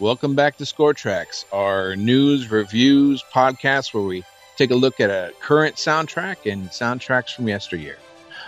Welcome 0.00 0.36
back 0.36 0.56
to 0.58 0.64
Score 0.64 0.94
Tracks, 0.94 1.44
our 1.52 1.96
news, 1.96 2.52
reviews, 2.52 3.24
podcast 3.34 3.92
where 3.92 4.04
we 4.04 4.22
take 4.56 4.70
a 4.70 4.74
look 4.76 5.00
at 5.00 5.10
a 5.10 5.32
current 5.40 5.74
soundtrack 5.74 6.48
and 6.48 6.68
soundtracks 6.68 7.34
from 7.34 7.48
yesteryear. 7.48 7.96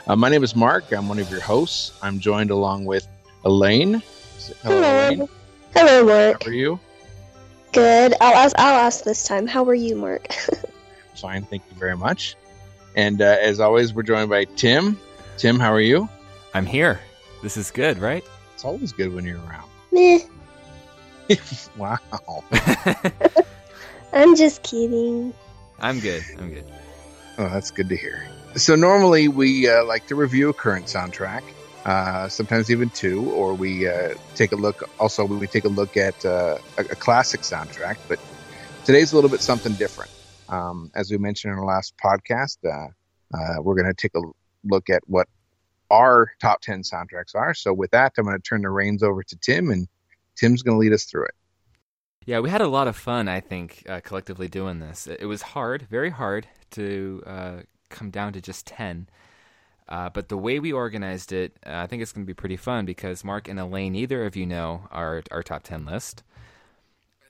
Uh, 0.06 0.14
my 0.14 0.28
name 0.28 0.44
is 0.44 0.54
Mark. 0.54 0.92
I'm 0.92 1.08
one 1.08 1.18
of 1.18 1.28
your 1.28 1.40
hosts. 1.40 1.98
I'm 2.02 2.20
joined 2.20 2.52
along 2.52 2.84
with 2.84 3.04
Elaine. 3.44 4.00
Hello, 4.62 4.78
Elaine. 4.78 5.28
Hello, 5.74 6.06
Mark. 6.06 6.44
How 6.44 6.50
are 6.50 6.54
you? 6.54 6.78
Good. 7.72 8.14
I'll 8.20 8.36
ask. 8.36 8.56
I'll 8.56 8.86
ask 8.86 9.02
this 9.02 9.24
time. 9.24 9.48
How 9.48 9.64
are 9.64 9.74
you, 9.74 9.96
Mark? 9.96 10.32
Fine, 11.16 11.46
thank 11.46 11.64
you 11.68 11.76
very 11.76 11.96
much. 11.96 12.36
And 12.94 13.20
uh, 13.20 13.38
as 13.40 13.58
always, 13.58 13.92
we're 13.92 14.04
joined 14.04 14.30
by 14.30 14.44
Tim. 14.44 15.00
Tim, 15.36 15.58
how 15.58 15.72
are 15.72 15.80
you? 15.80 16.08
I'm 16.54 16.64
here. 16.64 17.00
This 17.42 17.56
is 17.56 17.72
good, 17.72 17.98
right? 17.98 18.22
It's 18.54 18.64
always 18.64 18.92
good 18.92 19.12
when 19.12 19.24
you're 19.24 19.38
around. 19.38 19.68
Meh. 19.90 20.20
wow. 21.76 21.98
I'm 24.12 24.34
just 24.36 24.62
kidding. 24.62 25.32
I'm 25.78 26.00
good. 26.00 26.22
I'm 26.38 26.50
good. 26.50 26.64
Oh, 27.38 27.48
that's 27.48 27.70
good 27.70 27.88
to 27.88 27.96
hear. 27.96 28.26
So 28.56 28.74
normally 28.74 29.28
we 29.28 29.68
uh, 29.68 29.84
like 29.84 30.06
to 30.08 30.14
review 30.14 30.48
a 30.48 30.52
current 30.52 30.86
soundtrack, 30.86 31.42
uh, 31.84 32.28
sometimes 32.28 32.70
even 32.70 32.90
two, 32.90 33.30
or 33.30 33.54
we 33.54 33.88
uh, 33.88 34.14
take 34.34 34.52
a 34.52 34.56
look. 34.56 34.88
Also, 34.98 35.24
we 35.24 35.46
take 35.46 35.64
a 35.64 35.68
look 35.68 35.96
at 35.96 36.24
uh, 36.24 36.58
a, 36.76 36.80
a 36.82 36.96
classic 36.96 37.42
soundtrack. 37.42 37.96
But 38.08 38.18
today's 38.84 39.12
a 39.12 39.14
little 39.14 39.30
bit 39.30 39.40
something 39.40 39.72
different. 39.74 40.10
Um, 40.48 40.90
as 40.96 41.10
we 41.10 41.18
mentioned 41.18 41.52
in 41.52 41.58
our 41.58 41.64
last 41.64 41.94
podcast, 42.04 42.58
uh, 42.64 42.88
uh, 43.36 43.62
we're 43.62 43.76
going 43.76 43.86
to 43.86 43.94
take 43.94 44.14
a 44.16 44.22
look 44.64 44.90
at 44.90 45.02
what 45.06 45.28
our 45.90 46.32
top 46.40 46.60
ten 46.60 46.82
soundtracks 46.82 47.34
are. 47.34 47.54
So 47.54 47.72
with 47.72 47.92
that, 47.92 48.14
I'm 48.18 48.24
going 48.24 48.36
to 48.36 48.42
turn 48.42 48.62
the 48.62 48.70
reins 48.70 49.04
over 49.04 49.22
to 49.22 49.36
Tim, 49.36 49.70
and 49.70 49.86
Tim's 50.40 50.62
going 50.62 50.74
to 50.74 50.78
lead 50.78 50.92
us 50.92 51.04
through 51.04 51.24
it. 51.24 51.34
Yeah, 52.26 52.40
we 52.40 52.50
had 52.50 52.60
a 52.60 52.68
lot 52.68 52.88
of 52.88 52.96
fun, 52.96 53.28
I 53.28 53.40
think, 53.40 53.84
uh, 53.88 54.00
collectively 54.00 54.48
doing 54.48 54.78
this. 54.78 55.06
It 55.06 55.26
was 55.26 55.42
hard, 55.42 55.86
very 55.90 56.10
hard 56.10 56.46
to 56.72 57.22
uh, 57.26 57.56
come 57.88 58.10
down 58.10 58.32
to 58.32 58.40
just 58.40 58.66
10. 58.66 59.08
Uh, 59.88 60.08
but 60.08 60.28
the 60.28 60.36
way 60.36 60.60
we 60.60 60.72
organized 60.72 61.32
it, 61.32 61.58
uh, 61.66 61.76
I 61.76 61.86
think 61.86 62.02
it's 62.02 62.12
going 62.12 62.24
to 62.24 62.30
be 62.30 62.34
pretty 62.34 62.56
fun 62.56 62.84
because 62.84 63.24
Mark 63.24 63.48
and 63.48 63.58
Elaine, 63.58 63.94
either 63.94 64.24
of 64.24 64.36
you 64.36 64.46
know 64.46 64.86
our, 64.90 65.22
our 65.30 65.42
top 65.42 65.62
10 65.64 65.84
list. 65.84 66.22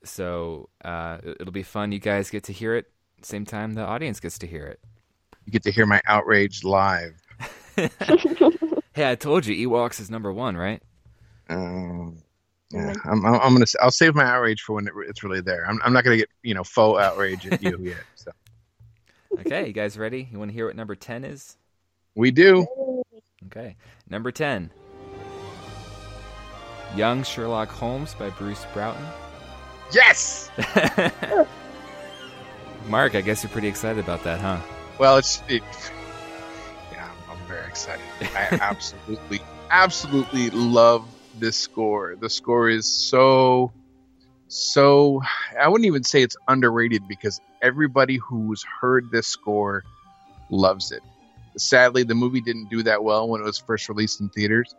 So 0.04 0.68
uh, 0.84 1.18
it'll 1.24 1.52
be 1.52 1.62
fun. 1.62 1.92
You 1.92 1.98
guys 1.98 2.30
get 2.30 2.44
to 2.44 2.52
hear 2.52 2.74
it 2.74 2.90
same 3.22 3.44
time 3.44 3.74
the 3.74 3.84
audience 3.84 4.20
gets 4.20 4.38
to 4.38 4.46
hear 4.46 4.66
it. 4.66 4.80
You 5.44 5.52
get 5.52 5.62
to 5.64 5.70
hear 5.70 5.86
my 5.86 6.00
outrage 6.06 6.64
live. 6.64 7.20
hey, 7.76 9.10
I 9.10 9.14
told 9.14 9.46
you 9.46 9.68
Ewoks 9.68 10.00
is 10.00 10.10
number 10.10 10.32
one, 10.32 10.56
right? 10.56 10.82
Um, 11.48 12.22
yeah, 12.70 12.94
I'm, 13.04 13.24
I'm, 13.26 13.34
I'm 13.34 13.52
gonna. 13.52 13.66
I'll 13.80 13.90
save 13.90 14.14
my 14.14 14.24
outrage 14.24 14.62
for 14.62 14.74
when 14.74 14.86
it, 14.86 14.92
it's 15.08 15.24
really 15.24 15.40
there. 15.40 15.66
I'm, 15.66 15.80
I'm 15.84 15.92
not 15.92 16.04
gonna 16.04 16.18
get 16.18 16.30
you 16.42 16.54
know 16.54 16.62
faux 16.62 17.00
outrage 17.00 17.46
at 17.48 17.62
you 17.62 17.76
yet. 17.80 17.98
So 18.14 18.30
okay, 19.40 19.66
you 19.66 19.72
guys 19.72 19.98
ready? 19.98 20.28
You 20.30 20.38
want 20.38 20.50
to 20.50 20.54
hear 20.54 20.66
what 20.66 20.76
number 20.76 20.94
ten 20.94 21.24
is? 21.24 21.56
we 22.14 22.30
do. 22.30 22.66
Okay, 23.46 23.76
number 24.08 24.30
ten. 24.30 24.70
Young 26.94 27.22
Sherlock 27.22 27.70
Holmes 27.70 28.14
by 28.14 28.30
Bruce 28.30 28.64
Broughton. 28.72 29.04
Yes. 29.92 30.50
Mark, 32.88 33.14
I 33.14 33.20
guess 33.20 33.42
you're 33.42 33.50
pretty 33.50 33.68
excited 33.68 34.02
about 34.02 34.24
that, 34.24 34.40
huh? 34.40 34.58
Well, 34.98 35.16
it's. 35.16 35.42
It, 35.48 35.62
yeah, 36.92 37.08
I'm, 37.08 37.36
I'm 37.36 37.46
very 37.46 37.66
excited. 37.66 38.04
I 38.20 38.48
absolutely, 38.60 39.40
absolutely 39.70 40.50
love 40.50 41.04
this 41.40 41.56
score. 41.56 42.16
The 42.20 42.30
score 42.30 42.68
is 42.68 42.86
so, 42.86 43.72
so. 44.48 45.22
I 45.60 45.68
wouldn't 45.68 45.86
even 45.86 46.04
say 46.04 46.22
it's 46.22 46.36
underrated 46.48 47.08
because 47.08 47.40
everybody 47.62 48.16
who's 48.16 48.64
heard 48.80 49.10
this 49.10 49.26
score 49.26 49.82
loves 50.50 50.92
it. 50.92 51.02
Sadly, 51.56 52.02
the 52.04 52.14
movie 52.14 52.40
didn't 52.40 52.70
do 52.70 52.82
that 52.84 53.02
well 53.02 53.28
when 53.28 53.40
it 53.40 53.44
was 53.44 53.58
first 53.58 53.88
released 53.88 54.20
in 54.20 54.28
theaters. 54.28 54.74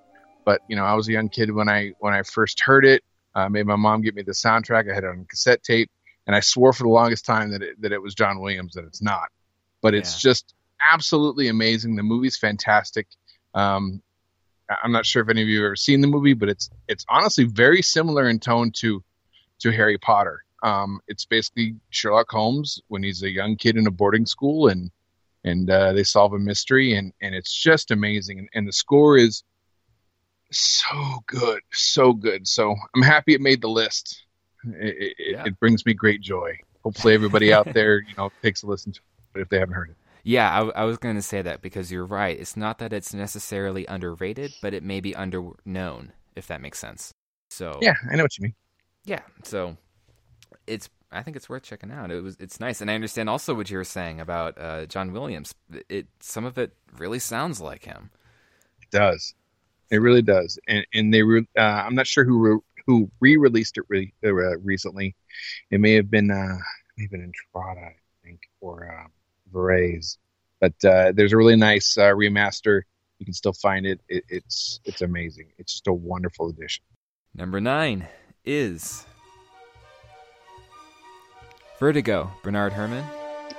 But 0.45 0.61
you 0.67 0.75
know, 0.75 0.85
I 0.85 0.93
was 0.93 1.07
a 1.07 1.11
young 1.11 1.29
kid 1.29 1.51
when 1.51 1.69
I 1.69 1.91
when 1.99 2.13
I 2.13 2.23
first 2.23 2.61
heard 2.61 2.85
it. 2.85 3.03
I 3.35 3.47
made 3.47 3.65
my 3.65 3.75
mom 3.75 4.01
get 4.01 4.15
me 4.15 4.23
the 4.23 4.31
soundtrack. 4.31 4.89
I 4.91 4.95
had 4.95 5.03
it 5.03 5.09
on 5.09 5.25
cassette 5.25 5.63
tape, 5.63 5.89
and 6.27 6.35
I 6.35 6.39
swore 6.39 6.73
for 6.73 6.83
the 6.83 6.89
longest 6.89 7.25
time 7.25 7.51
that 7.51 7.61
it, 7.61 7.81
that 7.81 7.91
it 7.91 8.01
was 8.01 8.15
John 8.15 8.39
Williams. 8.39 8.73
That 8.73 8.85
it's 8.85 9.01
not, 9.01 9.29
but 9.81 9.93
it's 9.93 10.15
Yeah. 10.15 10.29
just 10.31 10.53
absolutely 10.81 11.47
amazing. 11.47 11.95
The 11.95 12.03
movie's 12.03 12.37
fantastic. 12.37 13.07
Um, 13.53 14.01
I'm 14.83 14.91
not 14.91 15.05
sure 15.05 15.21
if 15.23 15.29
any 15.29 15.41
of 15.41 15.47
you 15.47 15.59
have 15.59 15.65
ever 15.67 15.75
seen 15.75 16.01
the 16.01 16.07
movie, 16.07 16.33
but 16.33 16.49
it's 16.49 16.69
it's 16.87 17.05
honestly 17.09 17.45
very 17.45 17.81
similar 17.81 18.29
in 18.29 18.39
tone 18.39 18.71
to 18.77 19.03
to 19.59 19.71
Harry 19.71 19.97
Potter. 19.97 20.43
Um, 20.63 20.99
it's 21.07 21.25
basically 21.25 21.75
Sherlock 21.89 22.29
Holmes 22.29 22.79
when 22.87 23.03
he's 23.03 23.23
a 23.23 23.29
young 23.29 23.55
kid 23.55 23.77
in 23.77 23.87
a 23.87 23.91
boarding 23.91 24.25
school, 24.25 24.67
and 24.67 24.91
and 25.43 25.69
uh, 25.69 25.93
they 25.93 26.03
solve 26.03 26.33
a 26.33 26.39
mystery, 26.39 26.93
and 26.93 27.13
and 27.21 27.33
it's 27.33 27.53
just 27.53 27.91
amazing. 27.91 28.39
And, 28.39 28.49
and 28.53 28.67
the 28.67 28.73
score 28.73 29.17
is 29.17 29.43
so 30.51 31.23
good, 31.27 31.61
so 31.71 32.13
good. 32.13 32.47
So 32.47 32.75
I'm 32.95 33.01
happy 33.01 33.33
it 33.33 33.41
made 33.41 33.61
the 33.61 33.69
list. 33.69 34.23
It, 34.63 35.13
it, 35.17 35.31
Yeah. 35.31 35.43
it 35.45 35.59
brings 35.59 35.85
me 35.85 35.93
great 35.93 36.21
joy. 36.21 36.57
Hopefully, 36.83 37.13
everybody 37.13 37.53
out 37.53 37.67
there, 37.73 37.99
you 37.99 38.13
know, 38.17 38.31
takes 38.41 38.63
a 38.63 38.67
listen 38.67 38.91
to 38.93 38.99
it 39.35 39.41
if 39.41 39.49
they 39.49 39.59
haven't 39.59 39.75
heard 39.75 39.89
it. 39.89 39.95
Yeah, 40.23 40.51
I, 40.51 40.81
I 40.81 40.83
was 40.85 40.97
going 40.97 41.15
to 41.15 41.21
say 41.21 41.41
that 41.41 41.61
because 41.61 41.91
you're 41.91 42.05
right. 42.05 42.39
It's 42.39 42.57
not 42.57 42.77
that 42.79 42.93
it's 42.93 43.13
necessarily 43.13 43.85
underrated, 43.87 44.53
but 44.61 44.73
it 44.73 44.83
may 44.83 44.99
be 44.99 45.13
underknown, 45.13 46.11
if 46.35 46.47
that 46.47 46.61
makes 46.61 46.79
sense. 46.79 47.13
So 47.49 47.89
Yeah, 47.89 47.95
I 48.09 48.15
know 48.15 48.23
what 48.23 48.37
you 48.37 48.43
mean. 48.43 48.55
yeah. 49.05 49.21
So 49.43 49.77
it's 50.67 50.89
I 51.11 51.23
think 51.23 51.37
it's 51.37 51.49
worth 51.49 51.63
checking 51.63 51.91
out. 51.91 52.11
It 52.11 52.23
was 52.23 52.37
it's 52.39 52.59
nice, 52.59 52.81
and 52.81 52.91
I 52.91 52.95
understand 52.95 53.29
also 53.29 53.55
what 53.55 53.69
you 53.71 53.77
were 53.77 53.85
saying 53.85 54.19
about 54.21 54.57
uh, 54.59 54.85
John 54.87 55.13
Williams. 55.13 55.53
It 55.89 56.07
some 56.21 56.45
of 56.45 56.57
it 56.57 56.73
really 56.97 57.19
sounds 57.19 57.61
like 57.61 57.85
him. 57.85 58.11
It 58.81 58.89
does. 58.91 59.33
It 59.91 59.97
really 59.99 60.21
does. 60.23 60.59
And 60.67 60.85
and 60.93 61.13
they 61.13 61.23
re- 61.23 61.47
uh, 61.57 61.61
I'm 61.61 61.95
not 61.95 62.07
sure 62.07 62.25
who 62.25 62.39
re- 62.39 62.61
who 62.87 63.11
re-released 63.21 63.77
it 63.77 63.85
re- 63.89 64.13
uh, 64.25 64.57
recently. 64.59 65.15
It 65.71 65.79
may 65.81 65.93
have 65.93 66.11
been 66.11 66.31
uh 66.31 66.57
may 66.97 67.05
have 67.05 67.11
been 67.11 67.23
Entrada, 67.23 67.81
I 67.87 67.95
think, 68.23 68.41
or 68.61 68.89
uh, 68.91 69.07
Varese. 69.51 70.17
But 70.59 70.73
uh, 70.85 71.11
there's 71.15 71.33
a 71.33 71.37
really 71.37 71.55
nice 71.55 71.97
uh, 71.97 72.11
remaster. 72.11 72.81
You 73.19 73.25
can 73.25 73.33
still 73.33 73.53
find 73.53 73.85
it. 73.85 73.99
it. 74.07 74.23
It's 74.29 74.79
it's 74.85 75.01
amazing. 75.01 75.47
It's 75.57 75.73
just 75.73 75.87
a 75.87 75.93
wonderful 75.93 76.49
addition. 76.49 76.83
Number 77.35 77.59
nine 77.61 78.07
is 78.45 79.05
Vertigo. 81.79 82.31
Bernard 82.43 82.73
Herrmann. 82.73 83.05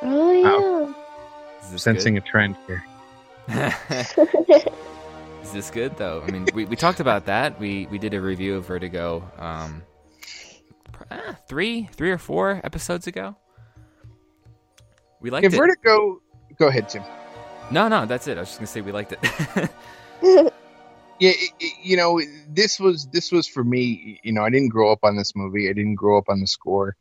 Oh 0.03 0.95
Is 1.63 1.73
this 1.73 1.83
Sensing 1.83 2.17
a 2.17 2.21
trend 2.21 2.57
here. 2.67 2.85
good? 3.49 3.55
yeah. 4.49 4.65
Is 5.43 5.53
this 5.53 5.71
good 5.71 5.97
though? 5.97 6.23
I 6.27 6.31
mean, 6.31 6.47
we, 6.55 6.65
we 6.67 6.77
talked 6.77 7.01
about 7.01 7.27
that. 7.27 7.59
We 7.59 7.87
we 7.87 7.99
did 7.99 8.15
a 8.15 8.21
review 8.21 8.55
of 8.57 8.67
Vertigo, 8.67 9.29
um, 9.39 9.83
pr- 10.93 11.05
ah, 11.11 11.37
three 11.49 11.89
three 11.93 12.11
or 12.13 12.19
four 12.19 12.61
episodes 12.63 13.07
ago. 13.09 13.37
We 15.23 15.31
liked 15.31 15.45
Yeah, 15.45 15.51
it. 15.51 15.57
Vertigo. 15.57 16.21
Go 16.59 16.67
ahead, 16.69 16.89
Tim. 16.91 17.03
no, 17.71 17.89
no, 17.89 18.05
that's 18.05 18.29
it. 18.29 18.37
I 18.37 18.41
was 18.41 18.49
just 18.51 18.59
gonna 18.59 18.67
say 18.67 18.81
we 18.83 18.93
liked 18.93 19.13
it. 19.13 19.71
Yeah, 21.19 21.31
it, 21.31 21.51
it- 21.61 21.75
you 21.85 21.97
know, 21.97 22.21
this 22.49 22.81
was 22.81 23.07
this 23.13 23.31
was 23.31 23.47
for 23.47 23.63
me. 23.63 24.19
You 24.25 24.33
know, 24.33 24.43
I 24.43 24.51
didn't 24.51 24.71
grow 24.71 24.91
up 24.91 25.01
on 25.05 25.17
this 25.17 25.37
movie. 25.37 25.69
I 25.71 25.73
didn't 25.73 25.95
grow 25.95 26.19
up 26.19 26.25
on 26.29 26.41
the 26.41 26.47
score. 26.49 26.97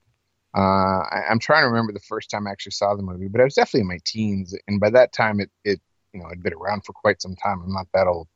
Uh, 0.55 0.59
I, 0.59 1.23
I'm 1.29 1.39
trying 1.39 1.63
to 1.63 1.69
remember 1.69 1.91
the 1.93 2.01
first 2.01 2.29
time 2.29 2.45
I 2.45 2.51
actually 2.51 2.73
saw 2.73 2.93
the 2.95 3.01
movie, 3.01 3.29
but 3.29 3.41
I 3.41 3.45
was 3.45 3.55
definitely 3.55 3.81
in 3.81 3.87
my 3.87 3.99
teens, 4.05 4.53
and 4.67 4.79
by 4.79 4.91
that 4.91 5.11
time, 5.11 5.39
it 5.39 5.49
it 5.63 5.81
you 6.13 6.21
know 6.21 6.29
had 6.29 6.43
been 6.43 6.53
around 6.53 6.85
for 6.85 6.93
quite 6.93 7.19
some 7.21 7.35
time. 7.35 7.61
I'm 7.63 7.73
not 7.73 7.87
that 7.95 8.05
old, 8.07 8.27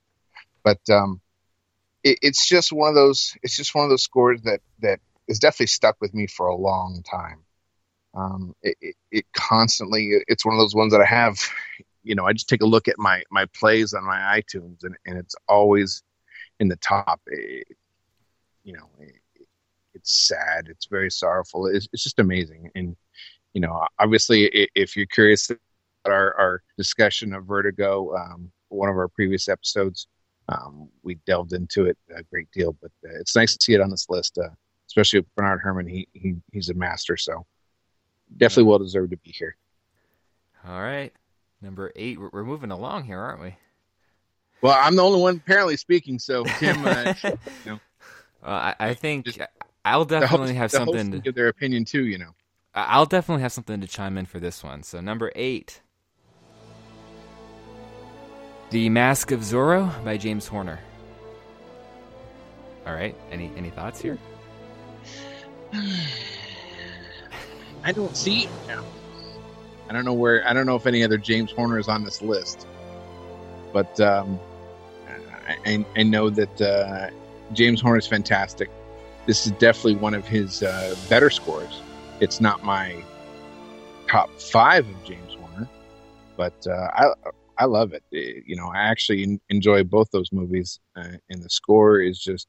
but 0.63 0.79
um, 0.90 1.22
it, 2.03 2.17
it's 2.23 2.47
just 2.47 2.72
one 2.73 2.90
of 2.90 2.96
those. 2.96 3.34
It's 3.44 3.56
just 3.56 3.75
one 3.75 3.84
of 3.84 3.91
those 3.91 4.03
scores 4.03 4.41
that 4.44 4.62
that 4.79 4.99
is 5.28 5.37
definitely 5.40 5.67
stuck 5.67 5.97
with 6.02 6.14
me 6.16 6.26
for 6.26 6.47
a 6.47 6.55
long 6.55 7.03
time. 7.08 7.43
Um, 8.16 8.56
it, 8.62 8.78
it, 8.82 8.96
it 9.12 9.26
constantly. 9.34 10.22
It's 10.28 10.46
one 10.46 10.56
of 10.56 10.59
those 10.59 10.76
ones 10.76 10.94
that 10.94 11.02
I 11.02 11.06
have 11.06 11.38
you 12.06 12.14
know, 12.14 12.26
I 12.26 12.34
just 12.34 12.47
take 12.47 12.62
a 12.62 12.67
look 12.67 12.88
at 12.88 12.97
my 12.97 13.23
my 13.32 13.46
plays 13.46 13.94
on 13.94 14.06
my 14.06 14.40
iTunes, 14.40 14.84
and, 14.84 14.96
and 15.06 15.17
it's 15.17 15.35
always 15.50 16.03
in 16.59 16.70
the 16.70 16.76
top. 16.78 17.20
It, 17.28 17.67
you 18.64 18.73
know, 18.73 18.88
it, 19.00 19.16
it's 19.96 20.28
sad. 20.28 20.67
It's 20.70 20.85
very 20.85 21.09
sorrowful. 21.09 21.66
It's, 21.66 21.90
it's 21.91 22.03
just 22.03 22.20
amazing. 22.20 22.70
And 22.76 22.96
you 23.53 23.62
know, 23.62 23.85
obviously, 24.00 24.46
if 24.76 24.96
you're 24.96 25.08
curious 25.08 25.50
about 25.50 26.14
our, 26.14 26.35
our 26.35 26.64
discussion 26.78 27.34
of 27.34 27.46
Vertigo, 27.46 28.16
um, 28.16 28.52
one 28.70 28.90
of 28.90 28.96
our 28.96 29.08
previous 29.08 29.50
episodes, 29.50 30.08
um, 30.50 30.90
we 31.03 31.16
delved 31.26 31.53
into 31.53 31.85
it 31.85 31.97
a 32.16 32.22
great 32.23 32.52
deal. 32.52 32.78
But 32.82 32.91
uh, 33.03 33.20
it's 33.20 33.35
nice 33.35 33.58
to 33.58 33.64
see 33.64 33.73
it 33.73 33.82
on 33.82 33.90
this 33.90 34.06
list, 34.09 34.38
uh, 34.38 34.50
especially 34.88 35.22
with 35.22 35.35
Bernard 35.35 35.61
Herrmann. 35.64 35.88
He, 35.88 36.08
he 36.14 36.35
he's 36.52 36.70
a 36.70 36.76
master, 36.76 37.18
so 37.18 37.47
definitely 38.37 38.69
well 38.69 38.79
deserved 38.79 39.11
to 39.11 39.17
be 39.17 39.31
here. 39.31 39.55
All 40.67 40.81
right, 40.81 41.13
number 41.61 41.91
eight. 41.95 42.19
We're, 42.19 42.29
we're 42.31 42.43
moving 42.43 42.72
along 42.72 43.05
here, 43.05 43.19
aren't 43.19 43.41
we? 43.41 43.55
Well, 44.61 44.77
I'm 44.79 44.95
the 44.95 45.03
only 45.03 45.19
one 45.22 45.35
apparently 45.37 45.77
speaking, 45.77 46.17
so 46.19 46.43
Tim. 46.59 46.85
Uh, 46.85 47.13
Uh, 48.43 48.47
I, 48.47 48.75
I 48.79 48.93
think 48.93 49.25
Just- 49.25 49.39
I'll 49.83 50.05
definitely 50.05 50.49
host- 50.55 50.57
have 50.57 50.72
something. 50.72 51.11
To, 51.11 51.19
give 51.19 51.33
their 51.35 51.47
opinion 51.47 51.83
too. 51.85 52.05
You 52.05 52.17
know. 52.19 52.31
I'll 52.73 53.05
definitely 53.05 53.41
have 53.43 53.51
something 53.53 53.81
to 53.81 53.87
chime 53.87 54.17
in 54.17 54.25
for 54.25 54.39
this 54.39 54.63
one. 54.63 54.83
So 54.83 54.99
number 55.01 55.31
eight, 55.35 55.81
The 58.72 58.89
Mask 58.89 59.31
of 59.31 59.39
Zorro 59.41 60.03
by 60.03 60.17
James 60.17 60.47
Horner. 60.47 60.79
All 62.85 62.93
right. 62.93 63.16
Any 63.31 63.51
any 63.57 63.69
thoughts 63.72 63.99
here? 64.01 64.17
I 67.85 67.91
don't 67.91 68.17
see. 68.17 68.49
I 69.87 69.93
don't 69.93 70.03
know 70.05 70.14
where. 70.14 70.46
I 70.47 70.53
don't 70.53 70.66
know 70.66 70.76
if 70.76 70.87
any 70.87 71.03
other 71.03 71.20
James 71.20 71.52
Horner 71.52 71.78
is 71.78 71.87
on 71.87 72.03
this 72.03 72.20
list, 72.23 72.66
but 73.72 73.97
um, 73.99 74.40
I, 75.47 75.85
I, 75.96 76.02
know 76.02 76.32
that 76.32 76.61
uh, 76.61 77.11
James 77.53 77.79
Horner 77.82 77.99
is 77.99 78.08
fantastic. 78.08 78.72
This 79.28 79.46
is 79.46 79.52
definitely 79.53 79.96
one 79.96 80.16
of 80.16 80.28
his 80.28 80.64
uh, 80.64 80.96
better 81.09 81.29
scores. 81.29 81.79
It's 82.20 82.41
not 82.41 82.64
my 82.64 83.03
top 84.09 84.32
five 84.41 84.87
of 84.90 85.03
James 85.03 85.35
Horner, 85.35 85.70
but 86.35 86.55
uh, 86.67 86.87
I 86.96 87.14
I 87.59 87.66
love 87.66 87.93
it. 87.93 88.03
It- 88.11 88.43
You 88.47 88.55
know, 88.55 88.67
I 88.73 88.79
actually 88.79 89.40
enjoy 89.49 89.84
both 89.84 90.09
those 90.09 90.32
movies, 90.32 90.79
uh, 90.96 91.17
and 91.29 91.43
the 91.43 91.49
score 91.52 91.99
is 91.99 92.20
just, 92.20 92.47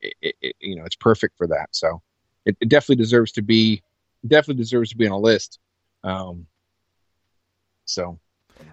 it, 0.00 0.34
it- 0.40 0.56
you 0.60 0.76
know, 0.76 0.84
it's 0.86 0.96
perfect 0.96 1.36
for 1.36 1.46
that. 1.48 1.68
So 1.72 2.00
it, 2.46 2.56
it 2.62 2.70
definitely 2.70 3.02
deserves 3.02 3.32
to 3.32 3.42
be 3.42 3.82
definitely 4.26 4.62
deserves 4.62 4.90
to 4.90 4.96
be 4.96 5.06
on 5.06 5.12
a 5.12 5.18
list. 5.18 5.58
Um, 6.04 6.46
so 7.84 8.18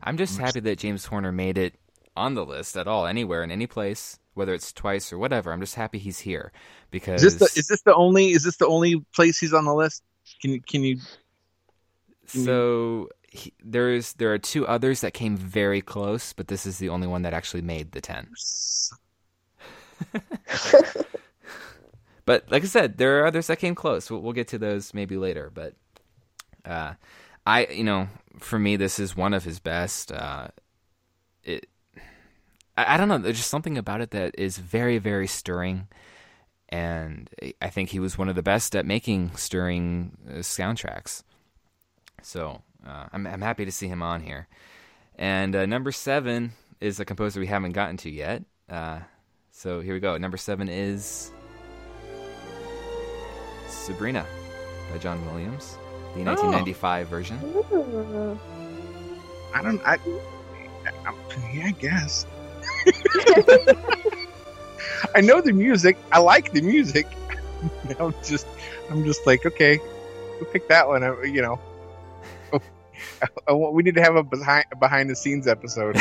I'm 0.01 0.17
just 0.17 0.37
happy 0.37 0.59
that 0.61 0.79
James 0.79 1.05
Horner 1.05 1.31
made 1.31 1.57
it 1.57 1.75
on 2.15 2.35
the 2.35 2.45
list 2.45 2.77
at 2.77 2.87
all, 2.87 3.05
anywhere 3.05 3.43
in 3.43 3.51
any 3.51 3.67
place, 3.67 4.19
whether 4.33 4.53
it's 4.53 4.71
twice 4.71 5.11
or 5.11 5.17
whatever. 5.17 5.51
I'm 5.51 5.59
just 5.59 5.75
happy 5.75 5.97
he's 5.97 6.19
here 6.19 6.51
because 6.91 7.23
is 7.23 7.37
this 7.37 7.53
the 7.53 7.59
is 7.59 7.67
this 7.67 7.81
the 7.81 7.95
only 7.95 8.31
is 8.31 8.43
this 8.43 8.57
the 8.57 8.67
only 8.67 9.03
place 9.15 9.39
he's 9.39 9.53
on 9.53 9.65
the 9.65 9.73
list? 9.73 10.03
Can 10.41 10.51
you 10.51 10.61
can 10.61 10.83
you 10.83 10.99
so 12.25 13.09
he, 13.29 13.53
there's 13.63 14.13
there 14.13 14.33
are 14.33 14.37
two 14.37 14.67
others 14.67 15.01
that 15.01 15.13
came 15.13 15.35
very 15.35 15.81
close, 15.81 16.33
but 16.33 16.47
this 16.47 16.65
is 16.65 16.77
the 16.77 16.89
only 16.89 17.07
one 17.07 17.23
that 17.23 17.33
actually 17.33 17.61
made 17.61 17.91
the 17.91 18.01
ten. 18.01 18.29
But 22.25 22.49
like 22.49 22.63
I 22.63 22.67
said, 22.67 22.97
there 22.97 23.21
are 23.21 23.25
others 23.25 23.47
that 23.47 23.59
came 23.59 23.75
close. 23.75 24.09
We'll, 24.09 24.21
we'll 24.21 24.33
get 24.33 24.47
to 24.49 24.57
those 24.57 24.93
maybe 24.93 25.17
later. 25.17 25.51
But 25.53 25.73
uh, 26.65 26.93
I, 27.45 27.65
you 27.65 27.83
know, 27.83 28.07
for 28.39 28.57
me, 28.57 28.75
this 28.75 28.99
is 28.99 29.15
one 29.15 29.33
of 29.33 29.43
his 29.43 29.59
best. 29.59 30.11
Uh, 30.11 30.47
it, 31.43 31.67
I, 32.77 32.95
I 32.95 32.97
don't 32.97 33.09
know. 33.09 33.17
There's 33.17 33.37
just 33.37 33.49
something 33.49 33.77
about 33.77 34.01
it 34.01 34.11
that 34.11 34.35
is 34.37 34.57
very, 34.57 34.97
very 34.97 35.27
stirring, 35.27 35.87
and 36.69 37.29
I 37.61 37.69
think 37.69 37.89
he 37.89 37.99
was 37.99 38.17
one 38.17 38.29
of 38.29 38.35
the 38.35 38.43
best 38.43 38.75
at 38.75 38.85
making 38.85 39.35
stirring 39.35 40.17
uh, 40.29 40.35
soundtracks. 40.37 41.23
So 42.21 42.61
uh, 42.87 43.07
I'm, 43.11 43.27
I'm 43.27 43.41
happy 43.41 43.65
to 43.65 43.71
see 43.71 43.87
him 43.87 44.01
on 44.01 44.21
here. 44.21 44.47
And 45.15 45.55
uh, 45.55 45.65
number 45.65 45.91
seven 45.91 46.53
is 46.79 46.99
a 46.99 47.05
composer 47.05 47.39
we 47.39 47.47
haven't 47.47 47.73
gotten 47.73 47.97
to 47.97 48.09
yet. 48.09 48.43
Uh, 48.69 48.99
so 49.51 49.81
here 49.81 49.93
we 49.93 49.99
go. 49.99 50.17
Number 50.17 50.37
seven 50.37 50.67
is 50.69 51.31
Sabrina 53.73 54.25
by 54.91 54.97
John 54.97 55.23
Williams, 55.25 55.77
the 56.15 56.23
1995 56.23 57.07
version. 57.07 57.39
Ooh. 57.43 58.39
I 59.53 59.61
don't 59.61 59.81
I, 59.85 59.97
I 61.05 61.13
yeah 61.53 61.67
I 61.67 61.71
guess 61.71 62.25
I 65.15 65.21
know 65.21 65.41
the 65.41 65.53
music. 65.53 65.97
I 66.11 66.19
like 66.19 66.53
the 66.53 66.61
music. 66.61 67.07
I'm 67.99 68.13
just 68.23 68.47
I'm 68.89 69.03
just 69.05 69.25
like 69.25 69.45
okay, 69.45 69.79
we'll 70.39 70.49
pick 70.51 70.67
that 70.67 70.87
one. 70.87 71.03
I, 71.03 71.23
you 71.23 71.41
know. 71.41 71.59
I, 73.21 73.27
I 73.47 73.53
we 73.53 73.83
need 73.83 73.95
to 73.95 74.01
have 74.01 74.15
a 74.15 74.23
behind 74.23 74.65
behind 74.79 75.09
the 75.09 75.15
scenes 75.15 75.47
episode. 75.47 75.95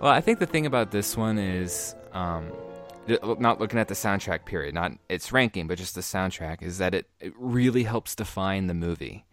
well, 0.00 0.12
I 0.12 0.20
think 0.20 0.38
the 0.38 0.46
thing 0.46 0.66
about 0.66 0.90
this 0.90 1.16
one 1.16 1.38
is 1.38 1.94
um, 2.12 2.48
th- 2.48 2.58
not 3.38 3.60
looking 3.60 3.78
at 3.78 3.88
the 3.88 3.94
soundtrack 3.94 4.44
period, 4.44 4.74
not 4.74 4.92
its 5.08 5.32
ranking, 5.32 5.66
but 5.66 5.78
just 5.78 5.94
the 5.94 6.00
soundtrack, 6.00 6.62
is 6.62 6.78
that 6.78 6.94
it, 6.94 7.06
it 7.20 7.32
really 7.36 7.84
helps 7.84 8.14
define 8.14 8.66
the 8.66 8.74
movie. 8.74 9.24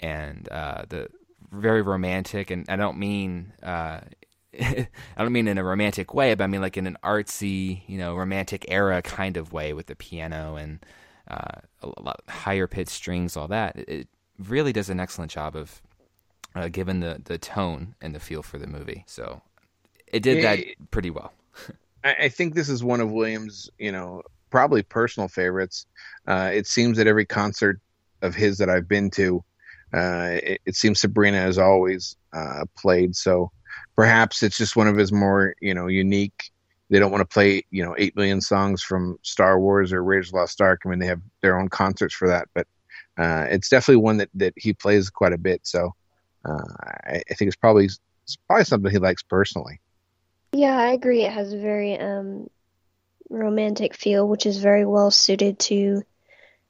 And 0.00 0.48
uh, 0.50 0.84
the 0.88 1.08
very 1.50 1.82
romantic, 1.82 2.50
and 2.50 2.64
I 2.68 2.76
don't 2.76 2.98
mean 2.98 3.52
uh, 3.62 4.00
I 4.60 4.88
don't 5.18 5.32
mean 5.32 5.48
in 5.48 5.58
a 5.58 5.64
romantic 5.64 6.12
way, 6.12 6.34
but 6.34 6.44
I 6.44 6.46
mean 6.46 6.60
like 6.60 6.76
in 6.76 6.86
an 6.86 6.98
artsy, 7.02 7.82
you 7.86 7.98
know, 7.98 8.14
romantic 8.14 8.64
era 8.68 9.00
kind 9.02 9.36
of 9.36 9.52
way 9.52 9.72
with 9.72 9.86
the 9.86 9.96
piano 9.96 10.56
and 10.56 10.84
uh, 11.28 11.60
a 11.82 12.02
lot 12.02 12.20
higher 12.28 12.66
pitched 12.66 12.90
strings, 12.90 13.36
all 13.36 13.48
that. 13.48 13.76
It, 13.76 13.88
it 13.88 14.08
really 14.38 14.72
does 14.72 14.90
an 14.90 15.00
excellent 15.00 15.30
job 15.30 15.56
of 15.56 15.80
uh, 16.54 16.68
given 16.68 17.00
the 17.00 17.20
the 17.24 17.38
tone 17.38 17.94
and 18.00 18.14
the 18.14 18.20
feel 18.20 18.42
for 18.42 18.58
the 18.58 18.66
movie. 18.66 19.04
So 19.06 19.40
it 20.06 20.22
did 20.22 20.44
that 20.44 20.60
pretty 20.90 21.10
well. 21.10 21.32
I, 22.04 22.14
I 22.22 22.28
think 22.28 22.54
this 22.54 22.68
is 22.68 22.84
one 22.84 23.00
of 23.00 23.10
Williams, 23.10 23.70
you 23.78 23.92
know, 23.92 24.22
probably 24.50 24.82
personal 24.82 25.28
favorites. 25.28 25.86
Uh, 26.26 26.50
it 26.52 26.66
seems 26.66 26.98
that 26.98 27.06
every 27.06 27.26
concert 27.26 27.80
of 28.22 28.34
his 28.34 28.58
that 28.58 28.70
I've 28.70 28.88
been 28.88 29.10
to, 29.12 29.44
uh, 29.92 30.38
it, 30.42 30.60
it 30.66 30.76
seems 30.76 31.00
Sabrina 31.00 31.38
has 31.38 31.58
always 31.58 32.16
uh, 32.32 32.64
played. 32.76 33.16
So 33.16 33.50
perhaps 33.96 34.42
it's 34.42 34.58
just 34.58 34.76
one 34.76 34.88
of 34.88 34.96
his 34.96 35.12
more, 35.12 35.54
you 35.60 35.74
know, 35.74 35.86
unique. 35.86 36.50
They 36.90 36.98
don't 36.98 37.10
want 37.10 37.22
to 37.22 37.32
play, 37.32 37.64
you 37.70 37.82
know, 37.82 37.94
eight 37.98 38.14
million 38.14 38.40
songs 38.40 38.82
from 38.82 39.18
Star 39.22 39.58
Wars 39.58 39.92
or 39.92 40.04
Raiders 40.04 40.28
of 40.28 40.32
the 40.32 40.38
Lost 40.38 40.60
Ark. 40.60 40.82
I 40.84 40.88
mean, 40.88 40.98
they 40.98 41.06
have 41.06 41.22
their 41.40 41.58
own 41.58 41.68
concerts 41.68 42.14
for 42.14 42.28
that, 42.28 42.48
but 42.54 42.66
uh, 43.18 43.46
it's 43.48 43.70
definitely 43.70 44.02
one 44.02 44.18
that, 44.18 44.28
that 44.34 44.52
he 44.56 44.74
plays 44.74 45.08
quite 45.08 45.32
a 45.32 45.38
bit. 45.38 45.66
So 45.66 45.94
uh, 46.44 46.74
I, 47.06 47.22
I 47.30 47.34
think 47.34 47.48
it's 47.48 47.56
probably 47.56 47.86
it's 47.86 48.36
probably 48.46 48.64
something 48.64 48.90
he 48.90 48.98
likes 48.98 49.22
personally. 49.22 49.80
Yeah, 50.52 50.76
I 50.76 50.92
agree. 50.92 51.22
It 51.22 51.32
has 51.32 51.52
a 51.52 51.58
very 51.58 51.98
um 51.98 52.48
romantic 53.30 53.94
feel, 53.94 54.28
which 54.28 54.46
is 54.46 54.58
very 54.58 54.84
well 54.84 55.10
suited 55.10 55.58
to 55.58 56.02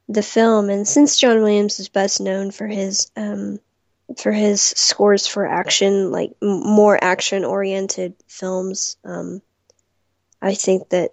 the 0.07 0.23
film. 0.23 0.69
And 0.69 0.87
since 0.87 1.19
John 1.19 1.41
Williams 1.41 1.79
is 1.79 1.89
best 1.89 2.21
known 2.21 2.51
for 2.51 2.67
his 2.67 3.11
um 3.15 3.59
for 4.17 4.31
his 4.31 4.61
scores 4.61 5.27
for 5.27 5.45
action, 5.45 6.11
like 6.11 6.31
m- 6.41 6.61
more 6.61 7.01
action 7.01 7.43
oriented 7.45 8.15
films, 8.27 8.97
um 9.03 9.41
I 10.41 10.55
think 10.55 10.89
that 10.89 11.11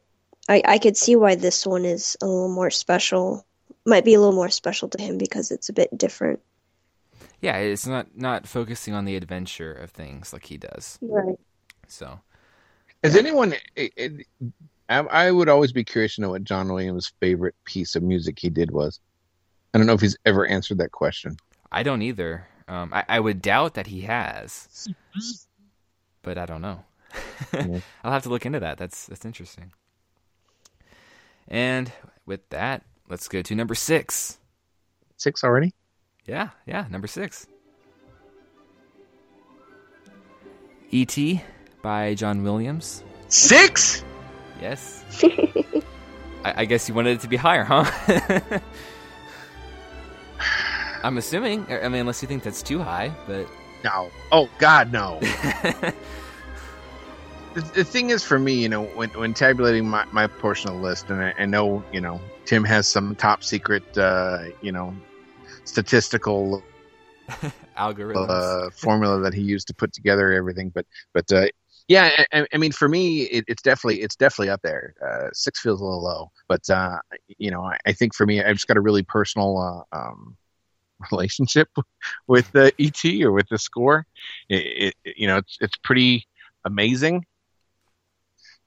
I 0.49 0.63
I 0.65 0.79
could 0.79 0.97
see 0.97 1.17
why 1.17 1.35
this 1.35 1.67
one 1.67 1.85
is 1.85 2.17
a 2.23 2.27
little 2.27 2.55
more 2.55 2.71
special. 2.71 3.45
Might 3.87 4.05
be 4.05 4.15
a 4.15 4.21
little 4.21 4.35
more 4.35 4.51
special 4.51 4.89
to 4.91 5.03
him 5.03 5.19
because 5.19 5.51
it's 5.51 5.71
a 5.71 5.73
bit 5.73 5.97
different. 5.97 6.41
Yeah, 7.41 7.57
it's 7.57 7.87
not 7.87 8.09
not 8.15 8.47
focusing 8.47 8.95
on 8.95 9.07
the 9.07 9.17
adventure 9.17 9.73
of 9.73 9.91
things 9.91 10.33
like 10.33 10.47
he 10.47 10.59
does. 10.59 10.99
Right. 11.01 11.39
So 11.89 12.21
Has 13.03 13.17
anyone? 13.17 13.55
It, 13.77 13.93
it, 13.97 14.27
I, 14.89 14.99
I 14.99 15.31
would 15.31 15.49
always 15.49 15.73
be 15.73 15.85
curious 15.85 16.17
to 16.17 16.21
know 16.21 16.31
what 16.31 16.45
John 16.45 16.69
Williams' 16.69 17.13
favorite 17.21 17.55
piece 17.65 17.95
of 17.95 18.03
music 18.03 18.39
he 18.39 18.51
did 18.51 18.71
was. 18.71 19.01
I 19.73 19.79
don't 19.79 19.87
know 19.87 19.95
if 19.95 20.01
he's 20.01 20.17
ever 20.27 20.47
answered 20.47 20.79
that 20.79 20.93
question. 20.93 21.37
I 21.73 21.83
don't 21.83 22.03
either. 22.03 22.47
Um, 22.69 22.93
I, 22.93 23.05
I 23.09 23.21
would 23.21 23.41
doubt 23.41 23.75
that 23.75 23.87
he 23.87 24.03
has, 24.03 24.89
but 26.23 26.39
I 26.39 26.47
don't 26.47 26.63
know. 26.63 26.85
Yeah. 27.53 27.81
I'll 28.05 28.13
have 28.13 28.25
to 28.25 28.29
look 28.29 28.47
into 28.47 28.61
that. 28.61 28.79
That's 28.79 29.07
that's 29.07 29.25
interesting. 29.25 29.73
And 31.49 31.91
with 32.27 32.49
that, 32.51 32.85
let's 33.09 33.27
go 33.29 33.43
to 33.43 33.55
number 33.55 33.75
six. 33.75 34.39
Six 35.17 35.43
already? 35.43 35.75
Yeah, 36.27 36.51
yeah, 36.67 36.87
number 36.91 37.09
six. 37.09 37.47
E.T. 40.91 41.43
by 41.83 42.15
John 42.15 42.43
Williams. 42.43 43.03
Six? 43.29 44.05
Yes. 44.61 45.05
I, 46.45 46.63
I 46.63 46.65
guess 46.65 46.89
you 46.89 46.95
wanted 46.95 47.19
it 47.19 47.21
to 47.21 47.29
be 47.29 47.37
higher, 47.37 47.65
huh? 47.65 47.85
I'm 51.03 51.17
assuming. 51.19 51.67
I 51.71 51.89
mean, 51.89 52.01
unless 52.01 52.23
you 52.23 52.29
think 52.29 52.43
that's 52.43 52.63
too 52.63 52.79
high, 52.81 53.13
but 53.27 53.47
No. 53.85 54.11
Oh 54.33 54.49
God, 54.59 54.93
no. 54.93 55.19
the, 55.21 55.95
the 57.75 57.85
thing 57.85 58.11
is, 58.11 58.23
for 58.23 58.39
me, 58.39 58.55
you 58.55 58.69
know, 58.69 58.85
when 58.85 59.11
when 59.11 59.33
tabulating 59.35 59.89
my, 59.89 60.05
my 60.13 60.27
portion 60.27 60.71
of 60.71 60.77
the 60.77 60.83
list, 60.83 61.09
and 61.11 61.23
I, 61.23 61.35
I 61.39 61.47
know, 61.47 61.83
you 61.93 62.01
know, 62.01 62.21
Tim 62.45 62.65
has 62.65 62.89
some 62.89 63.15
top 63.17 63.43
secret, 63.43 63.97
uh, 63.97 64.45
you 64.61 64.73
know, 64.73 64.95
statistical 65.65 66.63
algorithm 67.77 68.27
uh, 68.29 68.71
formula 68.77 69.21
that 69.21 69.33
he 69.35 69.41
used 69.43 69.69
to 69.69 69.75
put 69.75 69.93
together 69.93 70.33
everything. 70.33 70.71
But 70.71 70.87
but 71.13 71.33
uh, 71.33 71.47
yeah, 71.89 72.25
I, 72.33 72.47
I 72.53 72.57
mean, 72.57 72.73
for 72.73 72.89
me, 72.89 73.23
it, 73.23 73.45
it's 73.49 73.63
definitely 73.63 74.03
it's 74.03 74.17
definitely 74.17 74.51
up 74.51 74.63
there. 74.63 74.95
Uh, 75.05 75.29
six 75.33 75.61
feels 75.61 75.81
a 75.81 75.85
little 75.85 76.03
low, 76.03 76.31
but 76.49 76.69
uh, 76.71 76.99
you 77.39 77.51
know, 77.51 77.63
I, 77.63 77.79
I 77.87 77.93
think 77.93 78.15
for 78.15 78.27
me, 78.27 78.43
I've 78.43 78.57
just 78.57 78.69
got 78.69 78.77
a 78.77 78.81
really 78.81 79.03
personal 79.03 79.87
uh, 79.93 79.97
um, 79.97 80.37
relationship 81.13 81.69
with 82.27 82.51
the 82.53 82.73
ET 82.79 83.05
or 83.23 83.33
with 83.33 83.49
the 83.49 83.59
score. 83.59 84.07
It, 84.49 84.95
it 85.05 85.17
you 85.17 85.27
know, 85.27 85.39
it's 85.39 85.59
it's 85.61 85.77
pretty 85.79 86.27
amazing. 86.65 87.27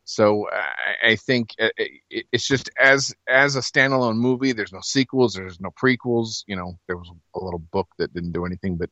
So 0.06 0.50
I, 0.52 1.12
I 1.12 1.16
think 1.16 1.52
uh, 1.60 1.70
it, 1.78 2.26
it's 2.32 2.48
just 2.48 2.70
as 2.80 3.14
as 3.28 3.56
a 3.56 3.62
standalone 3.62 4.18
movie. 4.18 4.52
There's 4.52 4.74
no 4.74 4.82
sequels. 4.82 5.34
There's 5.34 5.60
no 5.60 5.72
prequels. 5.72 6.44
You 6.48 6.58
know, 6.58 6.78
there 6.88 6.98
was 6.98 7.10
a 7.36 7.44
little 7.44 7.60
book 7.60 7.88
that 7.98 8.14
didn't 8.14 8.34
do 8.34 8.46
anything, 8.46 8.76
but 8.76 8.90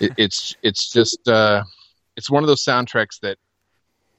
it, 0.00 0.12
it's 0.16 0.56
it's 0.62 0.90
just 0.90 1.28
uh, 1.28 1.62
it's 2.16 2.30
one 2.30 2.42
of 2.42 2.48
those 2.48 2.64
soundtracks 2.64 3.20
that 3.20 3.38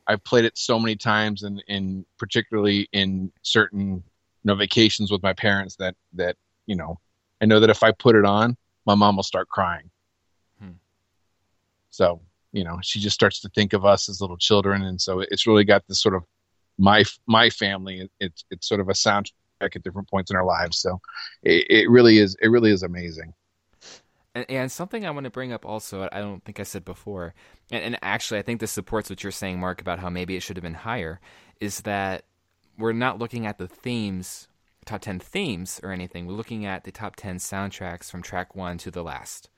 I've 0.10 0.24
played 0.24 0.44
it 0.44 0.58
so 0.58 0.80
many 0.80 0.96
times, 0.96 1.44
and 1.44 1.64
in 1.68 2.06
particularly 2.18 2.90
in 2.92 3.32
certain 3.44 3.96
you 3.96 4.02
know 4.44 4.56
vacations 4.56 5.12
with 5.12 5.24
my 5.24 5.34
parents 5.34 5.76
that 5.78 5.96
that 6.14 6.36
you 6.66 6.76
know 6.76 7.00
I 7.42 7.46
know 7.46 7.60
that 7.62 7.70
if 7.70 7.84
I 7.84 7.92
put 7.92 8.16
it 8.16 8.26
on, 8.26 8.58
my 8.86 8.96
mom 8.96 9.16
will 9.16 9.24
start 9.24 9.48
crying. 9.48 9.90
Hmm. 10.60 10.72
So 11.92 12.22
you 12.52 12.64
know 12.64 12.80
she 12.82 13.00
just 13.00 13.14
starts 13.14 13.40
to 13.42 13.50
think 13.50 13.74
of 13.74 13.86
us 13.86 14.10
as 14.10 14.22
little 14.22 14.38
children 14.38 14.84
and 14.84 15.00
so 15.00 15.20
it's 15.20 15.46
really 15.46 15.64
got 15.64 15.84
this 15.88 16.02
sort 16.02 16.16
of 16.16 16.24
my 16.78 17.04
my 17.28 17.50
family 17.50 18.10
it's 18.20 18.44
it's 18.50 18.68
sort 18.68 18.82
of 18.82 18.90
a 18.90 18.94
soundtrack 18.94 19.32
at 19.62 19.84
different 19.84 20.10
points 20.10 20.32
in 20.32 20.38
our 20.38 20.46
lives 20.46 20.80
so 20.80 21.00
it, 21.44 21.66
it 21.70 21.90
really 21.90 22.18
is 22.18 22.36
it 22.42 22.48
really 22.48 22.72
is 22.72 22.84
amazing 22.84 23.34
and, 24.36 24.46
and, 24.50 24.72
something 24.72 25.06
I 25.06 25.12
want 25.12 25.26
to 25.26 25.30
bring 25.30 25.52
up 25.52 25.66
also, 25.66 26.08
I 26.12 26.20
don't 26.20 26.44
think 26.44 26.60
I 26.60 26.64
said 26.64 26.86
before, 26.86 27.34
and, 27.72 27.84
and, 27.84 28.00
actually 28.02 28.40
I 28.40 28.44
think 28.44 28.60
this 28.60 28.72
supports 28.72 29.10
what 29.10 29.24
you're 29.24 29.32
saying, 29.32 29.60
Mark, 29.60 29.82
about 29.82 30.00
how 30.00 30.10
maybe 30.10 30.36
it 30.36 30.42
should 30.42 30.58
have 30.58 30.64
been 30.64 30.74
higher, 30.74 31.20
is 31.60 31.82
that 31.82 32.26
we're 32.78 32.94
not 32.94 33.20
looking 33.20 33.46
at 33.46 33.58
the 33.58 33.68
themes, 33.68 34.48
top 34.86 35.02
10 35.02 35.20
themes 35.20 35.80
or 35.84 35.92
anything. 35.92 36.26
We're 36.26 36.34
looking 36.34 36.66
at 36.66 36.84
the 36.84 36.92
top 36.92 37.16
10 37.16 37.38
soundtracks 37.38 38.10
from 38.10 38.22
track 38.22 38.56
one 38.56 38.78
to 38.80 38.92
the 38.92 39.04
last 39.04 39.50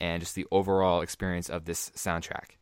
and 0.00 0.20
just 0.20 0.34
the 0.34 0.46
overall 0.50 1.00
experience 1.00 1.48
of 1.48 1.64
this 1.64 1.90
soundtrack. 1.90 2.56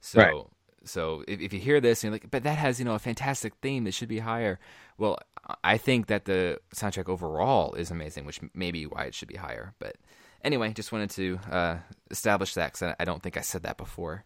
So, 0.00 0.20
right. 0.20 0.44
So 0.84 1.24
if, 1.28 1.40
if 1.40 1.52
you 1.52 1.60
hear 1.60 1.80
this 1.80 2.02
and 2.02 2.08
you're 2.08 2.14
like, 2.14 2.30
but 2.30 2.42
that 2.42 2.58
has 2.58 2.78
you 2.78 2.84
know 2.84 2.94
a 2.94 2.98
fantastic 2.98 3.54
theme, 3.62 3.86
it 3.86 3.94
should 3.94 4.08
be 4.08 4.18
higher. 4.18 4.58
Well, 4.98 5.18
I 5.64 5.78
think 5.78 6.06
that 6.06 6.24
the 6.24 6.58
soundtrack 6.74 7.08
overall 7.08 7.74
is 7.74 7.90
amazing, 7.90 8.24
which 8.24 8.40
may 8.54 8.70
be 8.70 8.84
why 8.86 9.04
it 9.04 9.14
should 9.14 9.28
be 9.28 9.36
higher. 9.36 9.74
But 9.78 9.96
anyway, 10.44 10.72
just 10.72 10.92
wanted 10.92 11.10
to 11.10 11.38
uh, 11.50 11.76
establish 12.10 12.54
that 12.54 12.72
because 12.72 12.94
I 12.98 13.04
don't 13.04 13.22
think 13.22 13.36
I 13.36 13.40
said 13.40 13.62
that 13.62 13.76
before. 13.76 14.24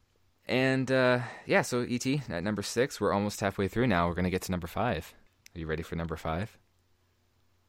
And 0.49 0.91
uh, 0.93 1.21
yeah, 1.47 1.63
so 1.63 1.81
ET 1.81 2.07
at 2.07 2.45
number 2.45 2.63
six, 2.63 3.01
we're 3.01 3.13
almost 3.13 3.41
halfway 3.41 3.69
through 3.69 3.89
now. 3.89 4.09
We're 4.09 4.15
gonna 4.15 4.31
get 4.31 4.43
to 4.43 4.53
number 4.53 4.67
five. 4.67 5.15
Are 5.55 5.59
you 5.59 5.67
ready 5.67 5.83
for 5.83 5.97
number 5.97 6.17
five? 6.17 6.57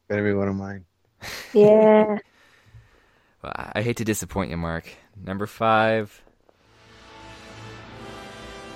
Better 0.08 0.24
be 0.24 0.32
one 0.32 0.48
of 0.48 0.56
mine. 0.56 0.84
Yeah. 1.52 2.18
Well, 3.40 3.52
I 3.54 3.82
hate 3.82 3.98
to 3.98 4.04
disappoint 4.04 4.50
you, 4.50 4.56
Mark. 4.56 4.88
Number 5.16 5.46
five 5.46 6.24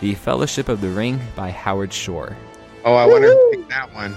The 0.02 0.16
Fellowship 0.16 0.68
of 0.68 0.80
the 0.80 0.88
Ring 0.88 1.20
by 1.36 1.50
Howard 1.50 1.92
Shore. 1.92 2.36
Oh, 2.84 2.96
I 2.96 3.06
wonder 3.06 3.28
who 3.28 3.50
picked 3.52 3.68
that 3.68 3.94
one. 3.94 4.16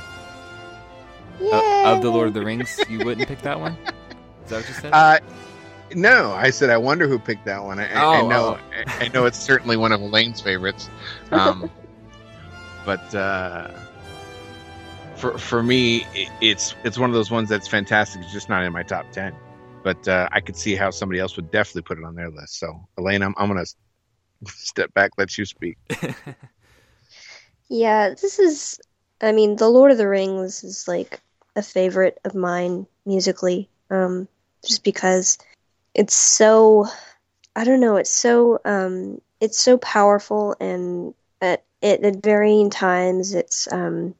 Uh, 1.39 1.93
of 1.93 2.01
the 2.01 2.09
Lord 2.09 2.27
of 2.27 2.33
the 2.33 2.43
Rings, 2.43 2.79
you 2.89 3.05
wouldn't 3.05 3.27
pick 3.27 3.39
that 3.43 3.59
one? 3.59 3.77
Is 4.45 4.49
that 4.49 4.55
what 4.55 4.67
you 4.67 4.73
said? 4.73 4.91
Uh, 4.91 5.19
no, 5.93 6.31
I 6.31 6.49
said 6.49 6.71
I 6.71 6.77
wonder 6.77 7.07
who 7.07 7.19
picked 7.19 7.45
that 7.45 7.63
one. 7.63 7.77
I, 7.77 7.93
oh, 8.01 8.11
I 8.13 8.21
know, 8.27 8.57
oh. 8.57 8.59
I, 8.87 9.05
I, 9.05 9.07
know 9.09 9.27
it's 9.27 9.37
certainly 9.37 9.77
one 9.77 9.91
of 9.91 10.01
Elaine's 10.01 10.41
favorites, 10.41 10.89
um, 11.29 11.69
but 12.85 13.13
uh, 13.13 13.69
for 15.17 15.37
for 15.37 15.61
me, 15.61 16.07
it's 16.41 16.73
it's 16.83 16.97
one 16.97 17.11
of 17.11 17.13
those 17.13 17.29
ones 17.29 17.47
that's 17.47 17.67
fantastic. 17.67 18.23
It's 18.23 18.33
just 18.33 18.49
not 18.49 18.63
in 18.63 18.73
my 18.73 18.81
top 18.81 19.11
ten 19.11 19.35
but 19.85 20.07
uh, 20.07 20.27
I 20.31 20.41
could 20.41 20.57
see 20.57 20.75
how 20.75 20.89
somebody 20.89 21.19
else 21.19 21.35
would 21.35 21.51
definitely 21.51 21.83
put 21.83 21.99
it 21.99 22.03
on 22.03 22.15
their 22.15 22.31
list. 22.31 22.57
So, 22.57 22.87
Elaine, 22.97 23.21
I'm, 23.21 23.35
I'm 23.37 23.47
going 23.47 23.63
to 23.63 23.71
step 24.47 24.93
back, 24.93 25.11
let 25.17 25.37
you 25.37 25.45
speak. 25.45 25.77
yeah, 27.69 28.09
this 28.09 28.39
is, 28.39 28.79
I 29.21 29.31
mean, 29.31 29.55
The 29.55 29.69
Lord 29.69 29.91
of 29.91 29.97
the 29.97 30.07
Rings 30.07 30.63
is 30.63 30.87
like 30.87 31.21
a 31.55 31.61
favorite 31.61 32.19
of 32.25 32.35
mine 32.35 32.87
musically, 33.05 33.69
um, 33.89 34.27
just 34.65 34.83
because 34.83 35.37
it's 35.93 36.15
so, 36.15 36.87
I 37.55 37.63
don't 37.63 37.79
know, 37.79 37.97
it's 37.97 38.13
so, 38.13 38.59
um, 38.65 39.21
it's 39.39 39.59
so 39.59 39.77
powerful 39.77 40.55
and 40.59 41.13
at, 41.41 41.63
it, 41.81 42.03
at 42.03 42.23
varying 42.23 42.69
times 42.69 43.33
it's, 43.33 43.71
um, 43.71 44.15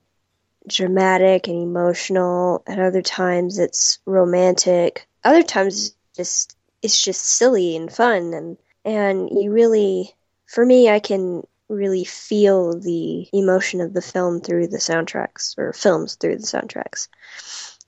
dramatic 0.68 1.48
and 1.48 1.62
emotional. 1.62 2.64
At 2.66 2.80
other 2.80 3.02
times, 3.04 3.60
it's 3.60 4.00
romantic 4.06 5.08
other 5.26 5.44
times 5.44 5.96
just 6.16 6.56
it's 6.82 7.02
just 7.02 7.26
silly 7.26 7.76
and 7.76 7.92
fun 7.92 8.34
and 8.34 8.58
and 8.86 9.30
you 9.32 9.52
really 9.52 10.16
for 10.48 10.66
me 10.66 10.90
I 10.90 11.00
can 11.00 11.44
really 11.68 12.06
feel 12.06 12.80
the 12.80 13.28
emotion 13.34 13.82
of 13.82 13.94
the 13.94 14.02
film 14.02 14.40
through 14.40 14.68
the 14.68 14.78
soundtracks 14.78 15.58
or 15.58 15.74
films 15.74 16.16
through 16.16 16.38
the 16.38 16.44
soundtracks. 16.44 17.08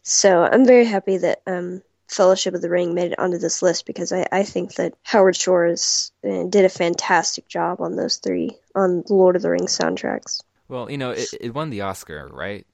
So 0.04 0.44
I'm 0.44 0.66
very 0.66 0.86
happy 0.86 1.18
that 1.18 1.42
um, 1.46 1.84
Fellowship 2.08 2.56
of 2.56 2.62
the 2.62 2.70
Ring 2.70 2.96
made 2.96 3.12
it 3.12 3.20
onto 3.20 3.38
this 3.38 3.62
list 3.62 3.86
because 3.86 4.12
I, 4.12 4.26
I 4.32 4.44
think 4.44 4.76
that 4.76 4.96
Howard 5.04 5.36
Shore 5.36 5.68
is, 5.68 6.12
uh, 6.28 6.46
did 6.46 6.66
a 6.66 6.70
fantastic 6.70 7.48
job 7.48 7.82
on 7.82 7.98
those 7.98 8.16
three 8.18 8.58
on 8.74 9.04
Lord 9.10 9.36
of 9.36 9.44
the 9.44 9.52
Rings 9.52 9.78
soundtracks. 9.78 10.42
Well, 10.70 10.90
you 10.90 10.98
know, 10.98 11.12
it, 11.12 11.30
it 11.40 11.54
won 11.54 11.70
the 11.70 11.82
Oscar, 11.82 12.28
right? 12.34 12.66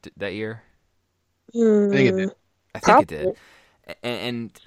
D- 0.00 0.12
that 0.16 0.32
year? 0.32 0.62
Mm, 1.54 1.92
I 1.92 1.96
think 1.96 2.08
it 2.08 2.16
did. 2.16 2.30
I 2.74 2.78
think 2.78 2.84
Probably. 2.96 3.16
it 3.16 3.22
did 3.24 3.36
and 4.02 4.60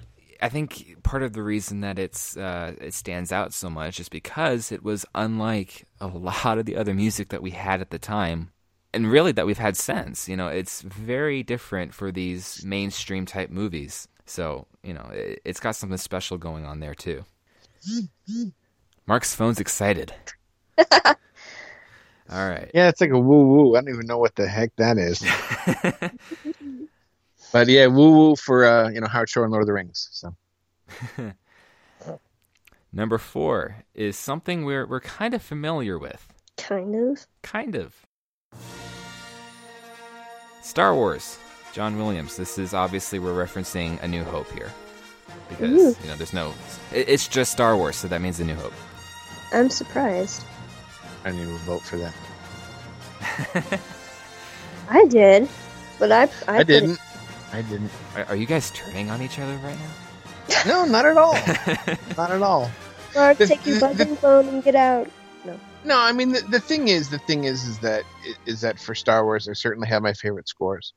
I 0.44 0.50
think 0.50 1.02
part 1.02 1.22
of 1.22 1.32
the 1.32 1.42
reason 1.42 1.80
that 1.80 1.98
it's 1.98 2.36
uh, 2.36 2.74
it 2.78 2.92
stands 2.92 3.32
out 3.32 3.54
so 3.54 3.70
much 3.70 3.98
is 3.98 4.10
because 4.10 4.70
it 4.70 4.84
was 4.84 5.06
unlike 5.14 5.86
a 6.02 6.06
lot 6.06 6.58
of 6.58 6.66
the 6.66 6.76
other 6.76 6.92
music 6.92 7.30
that 7.30 7.40
we 7.40 7.52
had 7.52 7.80
at 7.80 7.88
the 7.88 7.98
time, 7.98 8.52
and 8.92 9.10
really 9.10 9.32
that 9.32 9.46
we've 9.46 9.56
had 9.56 9.74
since. 9.74 10.28
You 10.28 10.36
know, 10.36 10.48
it's 10.48 10.82
very 10.82 11.42
different 11.42 11.94
for 11.94 12.12
these 12.12 12.62
mainstream 12.62 13.24
type 13.24 13.48
movies. 13.48 14.06
So 14.26 14.66
you 14.82 14.92
know, 14.92 15.08
it, 15.14 15.40
it's 15.46 15.60
got 15.60 15.76
something 15.76 15.96
special 15.96 16.36
going 16.36 16.66
on 16.66 16.80
there 16.80 16.94
too. 16.94 17.24
Mark's 19.06 19.34
phone's 19.34 19.60
excited. 19.60 20.12
All 20.92 21.16
right. 22.28 22.70
Yeah, 22.74 22.90
it's 22.90 23.00
like 23.00 23.12
a 23.12 23.18
woo 23.18 23.46
woo. 23.46 23.76
I 23.76 23.80
don't 23.80 23.94
even 23.94 24.06
know 24.06 24.18
what 24.18 24.34
the 24.34 24.46
heck 24.46 24.76
that 24.76 24.98
is. 24.98 25.24
But 27.54 27.68
yeah, 27.68 27.86
woo 27.86 28.10
woo 28.10 28.34
for 28.34 28.64
uh, 28.64 28.88
you 28.88 29.00
know 29.00 29.06
Howard 29.06 29.28
Shore 29.28 29.44
and 29.44 29.52
Lord 29.52 29.62
of 29.62 29.68
the 29.68 29.74
Rings. 29.74 30.08
So. 30.10 30.34
Number 32.92 33.16
four 33.16 33.84
is 33.94 34.18
something 34.18 34.64
we're 34.64 34.84
we're 34.86 34.98
kind 34.98 35.34
of 35.34 35.40
familiar 35.40 35.96
with. 35.96 36.26
Kind 36.56 36.96
of. 36.96 37.24
Kind 37.44 37.76
of. 37.76 37.94
Star 40.64 40.96
Wars. 40.96 41.38
John 41.72 41.96
Williams. 41.96 42.36
This 42.36 42.58
is 42.58 42.74
obviously 42.74 43.20
we're 43.20 43.46
referencing 43.46 44.02
A 44.02 44.08
New 44.08 44.24
Hope 44.24 44.50
here, 44.50 44.72
because 45.48 45.70
Ooh. 45.70 45.96
you 46.02 46.08
know 46.08 46.16
there's 46.16 46.32
no. 46.32 46.52
It's 46.90 47.28
just 47.28 47.52
Star 47.52 47.76
Wars, 47.76 47.94
so 47.94 48.08
that 48.08 48.20
means 48.20 48.40
A 48.40 48.44
New 48.44 48.56
Hope. 48.56 48.74
I'm 49.52 49.70
surprised. 49.70 50.44
I 51.24 51.30
didn't 51.30 51.42
even 51.42 51.56
vote 51.58 51.82
for 51.82 51.98
that. 51.98 53.80
I 54.90 55.04
did, 55.06 55.48
but 56.00 56.10
I 56.10 56.24
I, 56.48 56.58
I 56.58 56.62
didn't. 56.64 56.98
I 57.54 57.62
didn't. 57.62 57.90
Are, 58.16 58.24
are 58.24 58.36
you 58.36 58.46
guys 58.46 58.72
turning 58.72 59.10
on 59.10 59.22
each 59.22 59.38
other 59.38 59.56
right 59.58 59.78
now? 59.78 60.64
No, 60.66 60.84
not 60.84 61.06
at 61.06 61.16
all. 61.16 61.34
not 62.16 62.32
at 62.32 62.42
all. 62.42 62.68
Mark, 63.14 63.38
the, 63.38 63.46
take 63.46 63.64
your 63.64 63.78
buzzing 63.78 64.16
phone 64.16 64.48
and 64.48 64.62
get 64.62 64.74
out. 64.74 65.08
No. 65.44 65.58
No, 65.84 66.00
I 66.00 66.10
mean 66.10 66.32
the, 66.32 66.40
the 66.40 66.58
thing 66.58 66.88
is, 66.88 67.10
the 67.10 67.18
thing 67.20 67.44
is, 67.44 67.62
is 67.64 67.78
that 67.78 68.02
is 68.44 68.60
that 68.62 68.80
for 68.80 68.94
Star 68.94 69.24
Wars, 69.24 69.48
I 69.48 69.52
certainly 69.52 69.86
have 69.86 70.02
my 70.02 70.12
favorite 70.14 70.48
scores, 70.48 70.94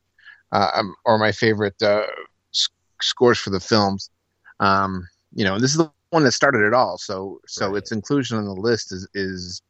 uh, 0.51 0.71
um, 0.73 0.95
or 1.05 1.19
my 1.19 1.31
favorite 1.31 1.79
uh, 1.81 2.07
scores 3.01 3.37
for 3.37 3.51
the 3.51 3.59
films. 3.59 4.09
Um, 4.59 5.07
you 5.35 5.45
know, 5.45 5.59
this 5.59 5.71
is 5.71 5.77
the 5.77 5.91
one 6.09 6.23
that 6.23 6.31
started 6.31 6.65
it 6.65 6.73
all. 6.73 6.97
So, 6.97 7.39
so 7.45 7.67
right. 7.67 7.77
its 7.77 7.91
inclusion 7.91 8.39
on 8.39 8.45
the 8.45 8.53
list 8.53 8.91
is 8.91 9.07
is 9.13 9.61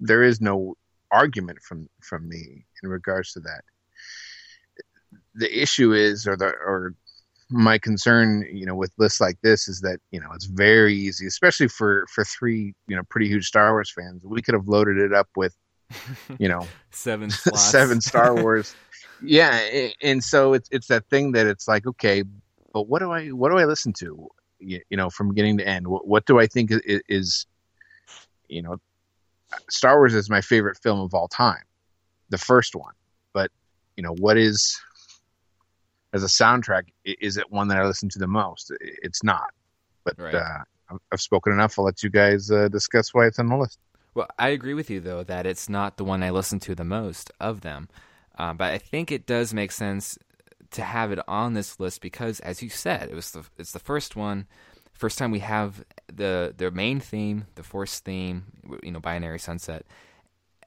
there 0.00 0.22
is 0.22 0.40
no 0.40 0.74
argument 1.10 1.60
from 1.60 1.86
from 2.00 2.26
me 2.26 2.64
in 2.82 2.88
regards 2.88 3.32
to 3.32 3.40
that 3.40 3.62
the 5.34 5.62
issue 5.62 5.92
is, 5.92 6.26
or 6.26 6.36
the 6.36 6.46
or 6.46 6.94
my 7.50 7.78
concern, 7.78 8.46
you 8.52 8.66
know, 8.66 8.74
with 8.74 8.92
lists 8.96 9.20
like 9.20 9.40
this 9.42 9.68
is 9.68 9.80
that 9.82 9.98
you 10.10 10.20
know 10.20 10.28
it's 10.34 10.46
very 10.46 10.94
easy, 10.94 11.26
especially 11.26 11.68
for 11.68 12.06
for 12.10 12.24
three 12.24 12.74
you 12.88 12.96
know 12.96 13.02
pretty 13.08 13.28
huge 13.28 13.46
Star 13.46 13.72
Wars 13.72 13.90
fans. 13.90 14.24
We 14.24 14.42
could 14.42 14.54
have 14.54 14.68
loaded 14.68 14.98
it 14.98 15.12
up 15.12 15.28
with, 15.36 15.56
you 16.38 16.48
know, 16.48 16.66
seven 16.90 17.30
seven 17.54 18.00
Star 18.00 18.34
Wars. 18.34 18.74
yeah, 19.22 19.88
and 20.02 20.22
so 20.22 20.54
it's 20.54 20.68
it's 20.70 20.88
that 20.88 21.08
thing 21.10 21.32
that 21.32 21.46
it's 21.46 21.68
like 21.68 21.86
okay, 21.86 22.24
but 22.72 22.88
what 22.88 23.00
do 23.00 23.10
I 23.10 23.28
what 23.28 23.50
do 23.50 23.58
I 23.58 23.64
listen 23.64 23.92
to? 23.94 24.28
You, 24.60 24.80
know, 24.92 25.10
from 25.10 25.28
beginning 25.28 25.58
to 25.58 25.68
end, 25.68 25.86
what, 25.86 26.08
what 26.08 26.24
do 26.24 26.40
I 26.40 26.46
think 26.46 26.70
is, 26.70 27.02
is 27.06 27.46
you 28.48 28.62
know, 28.62 28.78
Star 29.68 29.96
Wars 29.96 30.14
is 30.14 30.30
my 30.30 30.40
favorite 30.40 30.78
film 30.78 31.00
of 31.00 31.12
all 31.12 31.28
time, 31.28 31.64
the 32.30 32.38
first 32.38 32.74
one. 32.74 32.94
But 33.34 33.50
you 33.96 34.02
know, 34.02 34.14
what 34.14 34.38
is 34.38 34.80
as 36.14 36.22
a 36.22 36.28
soundtrack, 36.28 36.84
is 37.04 37.36
it 37.36 37.50
one 37.50 37.68
that 37.68 37.78
I 37.78 37.84
listen 37.84 38.08
to 38.10 38.18
the 38.18 38.28
most? 38.28 38.72
It's 38.80 39.22
not. 39.22 39.52
But 40.04 40.14
right. 40.18 40.34
uh, 40.34 40.58
I've 41.12 41.20
spoken 41.20 41.52
enough. 41.52 41.78
I'll 41.78 41.84
let 41.84 42.02
you 42.02 42.08
guys 42.08 42.50
uh, 42.50 42.68
discuss 42.68 43.12
why 43.12 43.26
it's 43.26 43.38
on 43.38 43.48
the 43.48 43.56
list. 43.56 43.78
Well, 44.14 44.28
I 44.38 44.50
agree 44.50 44.74
with 44.74 44.90
you 44.90 45.00
though 45.00 45.24
that 45.24 45.44
it's 45.44 45.68
not 45.68 45.96
the 45.96 46.04
one 46.04 46.22
I 46.22 46.30
listen 46.30 46.60
to 46.60 46.74
the 46.76 46.84
most 46.84 47.32
of 47.40 47.62
them, 47.62 47.88
uh, 48.38 48.54
but 48.54 48.72
I 48.72 48.78
think 48.78 49.10
it 49.10 49.26
does 49.26 49.52
make 49.52 49.72
sense 49.72 50.16
to 50.70 50.82
have 50.82 51.10
it 51.10 51.18
on 51.26 51.54
this 51.54 51.80
list 51.80 52.00
because, 52.00 52.38
as 52.40 52.62
you 52.62 52.68
said, 52.68 53.10
it 53.10 53.14
was 53.14 53.32
the 53.32 53.44
it's 53.58 53.72
the 53.72 53.80
first 53.80 54.14
one, 54.14 54.46
first 54.92 55.18
time 55.18 55.32
we 55.32 55.40
have 55.40 55.84
the 56.06 56.54
the 56.56 56.70
main 56.70 57.00
theme, 57.00 57.46
the 57.56 57.64
Force 57.64 57.98
theme, 57.98 58.44
you 58.84 58.92
know, 58.92 59.00
Binary 59.00 59.40
Sunset, 59.40 59.84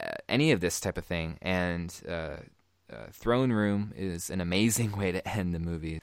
uh, 0.02 0.10
any 0.28 0.52
of 0.52 0.60
this 0.60 0.82
type 0.82 0.98
of 0.98 1.06
thing, 1.06 1.38
and 1.42 1.94
uh, 2.92 3.08
Throne 3.12 3.52
Room 3.52 3.94
is 3.96 4.30
an 4.30 4.42
amazing 4.42 4.92
way 4.98 5.12
to 5.12 5.28
end 5.28 5.54
the 5.54 5.60
movie. 5.60 6.02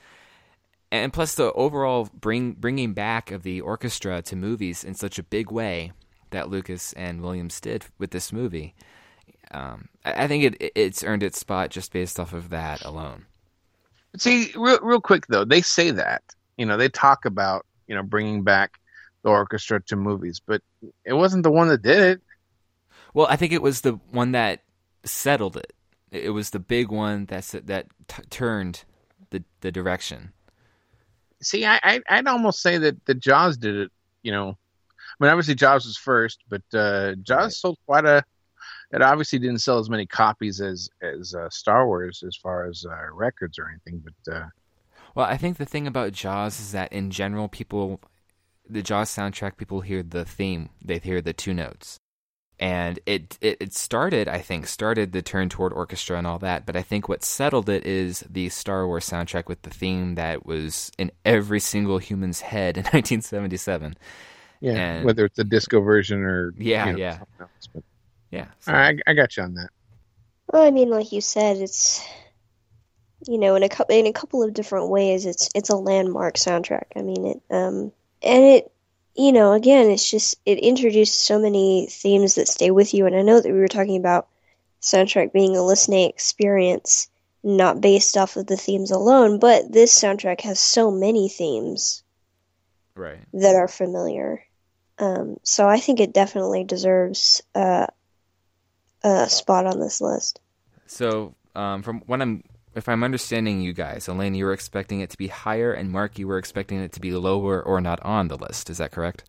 And 0.91 1.13
plus, 1.13 1.35
the 1.35 1.53
overall 1.53 2.09
bring 2.15 2.53
bringing 2.53 2.93
back 2.93 3.31
of 3.31 3.43
the 3.43 3.61
orchestra 3.61 4.23
to 4.23 4.37
movies 4.37 4.85
in 4.85 4.95
such 4.95 5.19
a 5.19 5.25
big 5.25 5.51
way 5.51 5.93
that 6.31 6.51
Lucas 6.51 6.93
and 6.93 7.21
Williams 7.21 7.61
did 7.61 7.87
with 7.99 8.11
this 8.11 8.33
movie, 8.33 8.75
um, 9.51 9.89
I, 10.05 10.25
I 10.25 10.29
think 10.29 10.45
it 10.45 10.73
it's 10.77 11.03
earned 11.03 11.23
its 11.23 11.39
spot 11.39 11.71
just 11.71 11.93
based 11.93 12.21
off 12.21 12.33
of 12.33 12.51
that 12.51 12.85
alone. 12.85 13.27
See, 14.17 14.53
real 14.55 14.79
real 14.83 15.01
quick 15.01 15.27
though, 15.27 15.45
they 15.45 15.63
say 15.63 15.91
that 15.91 16.23
you 16.57 16.67
know 16.67 16.77
they 16.77 16.89
talk 16.89 17.25
about 17.25 17.67
you 17.89 17.95
know 17.95 18.03
bringing 18.03 18.43
back 18.43 18.79
the 19.23 19.31
orchestra 19.31 19.81
to 19.83 19.97
movies, 19.97 20.41
but 20.47 20.63
it 21.05 21.15
wasn't 21.15 21.43
the 21.43 21.51
one 21.51 21.69
that 21.69 21.83
did 21.83 21.99
it. 21.99 22.23
Well, 23.15 23.27
I 23.29 23.37
think 23.37 23.53
it 23.53 23.63
was 23.63 23.81
the 23.81 23.95
one 24.11 24.33
that 24.33 24.63
settled 25.05 25.57
it. 25.57 25.73
It 26.15 26.31
was 26.31 26.51
the 26.51 26.61
big 26.61 26.93
one 26.93 27.27
that's 27.27 27.51
that 27.51 27.87
t- 28.07 28.23
turned 28.31 28.85
the 29.31 29.43
the 29.63 29.73
direction. 29.73 30.33
See, 31.43 31.67
I, 31.67 31.81
I 31.83 32.01
I'd 32.09 32.29
almost 32.29 32.63
say 32.63 32.79
that 32.79 33.05
the 33.07 33.15
Jaws 33.15 33.57
did 33.57 33.75
it. 33.75 33.93
You 34.23 34.31
know, 34.31 34.51
I 34.51 35.15
mean, 35.19 35.31
obviously 35.31 35.57
Jaws 35.57 35.85
was 35.85 35.97
first, 35.97 36.45
but 36.49 36.63
uh, 36.73 37.17
Jaws 37.17 37.43
right. 37.43 37.53
sold 37.53 37.79
quite 37.87 38.05
a. 38.05 38.25
It 38.93 39.03
obviously 39.03 39.41
didn't 39.41 39.59
sell 39.59 39.81
as 39.81 39.91
many 39.91 40.07
copies 40.07 40.61
as 40.61 40.89
as 41.03 41.35
uh, 41.35 41.51
Star 41.51 41.87
Wars 41.87 42.23
as 42.25 42.37
far 42.37 42.67
as 42.67 42.87
uh, 42.89 43.13
records 43.13 43.59
or 43.59 43.69
anything, 43.69 44.03
but. 44.05 44.33
Uh, 44.33 44.47
well, 45.17 45.27
I 45.27 45.37
think 45.37 45.57
the 45.57 45.67
thing 45.67 45.87
about 45.87 46.13
Jaws 46.13 46.59
is 46.59 46.73
that 46.73 46.93
in 46.93 47.13
general, 47.13 47.47
people, 47.47 48.01
the 48.69 48.83
Jaws 48.83 49.11
soundtrack, 49.11 49.57
people 49.57 49.81
hear 49.81 50.03
the 50.03 50.25
theme, 50.25 50.71
they 50.85 50.99
hear 50.99 51.21
the 51.21 51.33
two 51.33 51.55
notes 51.55 52.01
and 52.61 53.01
it, 53.07 53.37
it, 53.41 53.57
it 53.61 53.75
started 53.75 54.29
i 54.29 54.39
think 54.39 54.67
started 54.67 55.13
the 55.13 55.23
turn 55.23 55.49
toward 55.49 55.73
orchestra 55.73 56.17
and 56.17 56.27
all 56.27 56.39
that 56.39 56.65
but 56.65 56.77
i 56.77 56.83
think 56.83 57.09
what 57.09 57.25
settled 57.25 57.69
it 57.69 57.85
is 57.85 58.25
the 58.31 58.49
star 58.49 58.87
wars 58.87 59.09
soundtrack 59.09 59.47
with 59.47 59.63
the 59.63 59.71
theme 59.71 60.15
that 60.15 60.47
was 60.47 60.91
in 60.99 61.11
every 61.25 61.61
single 61.61 61.99
human's 61.99 62.41
head 62.41 62.77
in 62.77 62.85
1977 62.93 63.97
yeah 64.61 64.73
and, 64.73 65.05
whether 65.05 65.25
it's 65.25 65.39
a 65.39 65.45
disco 65.45 65.81
version 65.81 66.23
or 66.23 66.55
yeah 66.57 66.87
you 66.87 66.93
know, 66.93 66.99
yeah. 66.99 67.19
else, 67.41 67.69
but, 67.73 67.83
yeah 68.31 68.47
so. 68.61 68.73
I, 68.73 68.97
I 69.07 69.15
got 69.15 69.37
you 69.37 69.43
on 69.43 69.55
that. 69.55 69.71
Well 70.53 70.63
i 70.63 70.71
mean 70.71 70.91
like 70.91 71.13
you 71.13 71.21
said 71.21 71.57
it's 71.57 72.07
you 73.27 73.39
know 73.39 73.55
in 73.57 73.63
a 73.63 73.69
couple 73.69 73.97
in 73.99 74.07
a 74.07 74.13
couple 74.13 74.43
of 74.43 74.53
different 74.53 74.91
ways 74.91 75.27
it's 75.27 75.49
it's 75.55 75.71
a 75.71 75.77
landmark 75.77 76.37
soundtrack. 76.37 76.85
I 76.95 77.03
mean 77.03 77.27
it 77.27 77.43
um 77.51 77.93
and 78.23 78.45
it 78.45 78.74
you 79.15 79.33
know, 79.33 79.53
again, 79.53 79.91
it's 79.91 80.11
just 80.11 80.37
it 80.45 80.59
introduced 80.59 81.21
so 81.21 81.39
many 81.39 81.87
themes 81.91 82.35
that 82.35 82.49
stay 82.49 82.71
with 82.71 82.95
you. 82.95 83.07
And 83.07 83.15
I 83.15 83.23
know 83.23 83.41
that 83.41 83.53
we 83.53 83.59
were 83.59 83.69
talking 83.69 83.97
about 83.97 84.29
soundtrack 84.81 85.33
being 85.33 85.57
a 85.57 85.63
listening 85.63 86.09
experience, 86.09 87.09
not 87.43 87.81
based 87.81 88.17
off 88.17 88.37
of 88.37 88.47
the 88.47 88.57
themes 88.57 88.91
alone, 88.91 89.39
but 89.39 89.71
this 89.71 89.99
soundtrack 89.99 90.41
has 90.41 90.59
so 90.59 90.91
many 90.91 91.29
themes, 91.29 92.03
right, 92.95 93.21
that 93.33 93.55
are 93.55 93.69
familiar. 93.69 94.45
Um, 94.99 95.39
so 95.43 95.69
I 95.69 95.79
think 95.79 96.01
it 96.01 96.13
definitely 96.13 96.65
deserves 96.65 97.43
uh, 97.55 97.87
a 99.03 99.29
spot 99.29 99.67
on 99.67 99.81
this 99.81 100.01
list. 100.01 100.41
So, 100.87 101.35
um, 101.55 101.83
from 101.83 102.01
what 102.07 102.21
I'm 102.21 102.43
if 102.75 102.89
I'm 102.89 103.05
understanding 103.05 103.61
you 103.61 103.73
guys, 103.73 104.09
Elaine, 104.09 104.35
you 104.35 104.45
were 104.45 104.53
expecting 104.53 105.01
it 105.01 105.11
to 105.11 105.19
be 105.19 105.29
higher, 105.29 105.73
and 105.73 105.91
Mark, 105.91 106.19
you 106.19 106.27
were 106.27 106.39
expecting 106.39 106.81
it 106.81 106.93
to 106.93 107.01
be 107.01 107.13
lower 107.13 107.63
or 107.63 107.81
not 107.81 108.01
on 108.03 108.29
the 108.29 108.37
list. 108.37 108.71
Is 108.71 108.79
that 108.79 108.93
correct? 108.93 109.25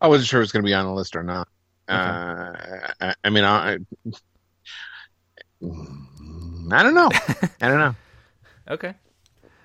I 0.00 0.08
wasn't 0.08 0.28
sure 0.28 0.40
it 0.40 0.44
was 0.44 0.52
going 0.52 0.62
to 0.62 0.66
be 0.66 0.74
on 0.74 0.86
the 0.86 0.92
list 0.92 1.16
or 1.16 1.22
not. 1.22 1.48
Okay. 1.88 1.98
Uh, 1.98 2.92
I, 3.00 3.14
I, 3.24 3.30
mean, 3.30 3.44
I, 3.44 3.78
I 5.62 6.82
don't 6.82 6.94
know. 6.94 7.10
I 7.60 7.68
don't 7.68 7.78
know. 7.78 7.94
okay. 8.70 8.94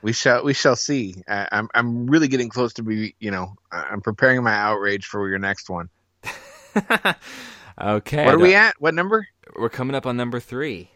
We 0.02 0.14
shall. 0.14 0.44
We 0.44 0.54
shall 0.54 0.76
see. 0.76 1.16
I, 1.28 1.48
I'm. 1.52 1.70
I'm 1.74 2.08
really 2.08 2.30
getting 2.30 2.50
close 2.50 2.74
to 2.76 2.84
be. 2.84 3.16
You 3.20 3.32
know, 3.32 3.54
I'm 3.72 4.02
preparing 4.02 4.44
my 4.44 4.54
outrage 4.54 5.06
for 5.06 5.28
your 5.28 5.40
next 5.40 5.70
one. 5.70 5.90
okay. 7.82 8.26
What 8.26 8.36
are 8.36 8.40
we 8.40 8.56
at? 8.56 8.76
What 8.80 8.94
number? 8.94 9.28
We're 9.58 9.70
coming 9.70 9.96
up 9.96 10.06
on 10.06 10.16
number 10.16 10.40
three. 10.40 10.90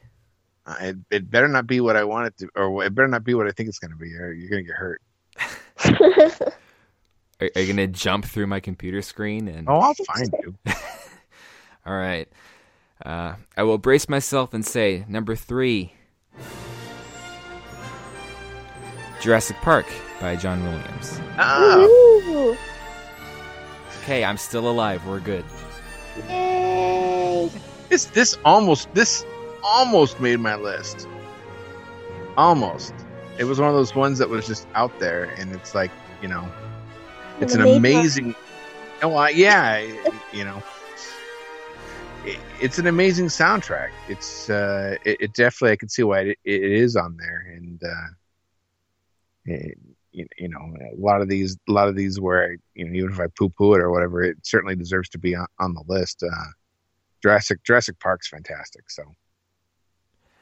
Uh, 0.65 0.75
it, 0.79 0.97
it 1.11 1.29
better 1.29 1.47
not 1.47 1.67
be 1.67 1.81
what 1.81 1.97
I 1.97 2.03
want 2.03 2.27
it 2.27 2.37
to, 2.37 2.49
or 2.55 2.83
it 2.85 2.95
better 2.95 3.07
not 3.07 3.23
be 3.23 3.33
what 3.33 3.47
I 3.47 3.51
think 3.51 3.69
it's 3.69 3.79
going 3.79 3.91
to 3.91 3.97
be, 3.97 4.15
or 4.15 4.31
you're 4.31 4.49
going 4.49 4.63
to 4.63 4.67
get 4.67 4.77
hurt. 4.77 5.01
are, 7.41 7.49
are, 7.55 7.61
you 7.61 7.73
going 7.73 7.77
to 7.77 7.87
jump 7.87 8.25
through 8.25 8.47
my 8.47 8.59
computer 8.59 9.01
screen? 9.01 9.47
And 9.49 9.67
oh, 9.67 9.75
I'll 9.75 9.93
find 9.93 10.33
you. 10.41 10.55
All 11.85 11.95
right. 11.97 12.29
Uh, 13.05 13.35
I 13.57 13.63
will 13.63 13.77
brace 13.77 14.07
myself 14.07 14.53
and 14.53 14.65
say 14.65 15.03
number 15.09 15.35
three, 15.35 15.93
Jurassic 19.21 19.57
Park 19.57 19.85
by 20.21 20.37
John 20.37 20.63
Williams. 20.63 21.19
Oh. 21.37 22.57
Okay, 24.01 24.23
I'm 24.23 24.37
still 24.37 24.69
alive. 24.69 25.05
We're 25.05 25.19
good. 25.19 25.43
Yay! 26.29 27.49
This 27.89 28.05
this 28.05 28.37
almost 28.45 28.93
this 28.93 29.25
almost 29.63 30.19
made 30.19 30.39
my 30.39 30.55
list. 30.55 31.07
Almost. 32.37 32.93
It 33.37 33.45
was 33.45 33.59
one 33.59 33.69
of 33.69 33.75
those 33.75 33.95
ones 33.95 34.19
that 34.19 34.29
was 34.29 34.45
just 34.45 34.67
out 34.75 34.99
there, 34.99 35.25
and 35.37 35.53
it's 35.53 35.73
like, 35.73 35.91
you 36.21 36.27
know, 36.27 36.47
it's 37.39 37.55
an 37.55 37.61
amazing. 37.61 38.35
Oh, 39.01 39.17
uh, 39.17 39.27
yeah, 39.27 39.79
you 40.31 40.45
know, 40.45 40.61
it, 42.25 42.39
it's 42.61 42.77
an 42.77 42.87
amazing 42.87 43.27
soundtrack. 43.27 43.89
It's 44.07 44.49
uh, 44.49 44.97
it, 45.03 45.17
it, 45.19 45.33
definitely 45.33 45.71
I 45.71 45.75
can 45.75 45.89
see 45.89 46.03
why 46.03 46.21
it, 46.21 46.37
it 46.45 46.63
is 46.63 46.95
on 46.95 47.17
there, 47.17 47.53
and 47.55 47.81
uh, 47.83 48.07
it, 49.45 49.77
you, 50.11 50.27
you 50.37 50.47
know, 50.47 50.59
a 50.59 50.95
lot 50.95 51.21
of 51.21 51.27
these, 51.27 51.57
a 51.67 51.71
lot 51.71 51.87
of 51.87 51.95
these 51.95 52.19
where 52.19 52.55
you 52.75 52.85
know, 52.85 52.93
even 52.93 53.11
if 53.11 53.19
I 53.19 53.27
poo 53.37 53.49
poo 53.49 53.73
it 53.73 53.81
or 53.81 53.91
whatever, 53.91 54.21
it 54.21 54.37
certainly 54.43 54.75
deserves 54.75 55.09
to 55.09 55.17
be 55.17 55.35
on, 55.35 55.47
on 55.59 55.73
the 55.73 55.83
list. 55.87 56.23
Uh, 56.23 56.49
Jurassic 57.21 57.63
Jurassic 57.63 57.99
Park's 57.99 58.27
fantastic, 58.27 58.89
so 58.89 59.03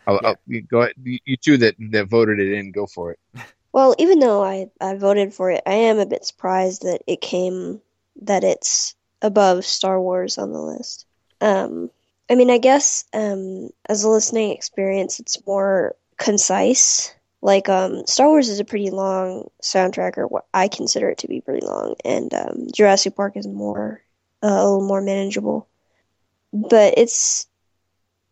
I'll, 0.07 0.19
yeah. 0.21 0.29
I'll, 0.29 0.61
go 0.69 0.81
ahead. 0.81 0.93
You 1.03 1.37
two 1.37 1.57
that 1.57 1.75
that 1.91 2.09
voted 2.09 2.39
it 2.39 2.53
in, 2.53 2.71
go 2.71 2.85
for 2.85 3.11
it. 3.11 3.19
Well, 3.73 3.95
even 3.97 4.19
though 4.19 4.43
I 4.43 4.69
I 4.81 4.95
voted 4.95 5.33
for 5.33 5.49
it, 5.49 5.63
I 5.65 5.73
am 5.73 5.97
a 5.97 6.05
bit 6.05 6.25
surprised 6.25 6.81
that 6.81 7.03
it 7.07 7.21
came 7.21 7.81
that 8.21 8.43
it's 8.43 8.95
above 9.21 9.65
Star 9.65 10.01
Wars 10.01 10.37
on 10.37 10.51
the 10.51 10.61
list. 10.61 11.05
Um, 11.39 11.89
I 12.29 12.35
mean, 12.35 12.49
I 12.49 12.57
guess 12.57 13.05
um, 13.13 13.69
as 13.87 14.03
a 14.03 14.09
listening 14.09 14.51
experience, 14.51 15.19
it's 15.19 15.45
more 15.45 15.95
concise. 16.17 17.13
Like 17.41 17.69
um, 17.69 18.05
Star 18.05 18.27
Wars 18.27 18.49
is 18.49 18.59
a 18.59 18.65
pretty 18.65 18.91
long 18.91 19.49
soundtrack, 19.63 20.17
or 20.17 20.27
what 20.27 20.45
I 20.53 20.67
consider 20.67 21.09
it 21.09 21.19
to 21.19 21.27
be 21.27 21.41
pretty 21.41 21.65
long, 21.65 21.95
and 22.05 22.33
um, 22.33 22.67
Jurassic 22.73 23.15
Park 23.15 23.35
is 23.35 23.47
more 23.47 24.01
uh, 24.43 24.47
a 24.47 24.65
little 24.65 24.87
more 24.87 25.01
manageable. 25.01 25.67
But 26.53 26.95
it's 26.97 27.47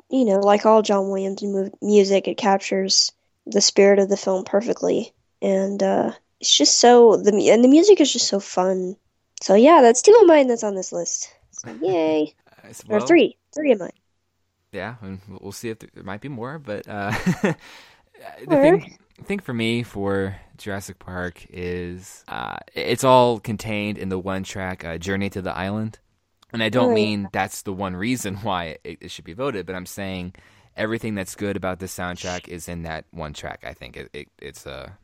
you 0.10 0.26
know, 0.26 0.40
like 0.40 0.66
all 0.66 0.82
John 0.82 1.10
Williams 1.10 1.44
music, 1.82 2.28
it 2.28 2.38
captures 2.38 3.12
the 3.46 3.62
spirit 3.62 4.00
of 4.00 4.10
the 4.10 4.18
film 4.18 4.44
perfectly, 4.44 5.14
and 5.42 5.82
uh, 5.82 6.12
it's 6.40 6.56
just 6.56 6.80
so 6.80 7.18
the 7.18 7.50
and 7.50 7.64
the 7.64 7.68
music 7.68 8.02
is 8.02 8.12
just 8.12 8.28
so 8.28 8.40
fun. 8.40 8.96
So 9.42 9.56
yeah, 9.56 9.82
that's 9.82 10.02
two 10.02 10.18
of 10.20 10.28
mine 10.28 10.48
that's 10.48 10.64
on 10.64 10.76
this 10.76 10.92
list. 10.92 11.34
So 11.52 11.76
yay! 11.82 12.34
well, 12.88 13.02
or 13.04 13.08
three, 13.08 13.38
three 13.54 13.72
of 13.72 13.80
mine. 13.80 13.92
Yeah, 14.72 14.96
and 15.02 15.20
we'll 15.28 15.52
see 15.52 15.70
if 15.70 15.80
there, 15.80 15.90
might 16.04 16.22
be 16.22 16.30
more, 16.30 16.60
but 16.60 16.88
uh, 16.88 17.12
the 17.42 17.56
thing, 18.48 18.98
thing 19.24 19.40
for 19.40 19.54
me 19.54 19.82
for 19.82 20.36
Jurassic 20.58 21.00
Park 21.00 21.46
is 21.50 22.24
uh, 22.28 22.58
it's 22.74 23.04
all 23.04 23.40
contained 23.40 23.98
in 23.98 24.10
the 24.10 24.20
one 24.20 24.44
track 24.44 24.84
uh, 24.84 24.98
"Journey 24.98 25.30
to 25.32 25.42
the 25.42 25.56
Island." 25.56 26.00
And 26.52 26.64
I 26.64 26.70
don't 26.70 26.94
mean 26.94 27.30
that's 27.32 27.62
the 27.62 27.74
one 27.74 27.96
reason 27.96 28.36
why 28.44 28.78
it, 28.84 29.00
it, 29.02 29.12
should 29.12 29.26
be 29.26 29.34
voted, 29.34 29.66
but 29.66 29.76
I'm 29.76 29.86
saying 29.86 30.34
everything 30.76 31.16
that's 31.16 31.36
good 31.36 31.56
about 31.56 31.80
this 31.80 31.96
soundtrack 31.96 32.48
is 32.48 32.68
in 32.68 32.84
that 32.84 33.06
one 33.12 33.34
track. 33.34 33.64
I 33.66 33.74
think 33.74 33.98
it, 33.98 34.10
it, 34.14 34.28
it's 34.40 34.66
a, 34.66 34.98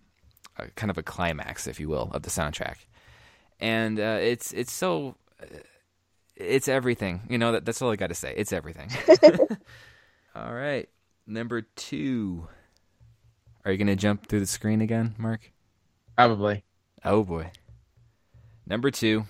a, 0.57 0.67
kind 0.71 0.89
of 0.89 0.97
a 0.97 1.03
climax, 1.03 1.67
if 1.67 1.79
you 1.79 1.89
will, 1.89 2.09
of 2.13 2.23
the 2.23 2.29
soundtrack, 2.29 2.77
and 3.59 3.99
uh, 3.99 4.17
it's 4.21 4.51
it's 4.53 4.73
so 4.73 5.15
uh, 5.41 5.45
it's 6.35 6.67
everything. 6.67 7.21
You 7.29 7.37
know 7.37 7.51
that, 7.53 7.65
that's 7.65 7.81
all 7.81 7.91
I 7.91 7.95
got 7.95 8.07
to 8.07 8.15
say. 8.15 8.33
It's 8.35 8.51
everything. 8.51 8.89
all 10.35 10.53
right, 10.53 10.89
number 11.27 11.61
two. 11.61 12.47
Are 13.63 13.71
you 13.71 13.79
going 13.79 13.87
to 13.87 13.95
jump 13.95 14.27
through 14.27 14.41
the 14.41 14.45
screen 14.45 14.79
again, 14.81 15.15
Mark? 15.17 15.51
Probably. 16.15 16.63
Oh 17.03 17.23
boy. 17.23 17.49
Number 18.67 18.91
two 18.91 19.25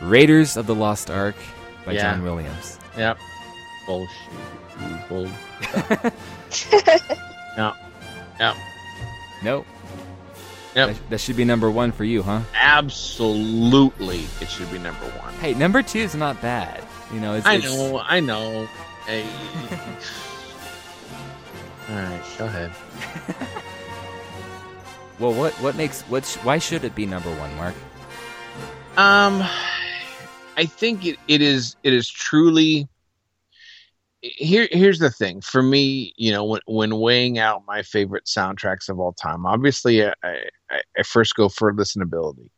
Raiders 0.00 0.56
of 0.56 0.66
the 0.66 0.74
Lost 0.74 1.10
Ark 1.10 1.34
by 1.84 1.92
Yeah. 1.92 2.02
John 2.14 2.22
Williams. 2.22 2.78
Yep. 2.96 3.18
Bullshit. 3.86 4.16
Bull. 5.08 5.28
no. 7.56 7.72
No. 8.38 8.54
Nope. 9.42 9.66
Yep. 10.74 10.88
That, 10.88 11.10
that 11.10 11.20
should 11.20 11.36
be 11.36 11.44
number 11.44 11.70
one 11.70 11.90
for 11.92 12.04
you, 12.04 12.22
huh? 12.22 12.40
Absolutely, 12.54 14.20
it 14.40 14.48
should 14.48 14.70
be 14.70 14.78
number 14.78 15.04
one. 15.18 15.34
Hey, 15.34 15.52
number 15.54 15.82
two 15.82 15.98
is 15.98 16.14
not 16.14 16.40
bad. 16.40 16.82
You 17.12 17.18
know, 17.20 17.34
it's, 17.34 17.44
I 17.46 17.54
it's- 17.56 17.76
know. 17.76 17.98
I 17.98 18.20
know. 18.20 18.66
Hey. 19.06 19.24
All 21.90 21.96
right, 21.96 22.22
go 22.38 22.44
ahead. 22.46 22.70
Well, 25.18 25.32
what 25.34 25.52
what 25.54 25.74
makes 25.76 26.02
what? 26.02 26.24
Why 26.44 26.58
should 26.58 26.84
it 26.84 26.94
be 26.94 27.04
number 27.04 27.30
one, 27.36 27.54
Mark? 27.56 27.74
Um, 28.96 29.42
I 30.60 30.66
think 30.66 31.06
it, 31.06 31.16
it 31.26 31.40
is 31.40 31.74
it 31.82 31.94
is 31.94 32.06
truly. 32.06 32.86
Here, 34.20 34.68
here's 34.70 34.98
the 34.98 35.10
thing 35.10 35.40
for 35.40 35.62
me. 35.62 36.12
You 36.18 36.32
know, 36.32 36.44
when 36.44 36.60
when 36.66 36.98
weighing 36.98 37.38
out 37.38 37.62
my 37.66 37.80
favorite 37.80 38.26
soundtracks 38.26 38.90
of 38.90 39.00
all 39.00 39.14
time, 39.14 39.46
obviously, 39.46 40.04
I, 40.04 40.12
I, 40.22 40.80
I 40.98 41.02
first 41.02 41.34
go 41.34 41.48
for 41.48 41.72
listenability. 41.72 42.50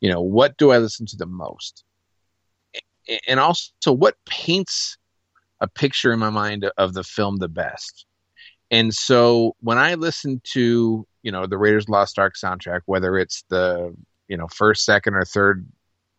You 0.00 0.10
know, 0.10 0.22
what 0.22 0.56
do 0.56 0.70
I 0.72 0.78
listen 0.78 1.04
to 1.04 1.16
the 1.16 1.26
most, 1.26 1.84
and 3.28 3.38
also 3.38 3.92
what 3.92 4.16
paints 4.24 4.96
a 5.60 5.68
picture 5.68 6.10
in 6.10 6.20
my 6.20 6.30
mind 6.30 6.70
of 6.78 6.94
the 6.94 7.04
film 7.04 7.36
the 7.36 7.48
best. 7.48 8.06
And 8.70 8.94
so 8.94 9.56
when 9.60 9.76
I 9.76 9.92
listen 9.92 10.40
to 10.54 11.06
you 11.22 11.30
know 11.30 11.46
the 11.46 11.58
Raiders 11.58 11.90
Lost 11.90 12.18
Ark 12.18 12.34
soundtrack, 12.42 12.80
whether 12.86 13.18
it's 13.18 13.44
the 13.50 13.94
you 14.28 14.38
know 14.38 14.48
first, 14.48 14.86
second, 14.86 15.12
or 15.12 15.26
third 15.26 15.66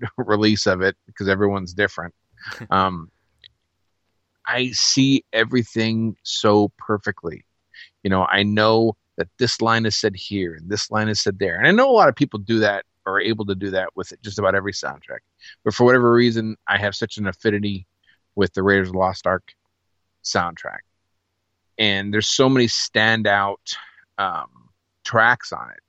release 0.18 0.66
of 0.68 0.82
it 0.82 0.96
because 1.06 1.28
everyone's 1.28 1.74
different. 1.74 2.14
um, 2.70 3.12
I 4.46 4.72
see 4.72 5.24
everything 5.32 6.16
so 6.24 6.72
perfectly. 6.78 7.46
You 8.04 8.10
know, 8.10 8.26
I 8.26 8.44
know 8.44 8.98
that 9.18 9.30
this 9.38 9.62
line 9.62 9.86
is 9.86 9.96
said 9.96 10.16
here 10.16 10.56
and 10.56 10.70
this 10.70 10.92
line 10.92 11.08
is 11.08 11.22
said 11.22 11.40
there, 11.40 11.58
and 11.58 11.68
I 11.68 11.72
know 11.72 11.90
a 11.90 11.94
lot 11.94 12.10
of 12.10 12.16
people 12.16 12.40
do 12.40 12.60
that 12.60 12.86
or 13.06 13.16
are 13.16 13.22
able 13.22 13.46
to 13.46 13.56
do 13.56 13.70
that 13.72 13.90
with 13.96 14.14
just 14.22 14.40
about 14.40 14.56
every 14.56 14.72
soundtrack. 14.72 15.20
But 15.64 15.74
for 15.74 15.86
whatever 15.86 16.12
reason, 16.12 16.56
I 16.68 16.78
have 16.78 16.96
such 16.96 17.18
an 17.18 17.28
affinity 17.28 17.86
with 18.36 18.54
the 18.54 18.64
Raiders 18.64 18.88
of 18.88 18.94
the 18.94 19.00
Lost 19.00 19.28
Ark 19.28 19.54
soundtrack, 20.24 20.80
and 21.78 22.14
there's 22.14 22.30
so 22.30 22.50
many 22.50 22.68
standout 22.68 23.76
um, 24.18 24.70
tracks 25.04 25.52
on 25.52 25.70
it 25.70 25.84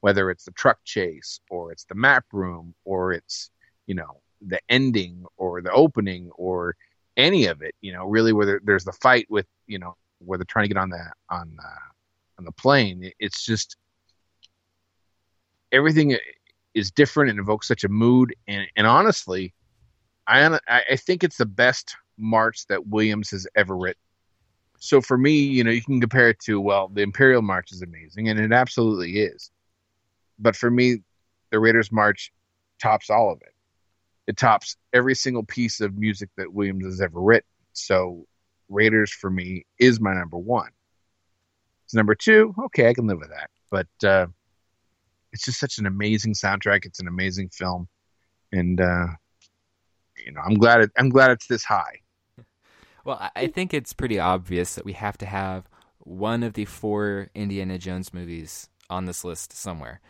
whether 0.00 0.30
it's 0.30 0.44
the 0.44 0.50
truck 0.52 0.78
chase 0.84 1.40
or 1.50 1.72
it's 1.72 1.84
the 1.84 1.94
map 1.94 2.24
room 2.32 2.74
or 2.84 3.12
it's 3.12 3.50
you 3.86 3.94
know 3.94 4.20
the 4.46 4.60
ending 4.68 5.24
or 5.36 5.60
the 5.60 5.72
opening 5.72 6.30
or 6.36 6.74
any 7.16 7.46
of 7.46 7.62
it 7.62 7.74
you 7.80 7.92
know 7.92 8.06
really 8.06 8.32
where 8.32 8.60
there's 8.64 8.84
the 8.84 8.92
fight 8.92 9.26
with 9.28 9.46
you 9.66 9.78
know 9.78 9.94
where 10.18 10.38
they're 10.38 10.44
trying 10.44 10.64
to 10.64 10.74
get 10.74 10.80
on 10.80 10.90
the 10.90 11.04
on 11.30 11.56
uh, 11.62 11.88
on 12.38 12.44
the 12.44 12.52
plane 12.52 13.10
it's 13.18 13.44
just 13.44 13.76
everything 15.72 16.16
is 16.74 16.90
different 16.90 17.30
and 17.30 17.38
evokes 17.38 17.66
such 17.66 17.84
a 17.84 17.88
mood. 17.88 18.34
And 18.48 18.66
and 18.76 18.86
honestly 18.86 19.52
i 20.26 20.58
I 20.68 20.96
think 20.96 21.24
it's 21.24 21.36
the 21.36 21.46
best 21.46 21.96
march 22.16 22.66
that 22.66 22.86
williams 22.86 23.30
has 23.30 23.46
ever 23.56 23.76
written. 23.76 24.00
So 24.78 25.00
for 25.00 25.18
me 25.18 25.32
you 25.32 25.64
know 25.64 25.70
you 25.70 25.82
can 25.82 26.00
compare 26.00 26.30
it 26.30 26.38
to 26.40 26.60
well 26.60 26.88
the 26.88 27.02
imperial 27.02 27.42
march 27.42 27.72
is 27.72 27.82
amazing 27.82 28.28
and 28.28 28.38
it 28.38 28.52
absolutely 28.52 29.20
is. 29.20 29.50
But 30.40 30.56
for 30.56 30.70
me, 30.70 31.02
the 31.50 31.60
Raiders 31.60 31.92
March 31.92 32.32
tops 32.80 33.10
all 33.10 33.30
of 33.30 33.42
it. 33.42 33.49
It 34.26 34.36
tops 34.36 34.76
every 34.92 35.14
single 35.14 35.44
piece 35.44 35.80
of 35.80 35.96
music 35.96 36.28
that 36.36 36.52
Williams 36.52 36.84
has 36.84 37.00
ever 37.00 37.20
written. 37.20 37.48
So 37.72 38.26
Raiders 38.68 39.10
for 39.12 39.30
me 39.30 39.64
is 39.78 40.00
my 40.00 40.14
number 40.14 40.38
one. 40.38 40.70
It's 41.84 41.94
number 41.94 42.14
two. 42.14 42.54
Okay, 42.66 42.88
I 42.88 42.94
can 42.94 43.06
live 43.06 43.18
with 43.18 43.30
that. 43.30 43.50
But 43.70 44.08
uh, 44.08 44.26
it's 45.32 45.44
just 45.44 45.58
such 45.58 45.78
an 45.78 45.86
amazing 45.86 46.34
soundtrack. 46.34 46.84
It's 46.84 47.00
an 47.00 47.08
amazing 47.08 47.48
film, 47.50 47.88
and 48.52 48.80
uh, 48.80 49.06
you 50.24 50.32
know, 50.32 50.40
I'm 50.44 50.54
glad 50.54 50.82
it, 50.82 50.90
I'm 50.96 51.08
glad 51.08 51.30
it's 51.32 51.46
this 51.46 51.64
high. 51.64 52.00
Well, 53.04 53.16
I- 53.20 53.30
I 53.34 53.46
think 53.46 53.72
it's 53.72 53.92
pretty 53.92 54.18
obvious 54.18 54.74
that 54.74 54.84
we 54.84 54.92
have 54.92 55.16
to 55.18 55.26
have 55.26 55.68
one 55.98 56.42
of 56.42 56.54
the 56.54 56.64
four 56.64 57.30
Indiana 57.34 57.78
Jones 57.78 58.12
movies 58.14 58.68
on 58.88 59.06
this 59.06 59.24
list 59.24 59.52
somewhere, 59.52 60.00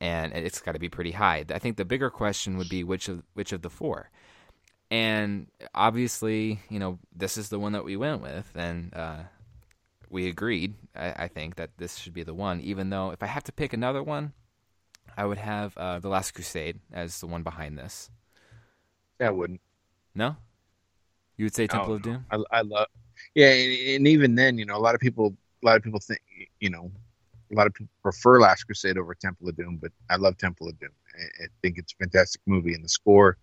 and 0.00 0.32
it's 0.32 0.60
got 0.60 0.72
to 0.72 0.78
be 0.78 0.88
pretty 0.88 1.12
high. 1.12 1.44
I 1.48 1.58
think 1.58 1.76
the 1.76 1.84
bigger 1.84 2.10
question 2.10 2.56
would 2.58 2.68
be 2.68 2.84
which 2.84 3.08
of 3.08 3.22
which 3.34 3.52
of 3.52 3.62
the 3.62 3.70
four. 3.70 4.10
And 4.90 5.48
obviously, 5.74 6.60
you 6.68 6.78
know, 6.78 6.98
this 7.14 7.36
is 7.36 7.48
the 7.48 7.58
one 7.58 7.72
that 7.72 7.84
we 7.84 7.96
went 7.96 8.22
with, 8.22 8.50
and 8.54 8.94
uh, 8.94 9.22
we 10.10 10.28
agreed. 10.28 10.74
I, 10.94 11.24
I 11.24 11.28
think 11.28 11.56
that 11.56 11.70
this 11.78 11.96
should 11.96 12.14
be 12.14 12.22
the 12.22 12.34
one. 12.34 12.60
Even 12.60 12.90
though, 12.90 13.10
if 13.10 13.22
I 13.22 13.26
have 13.26 13.44
to 13.44 13.52
pick 13.52 13.72
another 13.72 14.02
one, 14.02 14.32
I 15.16 15.24
would 15.24 15.38
have 15.38 15.76
uh, 15.76 15.98
the 15.98 16.08
Last 16.08 16.32
Crusade 16.32 16.80
as 16.92 17.20
the 17.20 17.26
one 17.26 17.42
behind 17.42 17.78
this. 17.78 18.10
I 19.20 19.30
wouldn't. 19.30 19.60
No, 20.14 20.36
you 21.36 21.46
would 21.46 21.54
say 21.54 21.66
Temple 21.66 21.94
of 21.94 22.02
Doom. 22.02 22.26
I, 22.30 22.38
I 22.50 22.60
love. 22.60 22.86
Yeah, 23.34 23.50
and, 23.50 23.96
and 23.96 24.08
even 24.08 24.34
then, 24.34 24.58
you 24.58 24.66
know, 24.66 24.76
a 24.76 24.78
lot 24.78 24.94
of 24.94 25.00
people, 25.00 25.34
a 25.62 25.66
lot 25.66 25.76
of 25.76 25.82
people 25.82 26.00
think, 26.00 26.20
you 26.60 26.70
know, 26.70 26.90
a 27.52 27.54
lot 27.54 27.66
of 27.66 27.74
people 27.74 27.92
prefer 28.02 28.40
Last 28.40 28.64
Crusade 28.64 28.98
over 28.98 29.14
Temple 29.14 29.48
of 29.48 29.56
Doom, 29.56 29.78
but 29.80 29.92
I 30.10 30.16
love 30.16 30.36
Temple 30.36 30.68
of 30.68 30.78
Doom. 30.78 30.90
I, 31.14 31.44
I 31.44 31.46
think 31.62 31.78
it's 31.78 31.92
a 31.92 32.04
fantastic 32.04 32.40
movie, 32.46 32.74
and 32.74 32.84
the 32.84 32.88
score 32.88 33.36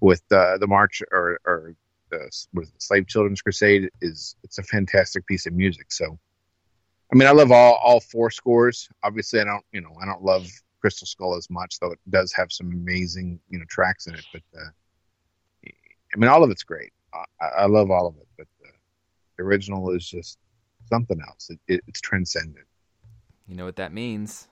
with 0.00 0.22
uh, 0.32 0.58
the 0.58 0.66
march 0.66 1.02
or 1.12 1.40
or 1.44 1.74
the 2.10 2.30
was 2.52 2.70
the 2.70 2.80
Slave 2.80 3.06
Children's 3.06 3.42
Crusade 3.42 3.90
is 4.00 4.36
it's 4.42 4.58
a 4.58 4.62
fantastic 4.62 5.26
piece 5.26 5.46
of 5.46 5.52
music. 5.52 5.92
So, 5.92 6.18
I 7.12 7.16
mean, 7.16 7.28
I 7.28 7.32
love 7.32 7.52
all 7.52 7.74
all 7.82 8.00
four 8.00 8.30
scores. 8.30 8.88
Obviously, 9.02 9.40
I 9.40 9.44
don't, 9.44 9.64
you 9.72 9.80
know, 9.80 9.94
I 10.00 10.06
don't 10.06 10.22
love 10.22 10.48
Crystal 10.80 11.06
Skull 11.06 11.36
as 11.36 11.48
much, 11.50 11.78
though 11.80 11.92
it 11.92 11.98
does 12.08 12.32
have 12.32 12.50
some 12.52 12.70
amazing, 12.72 13.38
you 13.48 13.58
know, 13.58 13.64
tracks 13.68 14.06
in 14.06 14.14
it. 14.14 14.24
But 14.32 14.42
uh, 14.56 14.70
I 15.66 16.16
mean, 16.16 16.28
all 16.28 16.42
of 16.42 16.50
it's 16.50 16.64
great. 16.64 16.92
I, 17.40 17.62
I 17.62 17.66
love 17.66 17.90
all 17.90 18.06
of 18.06 18.16
it, 18.16 18.28
but 18.36 18.46
uh, 18.64 18.72
the 19.36 19.42
original 19.44 19.90
is 19.90 20.08
just 20.08 20.38
something 20.88 21.20
else. 21.26 21.50
It, 21.50 21.60
it, 21.68 21.80
it's 21.86 22.00
transcendent. 22.00 22.66
You 23.50 23.56
know 23.56 23.64
what 23.64 23.76
that 23.76 23.92
means, 23.92 24.46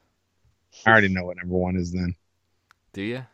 I 0.85 0.91
already 0.91 1.07
know 1.07 1.25
what 1.25 1.37
number 1.37 1.55
one 1.55 1.77
is. 1.77 1.93
Then 1.93 2.17
do 2.93 3.01
you? 3.01 3.25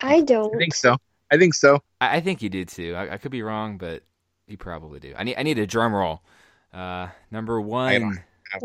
I 0.00 0.22
don't. 0.22 0.52
I 0.52 0.58
think 0.58 0.74
so. 0.74 0.96
I 1.30 1.38
think 1.38 1.54
so. 1.54 1.80
I, 2.00 2.16
I 2.16 2.20
think 2.20 2.42
you 2.42 2.48
do 2.48 2.64
too. 2.64 2.96
I, 2.96 3.12
I 3.12 3.18
could 3.18 3.30
be 3.30 3.42
wrong, 3.42 3.78
but 3.78 4.02
you 4.48 4.56
probably 4.56 4.98
do. 4.98 5.14
I 5.16 5.22
need 5.22 5.36
I 5.36 5.44
need 5.44 5.60
a 5.60 5.68
drum 5.68 5.94
roll. 5.94 6.20
Uh, 6.72 7.10
number 7.30 7.60
one. 7.60 8.24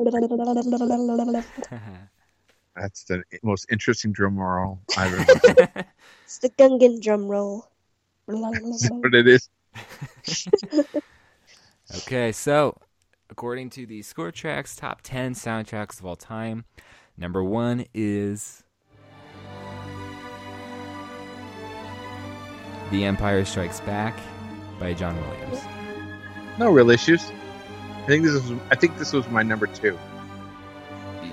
That's 2.75 3.03
the 3.03 3.21
most 3.43 3.67
interesting 3.71 4.11
drum 4.11 4.35
roll 4.35 4.79
I've 4.97 5.13
ever. 5.13 5.67
heard. 5.75 5.85
it's 6.23 6.39
the 6.39 6.49
Gungan 6.49 6.99
drum 6.99 7.27
roll. 7.27 7.69
That's 8.25 8.89
what 8.89 9.13
it 9.13 9.27
is. 9.27 9.49
okay, 11.97 12.31
so 12.31 12.75
according 13.29 13.69
to 13.71 13.85
the 13.85 14.01
Score 14.01 14.31
Tracks 14.31 14.75
top 14.75 15.01
ten 15.01 15.33
soundtracks 15.33 15.99
of 15.99 16.05
all 16.05 16.15
time, 16.15 16.65
number 17.17 17.43
one 17.43 17.85
is 17.93 18.63
The 22.91 23.05
Empire 23.05 23.45
Strikes 23.45 23.79
Back 23.81 24.19
by 24.79 24.93
John 24.93 25.15
Williams. 25.21 25.61
No 26.57 26.71
real 26.71 26.89
issues. 26.89 27.31
I 28.03 28.05
think 28.07 28.23
this 28.23 28.33
is. 28.33 28.51
I 28.71 28.75
think 28.75 28.97
this 28.97 29.13
was 29.13 29.27
my 29.29 29.43
number 29.43 29.67
two. 29.67 29.97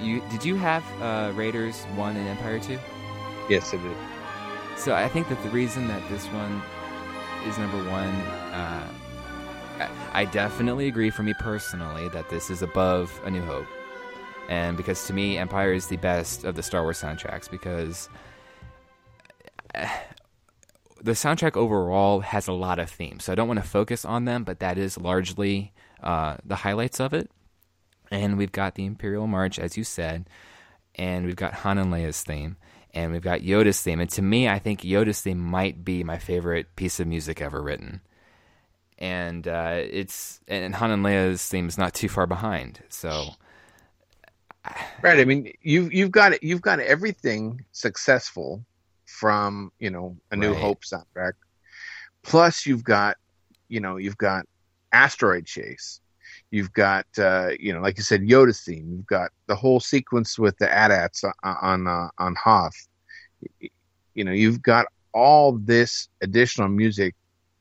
You 0.03 0.21
did 0.31 0.45
you 0.45 0.57
have 0.57 0.85
uh, 1.01 1.33
Raiders 1.35 1.85
one 1.95 2.17
and 2.17 2.29
Empire 2.29 2.61
two? 2.61 2.79
Yes, 3.49 3.73
I 3.73 3.79
did. 3.79 3.97
So 4.77 4.95
I 4.95 5.09
think 5.09 5.29
that 5.31 5.43
the 5.43 5.49
reason 5.49 5.89
that 5.89 6.07
this 6.11 6.27
one 6.27 6.61
is 7.47 7.57
number 7.57 7.79
one, 7.91 8.11
uh, 8.53 8.89
I- 10.13 10.25
definitely 10.25 10.89
agree 10.89 11.11
for 11.11 11.23
me 11.23 11.35
personally 11.39 12.09
that 12.09 12.29
this 12.31 12.51
is 12.51 12.63
above 12.63 13.21
A 13.25 13.31
New 13.31 13.43
Hope, 13.43 13.67
and 14.49 14.77
because 14.77 15.07
to 15.07 15.13
me 15.13 15.39
Empire 15.39 15.73
is 15.73 15.87
the 15.89 15.97
best 15.97 16.45
of 16.45 16.55
the 16.55 16.63
Star 16.63 16.83
Wars 16.83 17.01
soundtracks 17.01 17.51
because 17.51 18.09
uh, 19.75 19.87
the 21.03 21.13
soundtrack 21.13 21.57
overall 21.57 22.21
has 22.21 22.49
a 22.49 22.53
lot 22.53 22.79
of 22.79 22.91
themes. 22.91 23.25
So 23.25 23.33
I 23.33 23.35
don't 23.35 23.49
want 23.49 23.63
to 23.63 23.69
focus 23.69 24.05
on 24.05 24.25
them, 24.25 24.45
but 24.45 24.61
that 24.61 24.79
is 24.79 24.99
largely 24.99 25.73
uh, 26.03 26.37
the 26.45 26.57
highlights 26.57 27.01
of 27.01 27.13
it. 27.13 27.31
And 28.11 28.39
we've 28.39 28.53
got 28.53 28.75
the 28.75 28.85
Imperial 28.85 29.27
March, 29.27 29.59
as 29.59 29.77
you 29.77 29.85
said, 29.85 30.29
and 30.95 31.27
we've 31.27 31.37
got 31.37 31.53
Han 31.55 31.79
and 31.79 31.93
Leia's 31.93 32.23
theme, 32.23 32.57
and 32.95 33.13
we've 33.13 33.23
got 33.23 33.41
Yoda's 33.41 33.81
theme. 33.83 34.01
And 34.01 34.11
to 34.11 34.23
me, 34.23 34.49
I 34.49 34.59
think 34.59 34.81
Yoda's 34.81 35.21
theme 35.21 35.39
might 35.39 35.85
be 35.85 36.05
my 36.05 36.19
favorite 36.19 36.75
piece 36.77 37.01
of 37.01 37.07
music 37.07 37.43
ever 37.43 37.61
written. 37.63 38.01
And 38.99 39.47
uh, 39.47 39.83
it's 39.83 40.41
and 40.49 40.75
Han 40.75 40.91
and 40.91 41.05
Leia's 41.05 41.47
theme 41.47 41.69
is 41.69 41.77
not 41.77 41.93
too 41.95 42.09
far 42.09 42.27
behind. 42.27 42.81
So 42.89 43.29
Right. 45.03 45.21
I 45.21 45.25
mean, 45.25 45.53
you've 45.63 45.93
you've 45.93 46.11
got 46.11 46.33
it. 46.33 46.43
You've 46.43 46.63
got 46.63 46.81
everything 46.81 47.65
successful 47.73 48.65
from 49.05 49.71
you 49.79 49.91
know 49.91 50.17
a 50.31 50.37
New 50.37 50.53
Right. 50.53 50.61
Hope 50.61 50.83
soundtrack 50.83 51.33
Plus, 52.27 52.67
you've 52.67 52.83
got, 52.83 53.17
you 53.69 53.79
know, 53.79 53.99
you've 53.99 54.19
got 54.19 54.47
Asteroid 54.93 55.47
Chase. 55.47 56.01
You've 56.51 56.73
got, 56.73 57.07
uh, 57.19 57.51
you 57.59 57.73
know, 57.73 57.81
like 57.81 57.97
you 57.97 58.03
said, 58.03 58.23
Yoda 58.23 58.59
theme. 58.65 58.91
You've 58.91 59.07
got 59.07 59.31
the 59.47 59.55
whole 59.55 59.79
sequence 59.79 60.37
with 60.37 60.59
the 60.59 60.73
AT-ATs 60.73 61.23
on 61.23 61.33
on, 61.45 61.87
uh, 61.87 62.09
on 62.19 62.35
Hoth. 62.35 62.89
You 64.15 64.25
know, 64.25 64.33
you've 64.33 64.61
got 64.61 64.87
all 65.15 65.53
this 65.53 66.09
additional 66.21 66.69
music. 66.69 67.15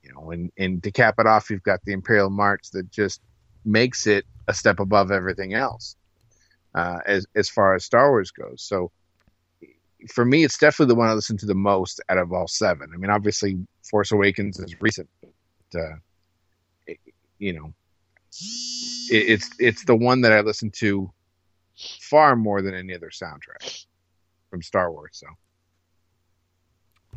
You 0.06 0.14
know, 0.14 0.32
and 0.32 0.52
and 0.58 0.84
to 0.84 0.92
cap 0.92 1.16
it 1.18 1.26
off, 1.26 1.50
you've 1.50 1.64
got 1.64 1.80
the 1.84 1.94
Imperial 1.94 2.30
March 2.30 2.70
that 2.72 2.92
just 2.92 3.22
makes 3.66 4.06
it 4.06 4.26
a 4.48 4.54
step 4.54 4.80
above 4.80 5.12
everything 5.12 5.56
else 5.56 5.96
uh, 6.76 7.00
as 7.08 7.26
as 7.36 7.50
far 7.50 7.74
as 7.74 7.84
Star 7.84 8.12
Wars 8.12 8.32
goes. 8.32 8.62
So 8.62 8.92
for 10.10 10.26
me, 10.26 10.44
it's 10.44 10.58
definitely 10.58 10.94
the 10.94 11.00
one 11.00 11.10
I 11.10 11.14
listen 11.14 11.38
to 11.38 11.46
the 11.46 11.56
most 11.56 12.02
out 12.10 12.18
of 12.18 12.32
all 12.32 12.48
seven. 12.48 12.92
I 12.94 12.98
mean, 12.98 13.10
obviously, 13.10 13.58
Force 13.90 14.12
Awakens 14.12 14.60
is 14.60 14.80
recent, 14.80 15.10
but 15.22 15.80
uh, 15.80 15.96
it, 16.86 17.00
you 17.40 17.54
know, 17.54 17.74
it, 19.10 19.30
it's 19.30 19.50
it's 19.60 19.86
the 19.86 19.96
one 19.96 20.22
that 20.22 20.32
I 20.32 20.42
listen 20.42 20.70
to 20.78 21.12
far 22.02 22.36
more 22.36 22.62
than 22.62 22.74
any 22.74 22.94
other 22.94 23.10
soundtrack 23.10 23.86
from 24.50 24.62
Star 24.62 24.92
Wars. 24.92 25.12
So, 25.14 25.28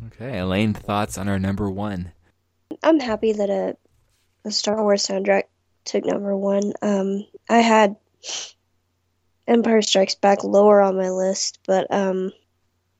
okay, 0.07 0.39
Elaine, 0.39 0.73
thoughts 0.73 1.17
on 1.17 1.27
our 1.27 1.39
number 1.39 1.69
one? 1.69 2.13
I'm 2.83 2.99
happy 2.99 3.33
that 3.33 3.49
a, 3.49 3.77
a 4.45 4.51
Star 4.51 4.81
Wars 4.81 5.05
soundtrack 5.05 5.43
took 5.85 6.05
number 6.05 6.35
one. 6.35 6.73
Um, 6.81 7.25
I 7.49 7.59
had 7.59 7.95
Empire 9.47 9.81
Strikes 9.81 10.15
Back 10.15 10.43
lower 10.43 10.81
on 10.81 10.95
my 10.95 11.09
list, 11.09 11.59
but 11.65 11.91
um, 11.93 12.31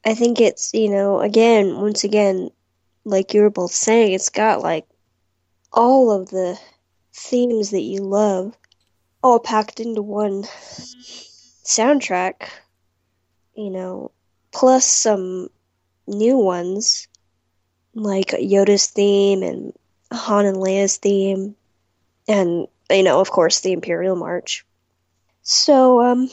I 0.06 0.14
think 0.16 0.40
it's 0.40 0.74
you 0.74 0.90
know 0.90 1.20
again 1.20 1.76
once 1.80 2.04
again 2.04 2.50
like 3.04 3.34
you 3.34 3.42
were 3.42 3.50
both 3.50 3.72
saying 3.72 4.14
it's 4.14 4.30
got 4.30 4.62
like 4.62 4.88
all 5.74 6.12
of 6.12 6.30
the 6.30 6.58
themes 7.14 7.72
that 7.72 7.82
you 7.82 8.02
love 8.02 8.56
all 9.22 9.40
packed 9.40 9.80
into 9.80 10.02
one 10.02 10.44
soundtrack 11.64 12.50
you 13.56 13.70
know 13.70 14.12
plus 14.52 14.86
some 14.86 15.50
new 16.08 16.38
ones 16.38 17.09
like 17.94 18.28
Yoda's 18.30 18.88
theme 18.88 19.44
and 19.44 19.74
Han 20.12 20.46
and 20.46 20.58
Leia's 20.58 20.98
theme 20.98 21.56
and 22.28 22.68
you 22.90 23.04
know 23.04 23.20
of 23.20 23.30
course 23.30 23.62
the 23.62 23.74
Imperial 23.74 24.16
March 24.16 24.66
so 25.42 26.02
um 26.02 26.30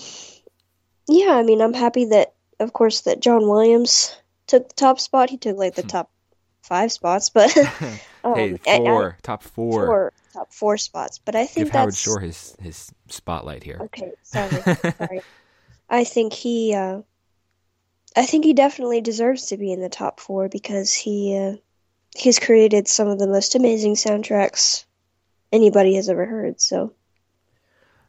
yeah 1.08 1.32
I 1.32 1.42
mean 1.42 1.60
I'm 1.60 1.74
happy 1.74 2.06
that 2.06 2.32
of 2.58 2.72
course, 2.72 3.02
that 3.02 3.20
John 3.20 3.48
Williams 3.48 4.16
took 4.46 4.68
the 4.68 4.74
top 4.74 5.00
spot. 5.00 5.30
He 5.30 5.36
took 5.36 5.56
like 5.56 5.74
the 5.74 5.82
hmm. 5.82 5.88
top 5.88 6.10
five 6.62 6.92
spots, 6.92 7.30
but 7.30 7.56
um, 8.24 8.34
hey, 8.34 8.56
four, 8.64 9.16
I, 9.18 9.20
top 9.22 9.42
four. 9.42 9.86
four, 9.86 10.12
top 10.32 10.52
four 10.52 10.76
spots. 10.78 11.18
But 11.18 11.34
I 11.34 11.46
think 11.46 11.66
Give 11.66 11.72
that's 11.72 11.76
Howard 11.76 11.96
Shore 11.96 12.20
his 12.20 12.56
his 12.60 12.92
spotlight 13.08 13.62
here. 13.62 13.78
Okay, 13.82 14.12
sorry, 14.22 14.62
sorry. 14.76 15.20
I 15.88 16.02
think 16.02 16.32
he, 16.32 16.74
uh, 16.74 17.02
I 18.16 18.24
think 18.24 18.44
he 18.44 18.54
definitely 18.54 19.02
deserves 19.02 19.46
to 19.46 19.58
be 19.58 19.70
in 19.72 19.80
the 19.80 19.90
top 19.90 20.20
four 20.20 20.48
because 20.48 20.94
he 20.94 21.36
uh, 21.36 21.56
he's 22.16 22.38
created 22.38 22.88
some 22.88 23.08
of 23.08 23.18
the 23.18 23.28
most 23.28 23.54
amazing 23.54 23.94
soundtracks 23.94 24.84
anybody 25.52 25.94
has 25.96 26.08
ever 26.08 26.24
heard. 26.24 26.60
So 26.60 26.94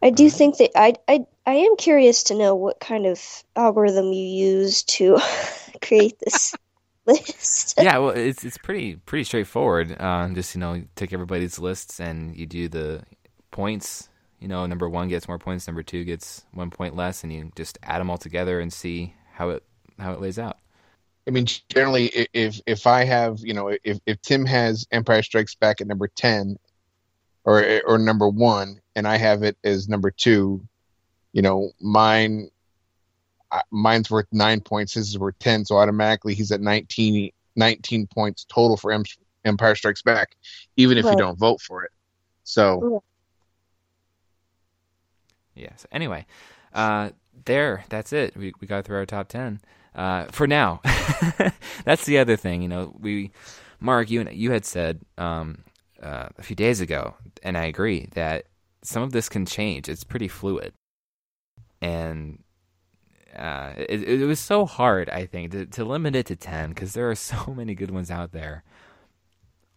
I 0.01 0.09
do 0.09 0.29
think 0.29 0.57
that 0.57 0.71
I 0.75 0.93
I 1.07 1.25
I 1.45 1.53
am 1.55 1.75
curious 1.75 2.23
to 2.23 2.35
know 2.35 2.55
what 2.55 2.79
kind 2.79 3.05
of 3.05 3.21
algorithm 3.55 4.13
you 4.13 4.25
use 4.25 4.83
to 4.83 5.17
create 5.81 6.17
this 6.19 6.55
list. 7.05 7.75
yeah, 7.77 7.97
well, 7.97 8.11
it's 8.11 8.45
it's 8.45 8.57
pretty 8.57 8.95
pretty 8.95 9.25
straightforward. 9.25 9.95
Uh, 9.99 10.29
just 10.29 10.55
you 10.55 10.61
know, 10.61 10.83
take 10.95 11.11
everybody's 11.11 11.59
lists 11.59 11.99
and 11.99 12.35
you 12.35 12.45
do 12.45 12.69
the 12.69 13.03
points. 13.51 14.09
You 14.39 14.47
know, 14.47 14.65
number 14.67 14.87
one 14.87 15.07
gets 15.07 15.27
more 15.27 15.39
points, 15.39 15.67
number 15.67 15.81
two 15.81 16.03
gets 16.03 16.45
one 16.53 16.69
point 16.69 16.95
less, 16.95 17.23
and 17.23 17.33
you 17.33 17.51
just 17.55 17.79
add 17.81 17.99
them 17.99 18.09
all 18.09 18.19
together 18.19 18.59
and 18.59 18.71
see 18.71 19.15
how 19.33 19.49
it 19.49 19.63
how 19.99 20.13
it 20.13 20.21
lays 20.21 20.39
out. 20.39 20.57
I 21.27 21.31
mean, 21.31 21.45
generally, 21.45 22.07
if 22.33 22.61
if 22.65 22.87
I 22.87 23.03
have, 23.03 23.39
you 23.41 23.53
know, 23.53 23.75
if 23.83 23.99
if 24.05 24.21
Tim 24.21 24.45
has 24.45 24.87
Empire 24.91 25.21
Strikes 25.21 25.55
Back 25.55 25.81
at 25.81 25.87
number 25.87 26.07
ten, 26.07 26.57
or 27.43 27.81
or 27.85 27.97
number 27.97 28.29
one, 28.29 28.79
and 28.95 29.07
I 29.07 29.17
have 29.17 29.43
it 29.43 29.57
as 29.63 29.89
number 29.89 30.09
two, 30.09 30.65
you 31.33 31.41
know, 31.41 31.71
mine 31.81 32.49
uh, 33.51 33.61
mine's 33.71 34.09
worth 34.09 34.27
nine 34.31 34.61
points, 34.61 34.93
his 34.93 35.09
is 35.09 35.19
worth 35.19 35.37
ten, 35.39 35.65
so 35.65 35.77
automatically 35.77 36.33
he's 36.33 36.51
at 36.51 36.61
19, 36.61 37.31
19 37.55 38.07
points 38.07 38.45
total 38.45 38.77
for 38.77 38.97
Empire 39.45 39.75
Strikes 39.75 40.01
Back, 40.01 40.35
even 40.75 40.97
if 40.97 41.05
right. 41.05 41.11
you 41.11 41.17
don't 41.17 41.37
vote 41.37 41.61
for 41.61 41.83
it. 41.83 41.91
So, 42.43 43.03
yeah. 45.55 45.75
So 45.75 45.87
anyway, 45.91 46.25
uh, 46.73 47.09
there, 47.45 47.83
that's 47.89 48.13
it. 48.13 48.35
We 48.37 48.53
we 48.61 48.67
got 48.67 48.85
through 48.85 48.97
our 48.97 49.05
top 49.05 49.27
ten 49.27 49.59
uh, 49.95 50.25
for 50.31 50.47
now. 50.47 50.81
that's 51.85 52.05
the 52.05 52.17
other 52.17 52.35
thing, 52.35 52.61
you 52.61 52.67
know. 52.67 52.95
We, 52.99 53.31
Mark, 53.79 54.09
you 54.09 54.27
you 54.29 54.51
had 54.51 54.65
said 54.65 55.01
um, 55.17 55.63
uh, 56.01 56.29
a 56.37 56.43
few 56.43 56.55
days 56.55 56.81
ago, 56.81 57.15
and 57.43 57.57
I 57.57 57.65
agree 57.65 58.09
that 58.13 58.45
some 58.83 59.03
of 59.03 59.11
this 59.11 59.29
can 59.29 59.45
change. 59.45 59.89
It's 59.89 60.03
pretty 60.03 60.27
fluid, 60.27 60.73
and 61.81 62.43
uh, 63.35 63.73
it, 63.77 64.03
it, 64.03 64.25
was 64.25 64.39
so 64.39 64.65
hard. 64.65 65.09
I 65.09 65.25
think 65.25 65.51
to, 65.51 65.65
to 65.65 65.85
limit 65.85 66.15
it 66.15 66.25
to 66.27 66.35
ten 66.35 66.69
because 66.69 66.93
there 66.93 67.09
are 67.09 67.15
so 67.15 67.53
many 67.53 67.75
good 67.75 67.91
ones 67.91 68.11
out 68.11 68.31
there. 68.31 68.63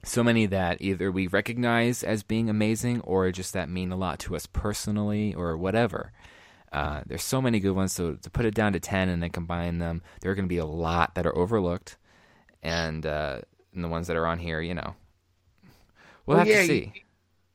So 0.02 0.24
many 0.24 0.46
that 0.46 0.80
either 0.80 1.12
we 1.12 1.26
recognize 1.26 2.02
as 2.02 2.22
being 2.22 2.48
amazing 2.48 3.02
or 3.02 3.30
just 3.30 3.52
that 3.52 3.68
mean 3.68 3.92
a 3.92 3.96
lot 3.96 4.18
to 4.20 4.34
us 4.34 4.46
personally 4.46 5.34
or 5.34 5.58
whatever. 5.58 6.12
Uh, 6.72 7.02
there's 7.06 7.24
so 7.24 7.42
many 7.42 7.58
good 7.58 7.72
ones, 7.72 7.92
so 7.92 8.14
to 8.14 8.30
put 8.30 8.44
it 8.44 8.54
down 8.54 8.72
to 8.72 8.80
10 8.80 9.08
and 9.08 9.22
then 9.22 9.30
combine 9.30 9.78
them, 9.78 10.02
there 10.20 10.30
are 10.30 10.34
going 10.34 10.44
to 10.44 10.48
be 10.48 10.58
a 10.58 10.64
lot 10.64 11.14
that 11.16 11.26
are 11.26 11.36
overlooked. 11.36 11.96
And, 12.62 13.04
uh, 13.04 13.40
and 13.74 13.82
the 13.82 13.88
ones 13.88 14.06
that 14.06 14.16
are 14.16 14.26
on 14.26 14.38
here, 14.38 14.60
you 14.60 14.74
know, 14.74 14.94
We'll, 16.26 16.36
well 16.36 16.38
have 16.38 16.46
yeah, 16.46 16.60
to 16.60 16.66
see. 16.66 16.92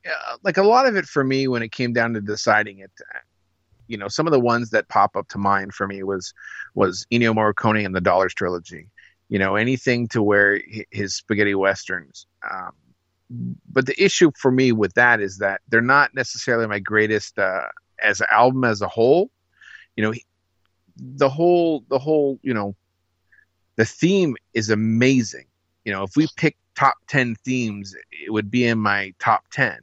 Yeah, 0.03 0.11
like 0.43 0.57
a 0.57 0.63
lot 0.63 0.85
of 0.85 0.95
it 0.95 1.05
for 1.05 1.23
me 1.23 1.47
when 1.47 1.63
it 1.63 1.71
came 1.71 1.93
down 1.93 2.13
to 2.13 2.21
deciding 2.21 2.79
it, 2.79 2.91
uh, 3.13 3.19
you 3.87 3.97
know, 3.97 4.07
some 4.07 4.27
of 4.27 4.31
the 4.31 4.39
ones 4.39 4.71
that 4.71 4.89
pop 4.89 5.15
up 5.15 5.27
to 5.29 5.37
mind 5.37 5.73
for 5.73 5.87
me 5.87 6.03
was 6.03 6.33
was 6.73 7.05
Ennio 7.11 7.33
Morricone 7.33 7.85
and 7.85 7.95
the 7.95 8.01
Dollars 8.01 8.33
trilogy. 8.33 8.89
You 9.29 9.39
know, 9.39 9.55
anything 9.55 10.07
to 10.09 10.21
where 10.21 10.61
his 10.91 11.15
spaghetti 11.15 11.55
westerns. 11.55 12.27
Um, 12.51 12.71
but 13.71 13.85
the 13.85 14.03
issue 14.03 14.31
for 14.37 14.51
me 14.51 14.71
with 14.71 14.93
that 14.93 15.19
is 15.19 15.39
that 15.39 15.61
they're 15.69 15.81
not 15.81 16.13
necessarily 16.13 16.67
my 16.67 16.79
greatest 16.79 17.39
uh, 17.39 17.67
as 18.01 18.21
an 18.21 18.27
album 18.31 18.63
as 18.63 18.81
a 18.81 18.87
whole. 18.87 19.31
You 19.95 20.03
know, 20.03 20.13
the 20.97 21.29
whole 21.29 21.83
the 21.89 21.99
whole 21.99 22.39
you 22.41 22.53
know 22.53 22.75
the 23.75 23.85
theme 23.85 24.35
is 24.53 24.69
amazing. 24.69 25.45
You 25.83 25.93
know, 25.93 26.03
if 26.03 26.15
we 26.15 26.27
pick 26.35 26.57
top 26.75 26.95
10 27.07 27.35
themes, 27.43 27.95
it 28.11 28.31
would 28.31 28.51
be 28.51 28.65
in 28.65 28.79
my 28.79 29.13
top 29.19 29.45
10. 29.51 29.79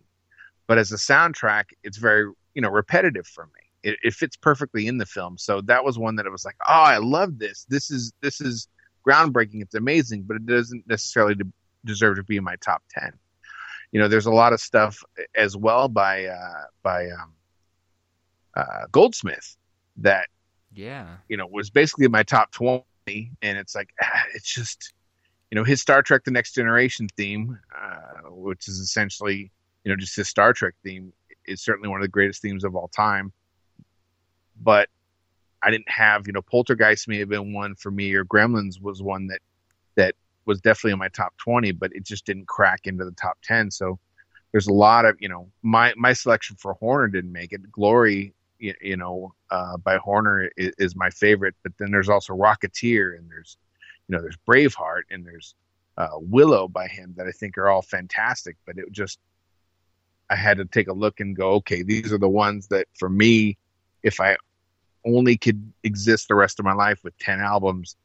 But 0.66 0.79
as 0.79 0.92
a 0.92 0.96
soundtrack, 0.96 1.64
it's 1.83 1.98
very, 1.98 2.31
you 2.55 2.62
know, 2.62 2.70
repetitive 2.70 3.27
for 3.27 3.46
me. 3.46 3.90
It, 3.90 3.98
it 4.03 4.14
fits 4.14 4.37
perfectly 4.37 4.87
in 4.87 4.98
the 4.98 5.07
film. 5.07 5.38
So 5.38 5.61
that 5.62 5.85
was 5.85 5.98
one 5.98 6.16
that 6.16 6.27
I 6.27 6.31
was 6.31 6.44
like, 6.44 6.57
oh, 6.66 6.72
I 6.72 6.98
love 6.98 7.38
this. 7.38 7.66
This 7.68 7.90
is, 7.90 8.12
this 8.20 8.40
is 8.40 8.68
groundbreaking. 9.07 9.62
It's 9.62 9.75
amazing, 9.75 10.22
but 10.22 10.37
it 10.37 10.46
doesn't 10.46 10.87
necessarily 10.87 11.35
de- 11.35 11.53
deserve 11.85 12.16
to 12.16 12.22
be 12.22 12.37
in 12.37 12.44
my 12.44 12.57
top 12.57 12.83
10. 12.90 13.12
You 13.90 14.01
know, 14.01 14.09
there's 14.09 14.27
a 14.27 14.33
lot 14.33 14.53
of 14.53 14.61
stuff 14.61 15.03
as 15.35 15.57
well 15.57 15.88
by, 15.88 16.27
uh, 16.27 16.64
by, 16.83 17.07
um, 17.11 17.35
uh, 18.57 18.87
Goldsmith 18.91 19.57
that, 19.99 20.29
yeah, 20.75 21.17
you 21.29 21.37
know, 21.37 21.47
was 21.47 21.71
basically 21.71 22.09
my 22.09 22.23
top 22.23 22.51
20. 22.53 22.85
And 23.07 23.59
it's 23.59 23.75
like, 23.75 23.91
ah, 24.03 24.23
it's 24.35 24.53
just, 24.53 24.93
you 25.53 25.57
know 25.57 25.65
his 25.65 25.83
Star 25.83 26.03
Trek: 26.03 26.25
The 26.25 26.31
Next 26.31 26.55
Generation 26.55 27.09
theme, 27.15 27.59
uh, 27.79 28.31
which 28.31 28.69
is 28.69 28.79
essentially 28.79 29.53
you 29.85 29.91
know 29.91 29.97
just 29.97 30.17
his 30.17 30.27
Star 30.27 30.55
Trek 30.55 30.73
theme, 30.83 31.12
is 31.45 31.61
certainly 31.61 31.91
one 31.91 32.01
of 32.01 32.03
the 32.03 32.09
greatest 32.09 32.41
themes 32.41 32.65
of 32.65 32.75
all 32.75 32.88
time. 32.88 33.35
But 34.62 34.88
I 35.62 35.71
didn't 35.71 35.91
have 35.91 36.27
you 36.27 36.33
know 36.33 36.41
Poltergeist 36.41 37.07
may 37.07 37.19
have 37.19 37.29
been 37.29 37.53
one 37.53 37.75
for 37.75 37.91
me, 37.91 38.15
or 38.15 38.25
Gremlins 38.25 38.81
was 38.81 39.03
one 39.03 39.27
that 39.27 39.41
that 39.97 40.15
was 40.47 40.62
definitely 40.62 40.93
in 40.93 40.99
my 40.99 41.09
top 41.09 41.35
twenty, 41.37 41.71
but 41.71 41.95
it 41.95 42.05
just 42.05 42.25
didn't 42.25 42.49
crack 42.49 42.87
into 42.87 43.05
the 43.05 43.12
top 43.12 43.37
ten. 43.43 43.71
So 43.71 43.99
there's 44.53 44.69
a 44.69 44.73
lot 44.73 45.05
of 45.05 45.17
you 45.21 45.29
know 45.29 45.51
my 45.61 45.93
my 45.99 46.15
selection 46.15 46.57
for 46.57 46.73
Horner 46.73 47.09
didn't 47.09 47.31
make 47.33 47.53
it. 47.53 47.71
Glory 47.71 48.33
you, 48.62 48.75
you 48.81 48.96
know 48.96 49.35
uh, 49.51 49.77
by 49.77 49.96
Horner 49.98 50.51
is, 50.57 50.72
is, 50.79 50.96
my 50.96 51.11
favorite, 51.11 51.55
but 51.62 51.72
then 51.79 51.90
there's 51.90 52.09
also 52.09 52.33
Rocketeer 52.35 53.16
and 53.18 53.29
there's 53.29 53.57
you 54.09 54.16
know, 54.16 54.22
there's 54.22 54.38
Braveheart 54.46 55.03
and 55.11 55.25
there's 55.25 55.55
uh, 55.96 56.09
Willow 56.16 56.68
by 56.68 56.87
him 56.87 57.14
that 57.16 57.27
I 57.27 57.33
think 57.33 57.59
are 57.59 57.68
all 57.68 57.83
fantastic. 57.83 58.57
But 58.66 58.79
it 58.79 58.90
just, 58.92 59.18
I 60.31 60.37
had 60.37 60.59
to 60.59 60.64
take 60.64 60.88
a 60.88 60.92
look 60.92 61.20
and 61.20 61.37
go, 61.37 61.53
okay, 61.55 61.83
these 61.83 62.12
are 62.12 62.18
the 62.18 62.29
ones 62.29 62.68
that 62.68 62.88
for 62.98 63.09
me, 63.09 63.57
if 64.03 64.20
I 64.20 64.37
only 65.05 65.37
could 65.37 65.72
exist 65.83 66.29
the 66.29 66.35
rest 66.35 66.59
of 66.59 66.64
my 66.64 66.72
life 66.72 67.01
with 67.03 67.16
10 67.18 67.40
albums, 67.40 67.96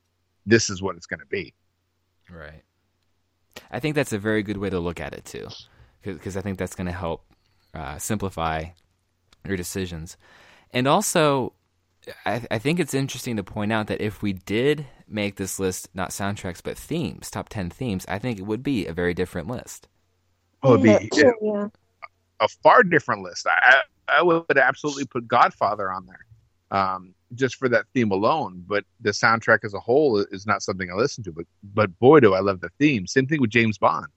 this 0.45 0.69
is 0.69 0.81
what 0.81 0.95
it's 0.95 1.05
going 1.05 1.19
to 1.19 1.25
be. 1.25 1.53
Right. 2.29 2.63
I 3.71 3.79
think 3.79 3.95
that's 3.95 4.13
a 4.13 4.19
very 4.19 4.43
good 4.43 4.57
way 4.57 4.69
to 4.69 4.79
look 4.79 4.99
at 4.99 5.13
it 5.13 5.25
too, 5.25 5.47
because 6.03 6.37
I 6.37 6.41
think 6.41 6.57
that's 6.57 6.75
going 6.75 6.87
to 6.87 6.93
help 6.93 7.25
uh, 7.73 7.97
simplify 7.97 8.65
your 9.47 9.57
decisions. 9.57 10.17
And 10.71 10.88
also, 10.88 11.53
I, 12.25 12.45
I, 12.51 12.57
think 12.60 12.79
it's 12.79 12.93
interesting 12.93 13.38
to 13.38 13.43
point 13.43 13.71
out 13.71 13.88
that 13.88 14.01
if 14.01 14.21
we 14.21 14.33
did 14.33 14.86
make 15.07 15.36
this 15.36 15.60
list 15.60 15.89
not 15.93 16.10
soundtracks 16.10 16.62
but 16.63 16.77
themes, 16.77 17.29
top 17.29 17.49
ten 17.49 17.69
themes, 17.69 18.05
I 18.07 18.19
think 18.19 18.39
it 18.39 18.45
would 18.45 18.63
be 18.63 18.86
a 18.86 18.93
very 18.93 19.13
different 19.13 19.47
list. 19.47 19.88
Oh, 20.63 20.73
it'd 20.73 20.83
be 20.83 21.10
yeah, 21.15 21.31
yeah. 21.41 21.67
a 22.39 22.47
far 22.47 22.83
different 22.83 23.23
list. 23.23 23.47
I 23.47 23.81
I 24.07 24.21
would 24.21 24.57
absolutely 24.57 25.05
put 25.05 25.27
Godfather 25.27 25.91
on 25.91 26.05
there, 26.05 26.79
um, 26.79 27.13
just 27.33 27.55
for 27.55 27.69
that 27.69 27.86
theme 27.93 28.12
alone. 28.12 28.63
But 28.65 28.86
the 29.01 29.12
soundtrack 29.12 29.60
as 29.63 29.73
a 29.73 29.79
whole 29.79 30.17
is 30.17 30.45
not 30.45 30.62
something 30.62 30.89
I 30.89 30.95
listen 30.95 31.23
to. 31.25 31.31
But 31.31 31.45
but 31.63 31.99
boy, 31.99 32.19
do 32.19 32.33
I 32.33 32.39
love 32.39 32.62
the 32.62 32.69
theme. 32.79 33.07
Same 33.07 33.27
thing 33.27 33.41
with 33.41 33.49
James 33.49 33.77
Bond. 33.77 34.07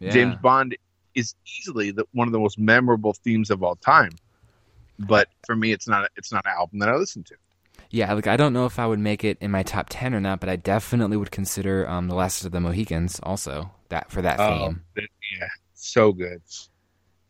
Yeah. 0.00 0.10
James 0.10 0.36
Bond 0.36 0.76
is 1.14 1.34
easily 1.58 1.90
the, 1.90 2.04
one 2.12 2.26
of 2.26 2.32
the 2.32 2.38
most 2.38 2.58
memorable 2.58 3.12
themes 3.12 3.50
of 3.50 3.62
all 3.62 3.76
time. 3.76 4.10
But 5.06 5.28
for 5.46 5.56
me, 5.56 5.72
it's 5.72 5.88
not 5.88 6.10
it's 6.16 6.32
not 6.32 6.44
an 6.46 6.52
album 6.56 6.78
that 6.80 6.88
I 6.88 6.96
listen 6.96 7.24
to. 7.24 7.34
Yeah, 7.90 8.12
like 8.14 8.26
I 8.26 8.36
don't 8.36 8.54
know 8.54 8.64
if 8.64 8.78
I 8.78 8.86
would 8.86 8.98
make 8.98 9.22
it 9.22 9.36
in 9.40 9.50
my 9.50 9.62
top 9.62 9.86
ten 9.90 10.14
or 10.14 10.20
not, 10.20 10.40
but 10.40 10.48
I 10.48 10.56
definitely 10.56 11.18
would 11.18 11.30
consider 11.30 11.88
um, 11.88 12.08
the 12.08 12.14
Last 12.14 12.44
of 12.44 12.52
the 12.52 12.60
Mohicans 12.60 13.20
also 13.22 13.70
that 13.90 14.10
for 14.10 14.22
that 14.22 14.40
oh, 14.40 14.68
theme. 14.68 14.82
Yeah, 14.96 15.48
so 15.74 16.12
good. 16.12 16.40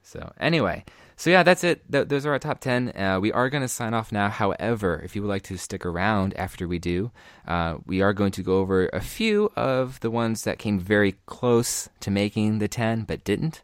So 0.03 0.33
anyway, 0.39 0.85
so 1.17 1.31
yeah, 1.31 1.43
that's 1.43 1.65
it. 1.65 1.91
Th- 1.91 2.07
those 2.07 2.27
are 2.27 2.33
our 2.33 2.39
top 2.39 2.61
ten. 2.61 2.97
Uh, 2.97 3.19
we 3.21 3.33
are 3.33 3.51
going 3.51 3.63
to 3.63 3.69
sign 3.69 3.93
off 3.93 4.13
now. 4.13 4.29
However, 4.29 5.01
if 5.05 5.17
you 5.17 5.23
would 5.23 5.29
like 5.29 5.43
to 5.45 5.57
stick 5.57 5.85
around 5.85 6.35
after 6.35 6.69
we 6.69 6.79
do, 6.79 7.11
uh, 7.47 7.79
we 7.85 8.01
are 8.01 8.13
going 8.13 8.33
to 8.33 8.43
go 8.43 8.59
over 8.59 8.87
a 8.93 9.01
few 9.01 9.51
of 9.57 9.99
the 9.99 10.11
ones 10.11 10.45
that 10.45 10.61
came 10.61 10.79
very 10.79 11.17
close 11.27 11.89
to 12.01 12.11
making 12.11 12.59
the 12.59 12.69
ten 12.69 13.03
but 13.03 13.25
didn't 13.25 13.63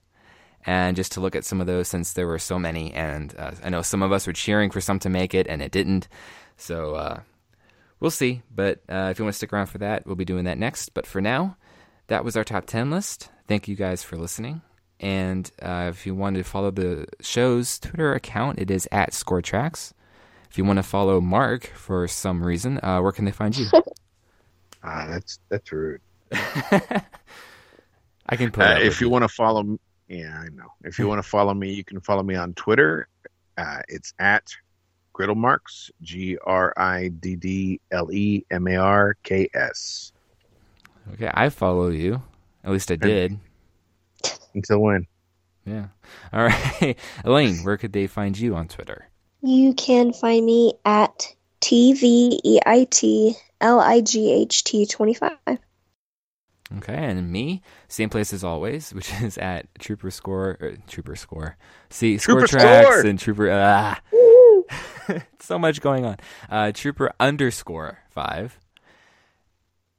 and 0.67 0.97
just 0.97 1.13
to 1.13 1.21
look 1.21 1.37
at 1.37 1.45
some 1.45 1.61
of 1.61 1.67
those 1.67 1.89
since 1.89 2.13
there 2.13 2.27
were 2.27 2.39
so 2.39 2.59
many. 2.59 2.93
And 2.93 3.35
uh, 3.39 3.53
I 3.65 3.71
know 3.71 3.83
some 3.83 4.03
of 4.03 4.13
us 4.13 4.27
were 4.27 4.33
cheering 4.33 4.71
for 4.71 4.81
some 4.81 4.99
to 5.01 5.09
make 5.09 5.35
it, 5.35 5.47
and 5.47 5.63
it 5.63 5.73
didn't. 5.73 6.09
So 6.57 6.95
uh, 6.95 7.21
we'll 8.01 8.11
see. 8.11 8.43
But 8.55 8.81
uh, 8.89 9.09
if 9.11 9.19
you 9.19 9.25
want 9.25 9.35
to 9.35 9.39
stick 9.39 9.53
around 9.53 9.67
for 9.67 9.79
that, 9.79 10.07
we'll 10.07 10.17
be 10.17 10.25
doing 10.25 10.45
that 10.45 10.59
next. 10.59 10.95
But 10.95 11.07
for 11.07 11.21
now, 11.21 11.57
that 12.09 12.25
was 12.25 12.37
our 12.37 12.45
top 12.45 12.67
10 12.67 12.91
list. 12.91 13.31
Thank 13.47 13.69
you 13.69 13.77
guys 13.77 14.03
for 14.03 14.17
listening. 14.17 14.63
And 15.01 15.51
uh, 15.63 15.87
if 15.91 16.07
you 16.07 16.15
want 16.15 16.37
to 16.37 16.43
follow 16.43 16.71
the 16.71 17.07
show's 17.21 17.79
Twitter 17.79 18.15
account, 18.15 18.59
it 18.59 18.71
is 18.71 18.89
at 18.91 19.15
Score 19.15 19.41
Tracks. 19.41 19.95
If 20.51 20.59
you 20.59 20.65
want 20.65 20.79
to 20.79 20.83
follow 20.83 21.21
Mark 21.21 21.67
for 21.67 22.09
some 22.09 22.43
reason, 22.43 22.81
uh, 22.83 23.01
where 23.01 23.13
can 23.13 23.25
they 23.25 23.31
find 23.31 23.57
you? 23.57 23.67
ah, 24.83 25.07
that's 25.09 25.39
that's 25.49 25.71
rude. 25.71 26.01
I 26.33 27.05
can 28.37 28.51
put. 28.51 28.67
Uh, 28.67 28.79
if 28.81 29.01
you 29.01 29.09
want 29.09 29.23
to 29.23 29.29
follow 29.29 29.79
yeah, 30.09 30.43
I 30.43 30.49
know. 30.55 30.73
If 30.85 30.99
you 30.99 31.07
want 31.07 31.23
to 31.23 31.29
follow 31.29 31.55
me, 31.55 31.73
you 31.73 31.85
can 31.85 32.01
follow 32.01 32.23
me 32.23 32.35
on 32.35 32.55
Twitter. 32.55 33.09
Uh, 33.57 33.81
it's 33.89 34.15
at 34.19 34.51
Griddle 35.13 35.35
Marks, 35.35 35.91
G 36.03 36.39
R 36.47 36.73
I 36.77 37.09
D 37.09 37.37
D 37.37 37.81
L 37.91 38.11
E 38.13 38.45
M 38.51 38.67
A 38.69 38.77
R 38.77 39.17
K 39.23 39.49
S. 39.55 40.13
Okay, 41.15 41.31
I 41.33 41.49
follow 41.51 41.89
you. 41.89 42.23
At 42.65 42.73
least 42.73 42.91
I 42.91 42.97
did. 42.97 43.39
Until 44.55 44.81
when? 44.81 45.07
Yeah. 45.65 45.89
All 46.33 46.45
right. 46.45 46.97
Elaine, 47.25 47.59
where 47.59 47.77
could 47.77 47.93
they 47.93 48.07
find 48.07 48.39
you 48.39 48.55
on 48.55 48.69
Twitter? 48.69 49.09
You 49.43 49.75
can 49.75 50.13
find 50.13 50.45
me 50.45 50.75
at 50.85 51.35
T 51.61 51.93
V 51.93 52.41
E 52.43 52.61
I 52.65 52.87
T 52.91 53.35
L 53.61 53.81
I 53.81 54.01
G 54.01 54.33
H 54.33 54.65
T 54.65 54.87
25. 54.87 55.59
Okay, 56.77 56.95
and 56.95 57.31
me, 57.33 57.63
same 57.89 58.11
place 58.11 58.33
as 58.33 58.45
always, 58.45 58.91
which 58.95 59.13
is 59.23 59.39
at 59.39 59.67
Trooper 59.79 60.11
Score, 60.11 60.59
or 60.61 60.77
Trooper 60.87 61.17
Score. 61.17 61.57
See, 61.91 62.19
Trooper 62.19 62.47
Score 62.47 62.61
Tracks 62.61 63.05
and 63.05 63.19
Trooper. 63.19 63.51
Ah, 63.51 64.01
so 65.41 65.59
much 65.59 65.81
going 65.81 66.05
on. 66.05 66.17
Uh, 66.51 66.73
Trooper 66.73 67.13
underscore 67.19 67.99
five. 68.11 68.59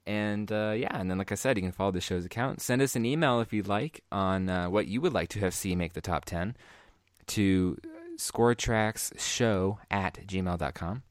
And 0.06 0.52
uh, 0.52 0.74
yeah, 0.76 0.90
and 0.92 1.10
then 1.10 1.20
like 1.20 1.32
I 1.32 1.36
said, 1.36 1.58
you 1.58 1.62
can 1.62 1.72
follow 1.72 1.92
the 1.92 2.02
show's 2.02 2.26
account. 2.26 2.62
Send 2.62 2.82
us 2.82 2.96
an 2.96 3.06
email 3.06 3.42
if 3.42 3.54
you'd 3.54 3.68
like 3.68 4.04
on 4.12 4.50
uh, 4.50 4.70
what 4.70 4.88
you 4.88 5.02
would 5.02 5.14
like 5.14 5.30
to 5.30 5.40
have 5.40 5.54
see 5.54 5.76
make 5.76 5.94
the 5.94 6.02
top 6.02 6.26
ten 6.26 6.56
to 7.28 7.78
scoretracksshow 8.18 9.78
at 9.92 10.26
gmail.com. 10.26 11.04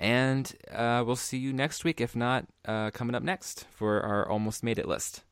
And 0.00 0.50
uh, 0.72 1.04
we'll 1.06 1.14
see 1.14 1.36
you 1.36 1.52
next 1.52 1.84
week, 1.84 2.00
if 2.00 2.16
not 2.16 2.46
uh, 2.64 2.90
coming 2.90 3.14
up 3.14 3.22
next 3.22 3.66
for 3.70 4.00
our 4.00 4.26
Almost 4.26 4.64
Made 4.64 4.78
It 4.78 4.88
list. 4.88 5.24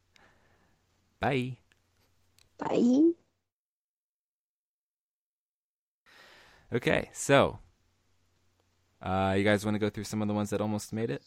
Bye. 1.20 1.56
Bye. 2.58 3.12
Okay, 6.70 7.08
so 7.14 7.60
uh, 9.00 9.34
you 9.38 9.42
guys 9.42 9.64
want 9.64 9.74
to 9.74 9.78
go 9.78 9.88
through 9.88 10.04
some 10.04 10.20
of 10.20 10.28
the 10.28 10.34
ones 10.34 10.50
that 10.50 10.60
almost 10.60 10.92
made 10.92 11.10
it? 11.10 11.22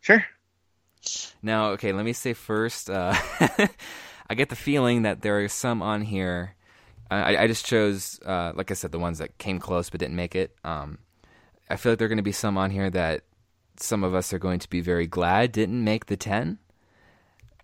Sure. 0.00 0.24
Now, 1.42 1.70
okay, 1.70 1.92
let 1.92 2.04
me 2.04 2.12
say 2.12 2.32
first, 2.32 2.88
uh, 2.88 3.12
I 4.30 4.34
get 4.36 4.50
the 4.50 4.56
feeling 4.56 5.02
that 5.02 5.22
there 5.22 5.42
are 5.42 5.48
some 5.48 5.82
on 5.82 6.02
here. 6.02 6.54
I, 7.10 7.38
I 7.38 7.46
just 7.48 7.66
chose, 7.66 8.20
uh, 8.24 8.52
like 8.54 8.70
I 8.70 8.74
said, 8.74 8.92
the 8.92 8.98
ones 8.98 9.18
that 9.18 9.38
came 9.38 9.58
close 9.58 9.90
but 9.90 9.98
didn't 9.98 10.16
make 10.16 10.36
it. 10.36 10.54
Um, 10.62 10.98
I 11.70 11.76
feel 11.76 11.92
like 11.92 11.98
there 11.98 12.06
are 12.06 12.08
going 12.08 12.16
to 12.16 12.22
be 12.22 12.32
some 12.32 12.56
on 12.56 12.70
here 12.70 12.90
that 12.90 13.22
some 13.76 14.02
of 14.02 14.14
us 14.14 14.32
are 14.32 14.38
going 14.38 14.58
to 14.60 14.68
be 14.68 14.80
very 14.80 15.06
glad 15.06 15.52
didn't 15.52 15.82
make 15.84 16.06
the 16.06 16.16
10. 16.16 16.58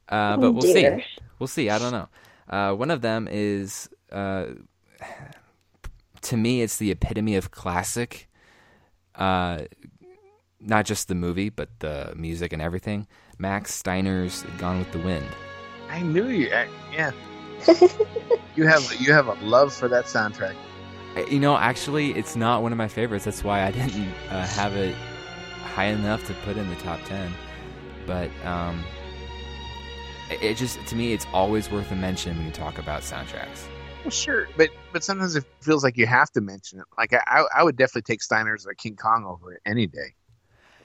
Uh, 0.08 0.36
but 0.36 0.46
oh, 0.46 0.50
we'll 0.52 0.72
dear. 0.72 1.00
see. 1.00 1.22
We'll 1.38 1.46
see. 1.46 1.70
I 1.70 1.78
don't 1.78 1.92
know. 1.92 2.08
Uh, 2.48 2.74
one 2.74 2.90
of 2.90 3.00
them 3.00 3.28
is, 3.30 3.88
uh, 4.12 4.46
to 6.22 6.36
me, 6.36 6.62
it's 6.62 6.76
the 6.76 6.90
epitome 6.90 7.36
of 7.36 7.50
classic. 7.50 8.28
Uh, 9.14 9.62
not 10.60 10.84
just 10.84 11.08
the 11.08 11.14
movie, 11.14 11.48
but 11.48 11.68
the 11.80 12.12
music 12.16 12.52
and 12.52 12.60
everything. 12.60 13.06
Max 13.38 13.74
Steiner's 13.74 14.44
Gone 14.58 14.78
with 14.78 14.92
the 14.92 14.98
Wind. 14.98 15.26
I 15.90 16.02
knew 16.02 16.28
you. 16.28 16.50
I, 16.52 16.68
yeah. 16.92 17.12
you 18.56 18.66
have 18.66 18.94
you 18.98 19.12
have 19.12 19.28
a 19.28 19.34
love 19.34 19.72
for 19.72 19.88
that 19.88 20.04
soundtrack. 20.06 20.54
You 21.16 21.38
know, 21.38 21.57
actually, 21.57 22.12
it's 22.12 22.35
not 22.35 22.62
one 22.62 22.72
of 22.72 22.79
my 22.79 22.88
favorites. 22.88 23.24
That's 23.24 23.44
why 23.44 23.62
I 23.62 23.70
didn't 23.72 24.09
uh, 24.31 24.46
have 24.46 24.74
it 24.74 24.94
high 25.74 25.87
enough 25.87 26.27
to 26.27 26.35
put 26.44 26.57
in 26.57 26.68
the 26.68 26.77
top 26.77 27.00
ten. 27.05 27.33
But 28.07 28.31
um, 28.44 28.85
it, 30.31 30.42
it 30.42 30.57
just 30.57 30.85
to 30.87 30.96
me, 30.96 31.12
it's 31.12 31.27
always 31.33 31.70
worth 31.70 31.90
a 31.90 31.96
mention 31.96 32.37
when 32.37 32.46
you 32.46 32.53
talk 32.53 32.79
about 32.79 33.03
soundtracks. 33.03 33.66
Well, 34.03 34.11
sure, 34.11 34.48
but 34.57 34.70
but 34.92 35.03
sometimes 35.03 35.37
it 35.37 35.44
feels 35.61 35.83
like 35.83 35.96
you 35.96 36.07
have 36.07 36.31
to 36.33 36.40
mention 36.40 36.81
it. 36.81 36.87
Like 36.98 37.12
I, 37.12 37.44
I 37.57 37.62
would 37.62 37.77
definitely 37.77 38.03
take 38.03 38.22
Steiner's 38.22 38.66
or 38.66 38.74
King 38.74 38.96
Kong 38.96 39.24
over 39.24 39.53
it 39.53 39.61
any 39.64 39.87
day. 39.87 40.14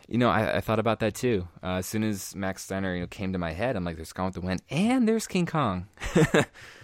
You 0.07 0.17
know, 0.17 0.29
I, 0.29 0.57
I 0.57 0.61
thought 0.61 0.79
about 0.79 1.01
that 1.01 1.15
too. 1.15 1.47
Uh, 1.61 1.77
as 1.77 1.85
soon 1.85 2.03
as 2.03 2.35
Max 2.35 2.63
Steiner 2.63 2.95
you 2.95 3.01
know, 3.01 3.07
came 3.07 3.33
to 3.33 3.39
my 3.39 3.51
head, 3.51 3.75
I'm 3.75 3.83
like, 3.83 3.95
"There's 3.95 4.13
Gone 4.13 4.27
with 4.27 4.35
the 4.35 4.41
Wind, 4.41 4.61
and 4.69 5.07
there's 5.07 5.27
King 5.27 5.45
Kong." 5.45 5.87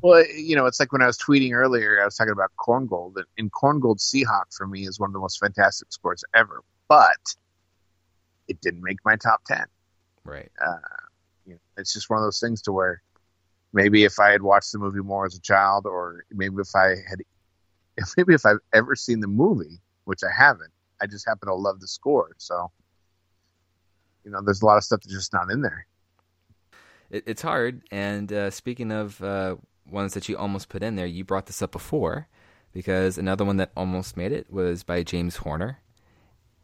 Well, 0.00 0.24
you 0.26 0.54
know, 0.54 0.66
it's 0.66 0.78
like 0.78 0.92
when 0.92 1.02
I 1.02 1.06
was 1.06 1.18
tweeting 1.18 1.52
earlier, 1.52 2.00
I 2.00 2.04
was 2.04 2.16
talking 2.16 2.32
about 2.32 2.52
Korngold, 2.58 3.16
and 3.36 3.50
Korngold 3.50 3.98
Seahawk 3.98 4.54
for 4.56 4.66
me 4.66 4.86
is 4.86 5.00
one 5.00 5.10
of 5.10 5.12
the 5.12 5.18
most 5.18 5.40
fantastic 5.40 5.92
scores 5.92 6.22
ever, 6.34 6.62
but 6.88 7.34
it 8.46 8.60
didn't 8.60 8.82
make 8.82 8.98
my 9.04 9.16
top 9.16 9.42
10. 9.46 9.64
Right. 10.24 10.50
Uh, 10.64 10.76
you 11.46 11.54
know, 11.54 11.58
it's 11.76 11.92
just 11.92 12.10
one 12.10 12.18
of 12.18 12.24
those 12.24 12.38
things 12.38 12.62
to 12.62 12.72
where 12.72 13.02
maybe 13.72 14.04
if 14.04 14.20
I 14.20 14.30
had 14.30 14.42
watched 14.42 14.72
the 14.72 14.78
movie 14.78 15.00
more 15.00 15.26
as 15.26 15.34
a 15.34 15.40
child, 15.40 15.84
or 15.84 16.24
maybe 16.30 16.56
if 16.58 16.74
I 16.76 16.88
had, 17.08 17.20
maybe 18.16 18.34
if 18.34 18.46
I've 18.46 18.60
ever 18.72 18.94
seen 18.94 19.20
the 19.20 19.26
movie, 19.26 19.80
which 20.04 20.20
I 20.22 20.30
haven't, 20.32 20.72
I 21.00 21.06
just 21.06 21.26
happen 21.26 21.48
to 21.48 21.54
love 21.54 21.80
the 21.80 21.88
score. 21.88 22.30
So, 22.38 22.70
you 24.24 24.30
know, 24.30 24.42
there's 24.42 24.62
a 24.62 24.66
lot 24.66 24.76
of 24.76 24.84
stuff 24.84 25.00
that's 25.02 25.14
just 25.14 25.32
not 25.32 25.50
in 25.50 25.62
there. 25.62 25.86
It, 27.10 27.24
it's 27.26 27.42
hard. 27.42 27.82
And 27.90 28.32
uh, 28.32 28.50
speaking 28.50 28.92
of 28.92 29.22
uh, 29.22 29.56
ones 29.90 30.14
that 30.14 30.28
you 30.28 30.36
almost 30.36 30.68
put 30.68 30.82
in 30.82 30.96
there, 30.96 31.06
you 31.06 31.24
brought 31.24 31.46
this 31.46 31.62
up 31.62 31.72
before 31.72 32.28
because 32.72 33.18
another 33.18 33.44
one 33.44 33.56
that 33.56 33.70
almost 33.76 34.16
made 34.16 34.32
it 34.32 34.50
was 34.50 34.82
by 34.82 35.02
James 35.02 35.36
Horner, 35.36 35.78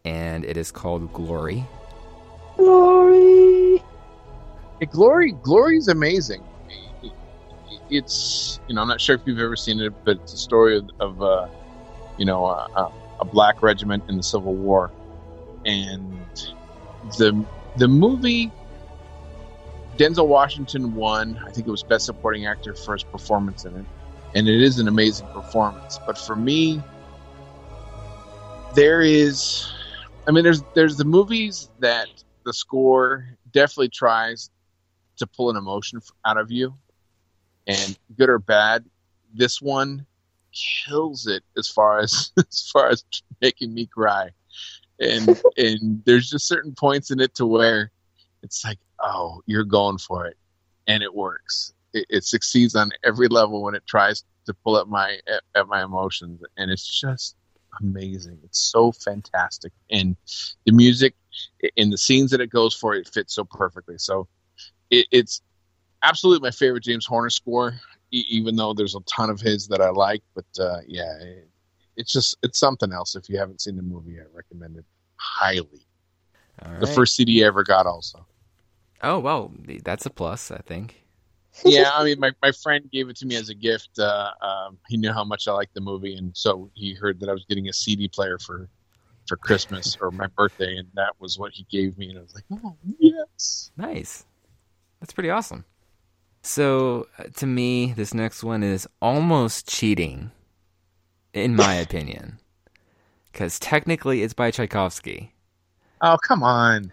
and 0.05 0.45
it 0.45 0.57
is 0.57 0.71
called 0.71 1.13
Glory. 1.13 1.65
Glory. 2.57 3.83
Hey, 4.81 4.87
Glory. 4.87 5.33
Glory 5.33 5.77
is 5.77 5.89
amazing. 5.89 6.43
It's 7.91 8.61
you 8.69 8.75
know 8.75 8.83
I'm 8.83 8.89
not 8.89 9.01
sure 9.01 9.15
if 9.15 9.23
you've 9.27 9.39
ever 9.39 9.57
seen 9.57 9.81
it, 9.81 9.93
but 10.05 10.17
it's 10.19 10.33
a 10.33 10.39
story 10.39 10.79
of, 10.79 10.91
of 11.01 11.23
uh, 11.23 11.49
you 12.17 12.25
know 12.25 12.47
a, 12.47 12.91
a 13.21 13.25
black 13.25 13.63
regiment 13.63 14.05
in 14.09 14.17
the 14.17 14.23
Civil 14.23 14.55
War, 14.55 14.91
and 15.65 16.27
the 17.19 17.45
the 17.77 17.89
movie 17.89 18.51
Denzel 19.97 20.27
Washington 20.27 20.95
won. 20.95 21.41
I 21.47 21.51
think 21.51 21.67
it 21.67 21.71
was 21.71 21.83
Best 21.83 22.07
Supporting 22.07 22.47
Actor 22.47 22.75
for 22.75 22.95
his 22.95 23.05
performance 23.05 23.65
in 23.65 23.77
it, 23.77 23.85
and 24.35 24.49
it 24.49 24.61
is 24.61 24.79
an 24.79 24.89
amazing 24.89 25.27
performance. 25.29 25.99
But 26.07 26.19
for 26.19 26.35
me, 26.35 26.83
there 28.75 29.03
is, 29.03 29.71
I 30.27 30.33
mean, 30.33 30.45
there's 30.45 30.63
there's 30.75 30.97
the 30.97 31.05
movies 31.05 31.71
that 31.79 32.09
the 32.45 32.53
score 32.53 33.27
definitely 33.53 33.91
tries 33.91 34.51
to 35.17 35.27
pull 35.27 35.51
an 35.51 35.57
emotion 35.57 36.01
out 36.25 36.39
of 36.39 36.51
you, 36.51 36.75
and 37.67 37.97
good 38.17 38.29
or 38.29 38.39
bad, 38.39 38.85
this 39.33 39.61
one 39.61 40.07
kills 40.53 41.27
it 41.27 41.43
as 41.57 41.69
far 41.69 41.99
as 42.01 42.33
as 42.39 42.71
far 42.73 42.89
as 42.89 43.05
making 43.41 43.73
me 43.73 43.87
cry. 43.87 44.31
And 45.01 45.41
and 45.57 46.03
there's 46.05 46.31
just 46.31 46.49
certain 46.49 46.75
points 46.75 47.11
in 47.11 47.21
it 47.21 47.35
to 47.37 47.47
where 47.47 47.91
it's 48.43 48.65
like, 48.65 48.79
oh, 49.05 49.43
you're 49.47 49.65
going 49.65 49.99
for 49.99 50.27
it, 50.27 50.37
and 50.87 51.03
it 51.03 51.15
works. 51.15 51.73
It, 51.93 52.07
it 52.09 52.25
succeeds 52.25 52.75
on 52.75 52.91
every 53.05 53.29
level 53.29 53.63
when 53.63 53.75
it 53.75 53.87
tries 53.87 54.25
to 54.47 54.55
pull 54.55 54.79
at 54.79 54.89
my 54.89 55.19
at, 55.29 55.43
at 55.55 55.69
my 55.69 55.85
emotions, 55.85 56.43
and 56.57 56.71
it's 56.71 57.01
just 57.01 57.37
amazing. 57.81 58.39
It's 58.43 58.59
so 58.59 58.93
fantastic, 58.93 59.73
and 59.91 60.17
the 60.65 60.73
music 60.73 61.15
in 61.77 61.91
the 61.91 61.99
scenes 61.99 62.31
that 62.31 62.41
it 62.41 62.51
goes 62.51 62.75
for, 62.75 62.95
it 62.95 63.09
fits 63.09 63.35
so 63.35 63.45
perfectly. 63.45 63.99
So 63.99 64.29
it, 64.91 65.07
it's 65.11 65.43
absolutely 66.03 66.47
my 66.47 66.51
favorite 66.51 66.85
James 66.85 67.07
Horner 67.07 67.31
score, 67.31 67.75
e- 68.11 68.25
even 68.29 68.57
though 68.57 68.75
there's 68.75 68.95
a 68.95 69.01
ton 69.01 69.31
of 69.31 69.41
his 69.41 69.69
that 69.69 69.81
I 69.81 69.91
like. 69.91 70.23
But 70.35 70.63
uh, 70.63 70.79
yeah, 70.87 71.15
it, 71.21 71.49
it's 71.97 72.13
just 72.13 72.37
it's 72.43 72.59
something 72.59 72.93
else. 72.93 73.17
If 73.17 73.29
you 73.29 73.39
haven't 73.39 73.61
seen 73.61 73.77
the 73.77 73.83
movie, 73.83 74.19
I 74.21 74.25
recommend 74.33 74.77
it 74.77 74.85
highly. 75.17 75.87
The 76.81 76.87
first 76.87 77.17
CD 77.17 77.45
I 77.45 77.49
ever 77.49 77.63
got, 77.63 77.87
also. 77.87 78.27
Oh 79.03 79.19
well, 79.19 79.53
that's 79.85 80.07
a 80.07 80.11
plus, 80.11 80.51
I 80.51 80.59
think. 80.59 81.05
yeah, 81.65 81.91
I 81.95 82.05
mean, 82.05 82.19
my, 82.21 82.33
my 82.43 82.53
friend 82.53 82.89
gave 82.91 83.09
it 83.09 83.17
to 83.17 83.27
me 83.27 83.37
as 83.37 83.49
a 83.49 83.55
gift. 83.55 83.99
Uh, 83.99 84.31
um, 84.41 84.79
he 84.89 84.97
knew 84.97 85.13
how 85.13 85.25
much 85.25 85.47
I 85.49 85.53
liked 85.53 85.75
the 85.75 85.81
movie, 85.81 86.17
and 86.17 86.37
so 86.37 86.71
he 86.75 86.95
heard 86.95 87.21
that 87.21 87.29
I 87.29 87.33
was 87.33 87.45
getting 87.49 87.69
a 87.69 87.73
CD 87.73 88.09
player 88.09 88.39
for 88.39 88.69
for 89.27 89.37
Christmas 89.37 89.97
or 90.01 90.11
my 90.11 90.27
birthday, 90.37 90.77
and 90.77 90.89
that 90.95 91.15
was 91.19 91.39
what 91.39 91.53
he 91.53 91.67
gave 91.71 91.97
me. 91.97 92.11
And 92.11 92.19
I 92.19 92.23
was 92.23 92.35
like, 92.35 92.45
oh 92.53 92.77
yes, 92.99 93.71
nice. 93.77 94.25
That's 95.01 95.13
pretty 95.13 95.31
awesome. 95.31 95.65
So 96.43 97.09
uh, 97.19 97.25
to 97.37 97.47
me, 97.47 97.93
this 97.93 98.15
next 98.15 98.45
one 98.45 98.63
is 98.63 98.89
almost 99.01 99.69
cheating, 99.69 100.31
in 101.33 101.55
my 101.57 101.75
opinion, 101.87 102.39
because 103.33 103.59
technically 103.59 104.23
it's 104.23 104.35
by 104.35 104.51
Tchaikovsky. 104.51 105.35
Oh 106.01 106.17
come 106.23 106.43
on. 106.43 106.93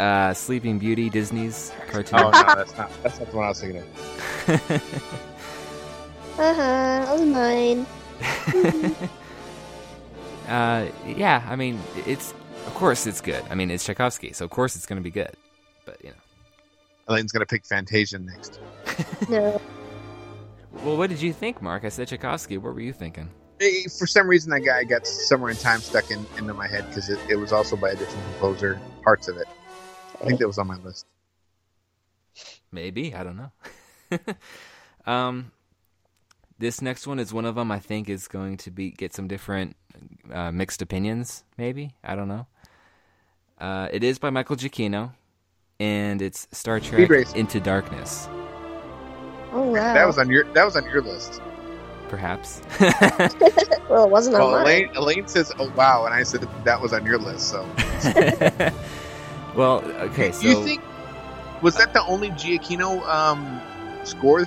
Uh, 0.00 0.32
Sleeping 0.32 0.78
Beauty, 0.78 1.10
Disney's 1.10 1.72
cartoon. 1.90 2.20
Oh 2.20 2.30
no, 2.30 2.42
that's 2.54 2.74
not 2.78 2.90
that's 3.02 3.18
not 3.18 3.30
the 3.30 3.36
one 3.36 3.44
I 3.44 3.48
was 3.50 3.60
thinking 3.60 3.82
of. 3.82 3.86
uh 6.38 6.54
huh. 6.54 7.04
That 7.04 7.18
was 7.18 7.28
mine. 7.28 7.86
uh, 10.48 10.86
yeah, 11.06 11.46
I 11.46 11.54
mean, 11.54 11.78
it's 12.06 12.32
of 12.66 12.72
course 12.72 13.06
it's 13.06 13.20
good. 13.20 13.44
I 13.50 13.54
mean, 13.54 13.70
it's 13.70 13.84
Tchaikovsky, 13.84 14.32
so 14.32 14.46
of 14.46 14.50
course 14.50 14.74
it's 14.74 14.86
going 14.86 14.96
to 14.96 15.02
be 15.02 15.10
good. 15.10 15.34
But 15.84 16.02
you 16.02 16.12
know, 16.12 16.16
Elaine's 17.08 17.30
going 17.30 17.40
to 17.40 17.46
pick 17.46 17.66
Fantasia 17.66 18.18
next. 18.20 18.58
no. 19.28 19.60
Well, 20.82 20.96
what 20.96 21.10
did 21.10 21.20
you 21.20 21.34
think, 21.34 21.60
Mark? 21.60 21.84
I 21.84 21.90
said 21.90 22.08
Tchaikovsky. 22.08 22.56
What 22.56 22.72
were 22.72 22.80
you 22.80 22.94
thinking? 22.94 23.28
For 23.98 24.06
some 24.06 24.26
reason, 24.26 24.50
that 24.52 24.60
guy 24.60 24.82
got 24.84 25.06
somewhere 25.06 25.50
in 25.50 25.58
time 25.58 25.80
stuck 25.80 26.10
in, 26.10 26.24
into 26.38 26.54
my 26.54 26.66
head 26.66 26.86
because 26.88 27.10
it, 27.10 27.18
it 27.28 27.36
was 27.36 27.52
also 27.52 27.76
by 27.76 27.90
a 27.90 27.96
different 27.96 28.24
composer. 28.32 28.80
Parts 29.02 29.28
of 29.28 29.36
it. 29.36 29.46
I 30.20 30.26
think 30.26 30.38
that 30.40 30.46
was 30.46 30.58
on 30.58 30.66
my 30.66 30.76
list. 30.76 31.06
Maybe 32.72 33.14
I 33.14 33.24
don't 33.24 33.36
know. 33.36 33.50
um, 35.12 35.50
this 36.58 36.82
next 36.82 37.06
one 37.06 37.18
is 37.18 37.32
one 37.32 37.44
of 37.44 37.54
them. 37.54 37.70
I 37.70 37.78
think 37.78 38.08
is 38.08 38.28
going 38.28 38.58
to 38.58 38.70
be 38.70 38.90
get 38.90 39.14
some 39.14 39.28
different 39.28 39.76
uh, 40.32 40.52
mixed 40.52 40.82
opinions. 40.82 41.44
Maybe 41.56 41.94
I 42.04 42.14
don't 42.14 42.28
know. 42.28 42.46
Uh, 43.58 43.88
it 43.90 44.04
is 44.04 44.18
by 44.18 44.30
Michael 44.30 44.56
Giacchino, 44.56 45.12
and 45.78 46.22
it's 46.22 46.48
Star 46.52 46.80
Trek 46.80 47.10
Into 47.34 47.60
Darkness. 47.60 48.28
Oh 49.52 49.72
wow! 49.72 49.94
That 49.94 50.06
was 50.06 50.18
on 50.18 50.30
your 50.30 50.44
that 50.52 50.64
was 50.64 50.76
on 50.76 50.84
your 50.84 51.02
list. 51.02 51.40
Perhaps. 52.08 52.62
well, 53.88 54.04
it 54.04 54.10
wasn't 54.10 54.34
well, 54.34 54.54
on 54.54 54.62
Elaine, 54.62 54.86
mine. 54.86 54.96
Elaine 54.96 55.28
says, 55.28 55.52
"Oh 55.58 55.70
wow," 55.76 56.04
and 56.04 56.14
I 56.14 56.22
said 56.22 56.46
that 56.64 56.80
was 56.80 56.92
on 56.92 57.04
your 57.04 57.18
list. 57.18 57.48
So. 57.48 57.68
Well, 59.54 59.84
okay. 59.84 60.32
So 60.32 60.48
you 60.48 60.64
think 60.64 60.82
was 61.62 61.76
that 61.76 61.92
the 61.92 62.02
only 62.04 62.30
Giacchino 62.30 63.06
um, 63.08 63.60
score 64.04 64.46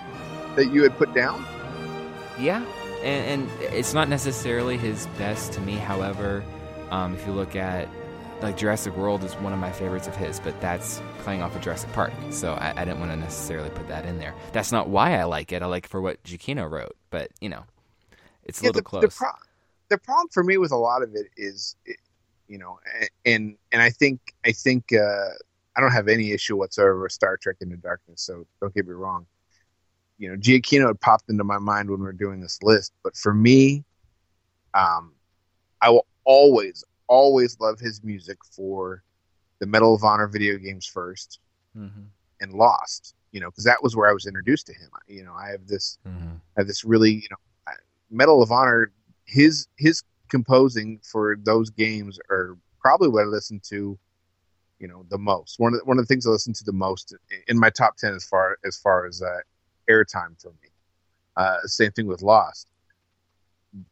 that 0.56 0.72
you 0.72 0.84
had 0.84 0.98
put 0.98 1.14
down? 1.14 1.46
Yeah, 2.40 2.66
and, 3.04 3.42
and, 3.42 3.62
it's 3.62 3.94
not 3.94 4.10
necessarily 4.10 4.78
his 4.78 5.06
best 5.20 5.54
to 5.54 5.62
me. 5.62 5.74
However, 5.74 6.44
um, 6.90 7.14
if 7.14 7.26
you 7.28 7.34
look 7.34 7.56
at 7.56 7.88
like 8.42 8.58
Jurassic 8.58 8.96
World 8.98 9.24
is 9.24 9.34
one 9.36 9.54
of 9.54 9.60
my 9.60 9.72
favorites 9.72 10.08
of 10.08 10.16
his, 10.16 10.40
but 10.40 10.60
that's 10.60 11.02
playing 11.20 11.42
off 11.42 11.56
of 11.56 11.62
Jurassic 11.62 11.92
Park, 11.94 12.12
so 12.30 12.54
I, 12.54 12.74
I 12.82 12.86
didn't 12.86 13.00
want 13.00 13.12
to 13.12 13.18
necessarily 13.18 13.70
put 13.70 13.88
that 13.88 14.06
in 14.06 14.20
there. 14.20 14.34
That's 14.52 14.72
not 14.72 14.90
why 14.90 15.18
I 15.18 15.24
like 15.24 15.52
it. 15.54 15.62
I 15.62 15.68
like 15.68 15.86
it 15.86 15.90
for 15.90 16.02
what 16.02 16.22
Giacchino 16.24 16.70
wrote, 16.70 16.96
but 17.10 17.30
you 17.40 17.50
know, 17.50 17.64
it's 18.44 18.60
a 18.60 18.64
yeah, 18.64 18.70
little 18.70 18.80
the, 18.80 18.84
close. 18.84 19.02
The, 19.04 19.10
pro- 19.10 19.40
the, 19.90 19.98
problem 19.98 20.28
for 20.32 20.44
me 20.44 20.58
with 20.58 20.72
a 20.72 20.78
lot 20.78 21.04
of 21.04 21.16
it 21.16 21.28
is, 21.38 21.76
you 22.48 22.58
know, 22.58 22.80
and 23.26 23.58
and 23.72 23.82
I 23.82 23.90
think 23.90 24.20
I 24.46 24.52
think 24.52 24.94
uh, 24.94 25.30
I 25.76 25.82
don't 25.82 25.92
have 25.92 26.08
any 26.08 26.32
issue 26.32 26.56
whatsoever 26.56 27.02
with 27.02 27.12
Star 27.12 27.38
Trek 27.38 27.58
Into 27.62 27.78
Darkness. 27.78 28.22
So 28.22 28.46
don't 28.62 28.74
get 28.74 28.88
me 28.88 28.94
wrong. 28.94 29.26
You 30.18 30.30
know, 30.30 30.38
Giacchino 30.38 30.88
had 30.88 31.02
popped 31.02 31.30
into 31.30 31.44
my 31.44 31.58
mind 31.58 31.90
when 31.90 32.02
we 32.02 32.08
are 32.08 32.14
doing 32.14 32.40
this 32.40 32.62
list, 32.62 32.94
but 33.04 33.16
for 33.16 33.34
me, 33.34 33.84
um, 34.74 35.14
I 35.82 35.90
will 35.90 36.06
always, 36.24 36.84
always 37.08 37.60
love 37.60 37.80
his 37.80 38.04
music 38.04 38.38
for 38.46 39.04
the 39.60 39.66
Medal 39.66 39.96
of 39.96 40.04
Honor 40.04 40.28
video 40.28 40.58
games 40.58 40.90
1st 40.94 41.40
mm-hmm. 41.78 42.02
and 42.42 42.54
Lost. 42.54 43.16
You 43.32 43.40
know, 43.40 43.50
because 43.50 43.64
that 43.64 43.82
was 43.82 43.96
where 43.96 44.08
I 44.08 44.14
was 44.14 44.28
introduced 44.28 44.68
to 44.68 44.74
him. 44.74 44.90
You 45.08 45.24
know, 45.24 45.34
I 45.34 45.50
have 45.50 45.66
this, 45.68 45.98
mm-hmm. 46.08 46.36
I 46.56 46.60
have 46.60 46.68
this 46.68 46.86
really, 46.86 47.14
you 47.14 47.28
know, 47.32 47.38
Medal 48.12 48.44
of 48.44 48.52
Honor. 48.52 48.92
His 49.26 49.68
his 49.78 50.04
composing 50.34 51.00
for 51.04 51.38
those 51.44 51.70
games 51.70 52.20
are 52.32 52.58
probably 52.82 53.08
what 53.08 53.22
I 53.22 53.28
listen 53.28 53.62
to 53.70 54.00
you 54.80 54.88
know 54.90 55.06
the 55.10 55.18
most. 55.18 55.60
One 55.60 55.74
of 55.74 55.80
the, 55.80 55.86
one 55.86 55.98
of 56.00 56.04
the 56.04 56.08
things 56.08 56.26
I 56.28 56.32
listen 56.32 56.54
to 56.54 56.64
the 56.66 56.74
most 56.74 57.16
in 57.48 57.58
my 57.58 57.70
top 57.70 57.96
ten 57.96 58.14
as 58.14 58.26
far 58.26 58.58
as 58.66 58.78
far 58.78 59.06
as 59.06 59.22
uh, 59.22 59.40
airtime 59.90 60.42
for 60.42 60.50
me. 60.50 60.70
Uh, 61.38 61.58
same 61.66 61.92
thing 61.92 62.08
with 62.08 62.22
Lost, 62.22 62.68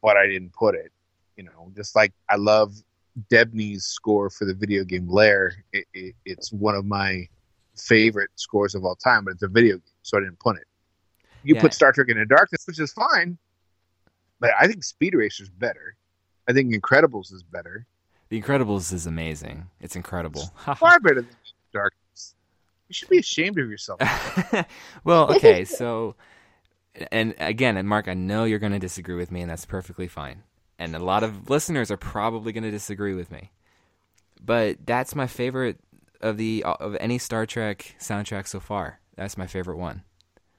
but 0.02 0.18
I 0.18 0.28
didn't 0.28 0.54
put 0.54 0.76
it. 0.76 0.92
You 1.38 1.44
know, 1.46 1.72
just 1.76 1.96
like 1.96 2.12
I 2.30 2.36
love 2.36 2.74
Debney's 3.32 3.86
score 3.86 4.30
for 4.30 4.46
the 4.46 4.54
video 4.54 4.84
game 4.84 5.08
Lair. 5.08 5.54
It, 5.72 5.86
it, 5.94 6.16
it's 6.26 6.52
one 6.52 6.76
of 6.76 6.86
my 6.86 7.26
favorite 7.78 8.32
scores 8.36 8.76
of 8.76 8.84
all 8.84 8.96
time, 8.96 9.24
but 9.24 9.32
it's 9.32 9.44
a 9.44 9.48
video 9.48 9.76
game, 9.76 9.96
so 10.02 10.18
I 10.18 10.22
didn't 10.22 10.40
put 10.40 10.58
it. 10.58 10.68
You 11.44 11.56
yeah. 11.56 11.62
put 11.62 11.74
Star 11.74 11.94
Trek 11.94 12.10
Into 12.10 12.26
Darkness, 12.26 12.64
which 12.68 12.80
is 12.80 12.92
fine, 12.92 13.38
but 14.42 14.52
I 14.60 14.68
think 14.68 14.84
Speed 14.84 15.16
Racer's 15.16 15.50
better. 15.50 15.96
I 16.52 16.54
think 16.54 16.74
Incredibles 16.74 17.32
is 17.32 17.44
better. 17.44 17.86
The 18.28 18.42
Incredibles 18.42 18.92
is 18.92 19.08
amazing. 19.08 19.70
It's 19.80 19.96
incredible. 19.96 20.52
Far 20.76 21.00
better 21.00 21.22
than 21.22 21.30
Darkness. 21.72 22.36
You 22.90 22.94
should 22.94 23.08
be 23.08 23.20
ashamed 23.20 23.58
of 23.58 23.70
yourself. 23.70 24.02
well, 25.06 25.34
okay, 25.34 25.64
so, 25.64 26.18
and 27.10 27.34
again, 27.40 27.78
and 27.78 27.88
Mark, 27.88 28.10
I 28.10 28.16
know 28.16 28.44
you're 28.44 28.60
going 28.60 28.74
to 28.74 28.80
disagree 28.80 29.16
with 29.16 29.32
me, 29.32 29.40
and 29.40 29.50
that's 29.50 29.66
perfectly 29.66 30.10
fine. 30.10 30.44
And 30.78 30.94
a 30.94 31.00
lot 31.00 31.24
of 31.24 31.50
listeners 31.50 31.90
are 31.90 31.96
probably 31.96 32.52
going 32.52 32.66
to 32.66 32.72
disagree 32.72 33.14
with 33.14 33.32
me, 33.32 33.52
but 34.44 34.86
that's 34.86 35.16
my 35.16 35.28
favorite 35.28 35.80
of 36.20 36.36
the 36.36 36.66
of 36.66 36.98
any 37.00 37.18
Star 37.18 37.46
Trek 37.46 37.96
soundtrack 37.98 38.46
so 38.46 38.60
far. 38.60 39.00
That's 39.16 39.38
my 39.38 39.48
favorite 39.48 39.78
one. 39.78 40.04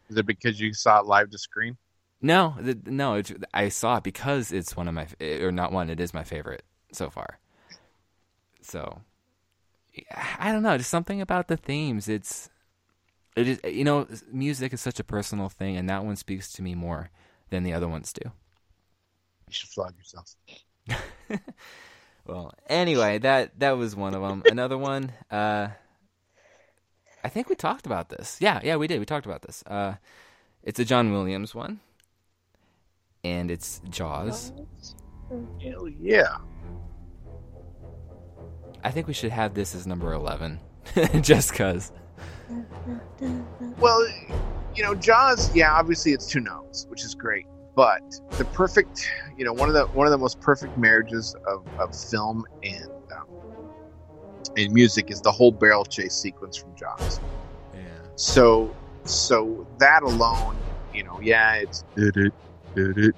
Is 0.08 0.16
it 0.16 0.24
because 0.24 0.58
you 0.58 0.72
saw 0.72 1.00
it 1.00 1.06
live 1.06 1.28
to 1.30 1.38
screen? 1.38 1.76
No, 2.22 2.54
the, 2.58 2.78
no, 2.86 3.14
it, 3.14 3.32
I 3.52 3.68
saw 3.68 3.96
it 3.96 4.04
because 4.04 4.52
it's 4.52 4.76
one 4.76 4.86
of 4.86 4.94
my, 4.94 5.08
or 5.20 5.50
not 5.50 5.72
one, 5.72 5.90
it 5.90 5.98
is 5.98 6.14
my 6.14 6.22
favorite 6.22 6.64
so 6.92 7.10
far. 7.10 7.40
So, 8.60 9.00
I 10.38 10.52
don't 10.52 10.62
know, 10.62 10.78
just 10.78 10.88
something 10.88 11.20
about 11.20 11.48
the 11.48 11.56
themes. 11.56 12.08
It's, 12.08 12.48
it 13.34 13.48
is, 13.48 13.60
you 13.64 13.82
know, 13.82 14.06
music 14.30 14.72
is 14.72 14.80
such 14.80 15.00
a 15.00 15.04
personal 15.04 15.48
thing, 15.48 15.76
and 15.76 15.88
that 15.90 16.04
one 16.04 16.14
speaks 16.14 16.52
to 16.52 16.62
me 16.62 16.76
more 16.76 17.10
than 17.50 17.64
the 17.64 17.72
other 17.72 17.88
ones 17.88 18.12
do. 18.12 18.30
You 19.48 19.52
should 19.52 19.70
flog 19.70 19.94
yourself. 19.98 20.34
well, 22.26 22.54
anyway, 22.68 23.18
that 23.18 23.58
that 23.58 23.72
was 23.72 23.96
one 23.96 24.14
of 24.14 24.22
them. 24.22 24.42
Another 24.48 24.78
one, 24.78 25.12
uh, 25.30 25.68
I 27.24 27.28
think 27.28 27.48
we 27.48 27.54
talked 27.54 27.86
about 27.86 28.08
this. 28.08 28.38
Yeah, 28.40 28.60
yeah, 28.62 28.76
we 28.76 28.86
did. 28.86 28.98
We 28.98 29.06
talked 29.06 29.26
about 29.26 29.42
this. 29.42 29.62
Uh, 29.66 29.94
it's 30.62 30.78
a 30.78 30.84
John 30.84 31.12
Williams 31.12 31.54
one, 31.54 31.80
and 33.24 33.50
it's 33.50 33.80
Jaws. 33.88 34.52
Hell 35.62 35.88
yeah! 36.00 36.36
I 38.84 38.90
think 38.90 39.06
we 39.06 39.14
should 39.14 39.30
have 39.30 39.54
this 39.54 39.74
as 39.74 39.86
number 39.86 40.12
eleven, 40.12 40.58
just 41.20 41.54
cause. 41.54 41.92
Well, 43.78 44.06
you 44.74 44.82
know, 44.82 44.94
Jaws. 44.94 45.54
Yeah, 45.54 45.72
obviously 45.72 46.12
it's 46.12 46.26
two 46.26 46.40
notes, 46.40 46.86
which 46.88 47.04
is 47.04 47.14
great. 47.14 47.46
But 47.74 48.02
the 48.32 48.44
perfect, 48.46 49.08
you 49.38 49.44
know, 49.44 49.52
one 49.52 49.68
of 49.68 49.74
the 49.74 49.86
one 49.86 50.06
of 50.06 50.10
the 50.10 50.18
most 50.18 50.40
perfect 50.40 50.76
marriages 50.76 51.34
of, 51.46 51.66
of 51.78 51.96
film 51.96 52.44
and 52.62 52.90
um, 53.16 53.26
and 54.56 54.72
music 54.72 55.10
is 55.10 55.22
the 55.22 55.32
whole 55.32 55.52
barrel 55.52 55.84
chase 55.84 56.14
sequence 56.14 56.56
from 56.56 56.74
Jaws. 56.76 57.20
Yeah. 57.72 57.80
So 58.16 58.76
so 59.04 59.66
that 59.78 60.02
alone, 60.02 60.56
you 60.92 61.04
know, 61.04 61.18
yeah, 61.22 61.54
it's 61.54 61.84
did 62.74 62.90
it, 62.90 62.94
did 62.94 63.04
it, 63.06 63.16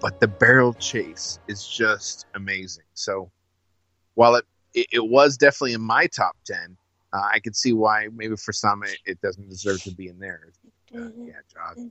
but 0.00 0.20
the 0.20 0.28
barrel 0.28 0.74
chase 0.74 1.38
is 1.48 1.66
just 1.66 2.26
amazing. 2.34 2.84
So 2.94 3.30
while 4.14 4.34
it 4.36 4.44
it, 4.74 4.86
it 4.92 5.06
was 5.06 5.36
definitely 5.36 5.74
in 5.74 5.82
my 5.82 6.06
top 6.06 6.36
ten, 6.44 6.76
uh, 7.12 7.28
I 7.32 7.40
could 7.40 7.56
see 7.56 7.72
why 7.72 8.08
maybe 8.14 8.36
for 8.36 8.52
some 8.52 8.82
it, 8.82 8.98
it 9.04 9.20
doesn't 9.20 9.48
deserve 9.48 9.82
to 9.84 9.90
be 9.92 10.08
in 10.08 10.18
there. 10.18 10.48
Uh, 10.94 11.08
yeah, 11.16 11.32
John, 11.52 11.90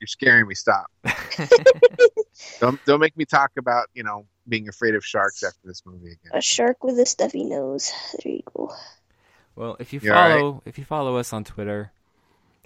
you're 0.00 0.06
scaring 0.06 0.46
me. 0.46 0.54
Stop. 0.54 0.86
don't 2.60 2.84
don't 2.84 3.00
make 3.00 3.16
me 3.16 3.24
talk 3.24 3.52
about 3.58 3.88
you 3.94 4.02
know 4.02 4.26
being 4.48 4.68
afraid 4.68 4.94
of 4.94 5.04
sharks 5.04 5.42
after 5.42 5.60
this 5.64 5.82
movie 5.86 6.12
again. 6.12 6.32
A 6.32 6.40
shark 6.40 6.84
with 6.84 6.98
a 6.98 7.06
stuffy 7.06 7.44
nose. 7.44 7.92
There 8.22 8.34
you 8.34 8.42
go. 8.54 8.72
Well, 9.56 9.76
if 9.78 9.92
you 9.92 10.00
You 10.02 10.12
all 10.12 10.16
follow 10.16 10.62
if 10.66 10.78
you 10.78 10.84
follow 10.84 11.16
us 11.16 11.32
on 11.32 11.44
Twitter, 11.44 11.92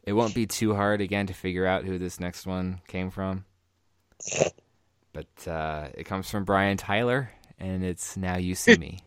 it 0.09 0.15
won't 0.15 0.35
be 0.35 0.47
too 0.47 0.75
hard 0.75 1.03
again 1.03 1.27
to 1.27 1.35
figure 1.35 1.67
out 1.67 1.85
who 1.85 1.99
this 1.99 2.19
next 2.19 2.47
one 2.47 2.81
came 2.89 3.11
from. 3.11 3.45
But 5.13 5.47
uh, 5.47 5.89
it 5.93 6.05
comes 6.05 6.31
from 6.31 6.45
Brian 6.45 6.79
Tyler, 6.79 7.31
and 7.59 7.85
it's 7.85 8.17
"Now 8.17 8.39
You 8.39 8.55
See 8.55 8.77
Me." 8.79 9.01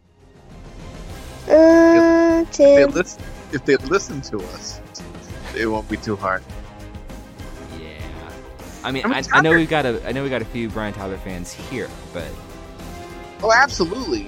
Uh, 1.50 2.46
If 2.48 2.56
they 2.56 2.86
listen, 2.86 3.24
if 3.52 3.66
they 3.66 3.78
listen 3.78 4.22
to 4.22 4.38
us, 4.38 4.80
it 5.58 5.66
won't 5.66 5.90
be 5.90 5.98
too 5.98 6.16
hard. 6.16 6.44
yeah, 7.80 7.98
I 8.84 8.92
mean, 8.92 9.04
I 9.06 9.18
I, 9.20 9.24
I 9.34 9.42
know 9.42 9.54
we've 9.54 9.68
got 9.70 9.88
a 9.88 10.08
I 10.08 10.12
know 10.12 10.22
we 10.24 10.30
got 10.30 10.44
a 10.44 10.46
few 10.46 10.70
Brian 10.70 10.94
Tyler 10.94 11.18
fans 11.18 11.52
here, 11.52 11.90
but 12.14 12.28
Oh, 13.42 13.52
absolutely. 13.52 14.28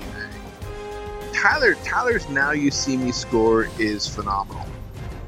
Tyler 1.34 1.76
Tyler's 1.84 2.28
Now 2.30 2.50
You 2.52 2.72
See 2.72 2.98
Me 2.98 3.12
score 3.12 3.70
is 3.78 4.08
phenomenal. 4.08 4.66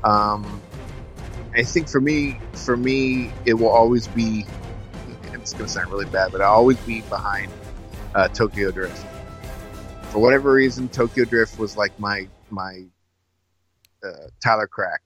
Um, 0.04 0.60
I 1.56 1.64
think 1.64 1.88
for 1.88 2.02
me, 2.02 2.38
for 2.54 2.76
me, 2.76 3.32
it 3.46 3.54
will 3.54 3.70
always 3.70 4.08
be. 4.10 4.46
It's 5.32 5.54
going 5.54 5.66
to 5.66 5.72
sound 5.72 5.92
really 5.92 6.06
bad, 6.08 6.32
but 6.32 6.42
I'll 6.42 6.54
always 6.54 6.78
be 6.80 7.02
behind 7.02 7.52
uh, 8.16 8.28
Tokyo 8.30 8.72
Drift. 8.72 9.06
For 10.10 10.20
whatever 10.20 10.52
reason, 10.52 10.90
Tokyo 10.90 11.24
Drift 11.24 11.58
was 11.60 11.78
like 11.78 11.98
my 12.00 12.28
my 12.50 12.86
uh, 14.04 14.28
Tyler 14.44 14.68
crack. 14.68 15.02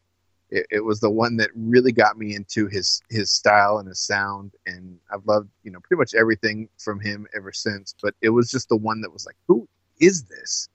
It, 0.50 0.66
it 0.72 0.80
was 0.80 1.00
the 1.00 1.10
one 1.10 1.38
that 1.38 1.50
really 1.56 1.92
got 1.92 2.18
me 2.18 2.36
into 2.36 2.68
his 2.68 3.02
his 3.10 3.32
style 3.32 3.78
and 3.78 3.88
his 3.88 4.00
sound, 4.00 4.54
and 4.66 4.98
I've 5.14 5.26
loved 5.28 5.50
you 5.64 5.72
know 5.72 5.80
pretty 5.82 6.00
much 6.00 6.16
everything 6.16 6.70
from 6.80 7.00
him 7.00 7.28
ever 7.36 7.52
since. 7.52 7.94
But 8.02 8.16
it 8.22 8.30
was 8.30 8.50
just 8.50 8.70
the 8.70 8.78
one 8.78 9.02
that 9.02 9.12
was 9.12 9.26
like, 9.26 9.36
who 9.48 9.68
is 10.00 10.24
this? 10.24 10.70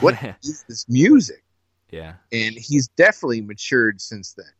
What 0.00 0.20
is 0.42 0.64
this 0.68 0.86
music? 0.88 1.44
yeah, 1.90 2.14
and 2.32 2.52
he's 2.52 2.88
definitely 2.88 3.40
matured 3.40 4.00
since 4.00 4.32
then. 4.32 4.52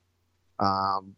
Um, 0.58 1.14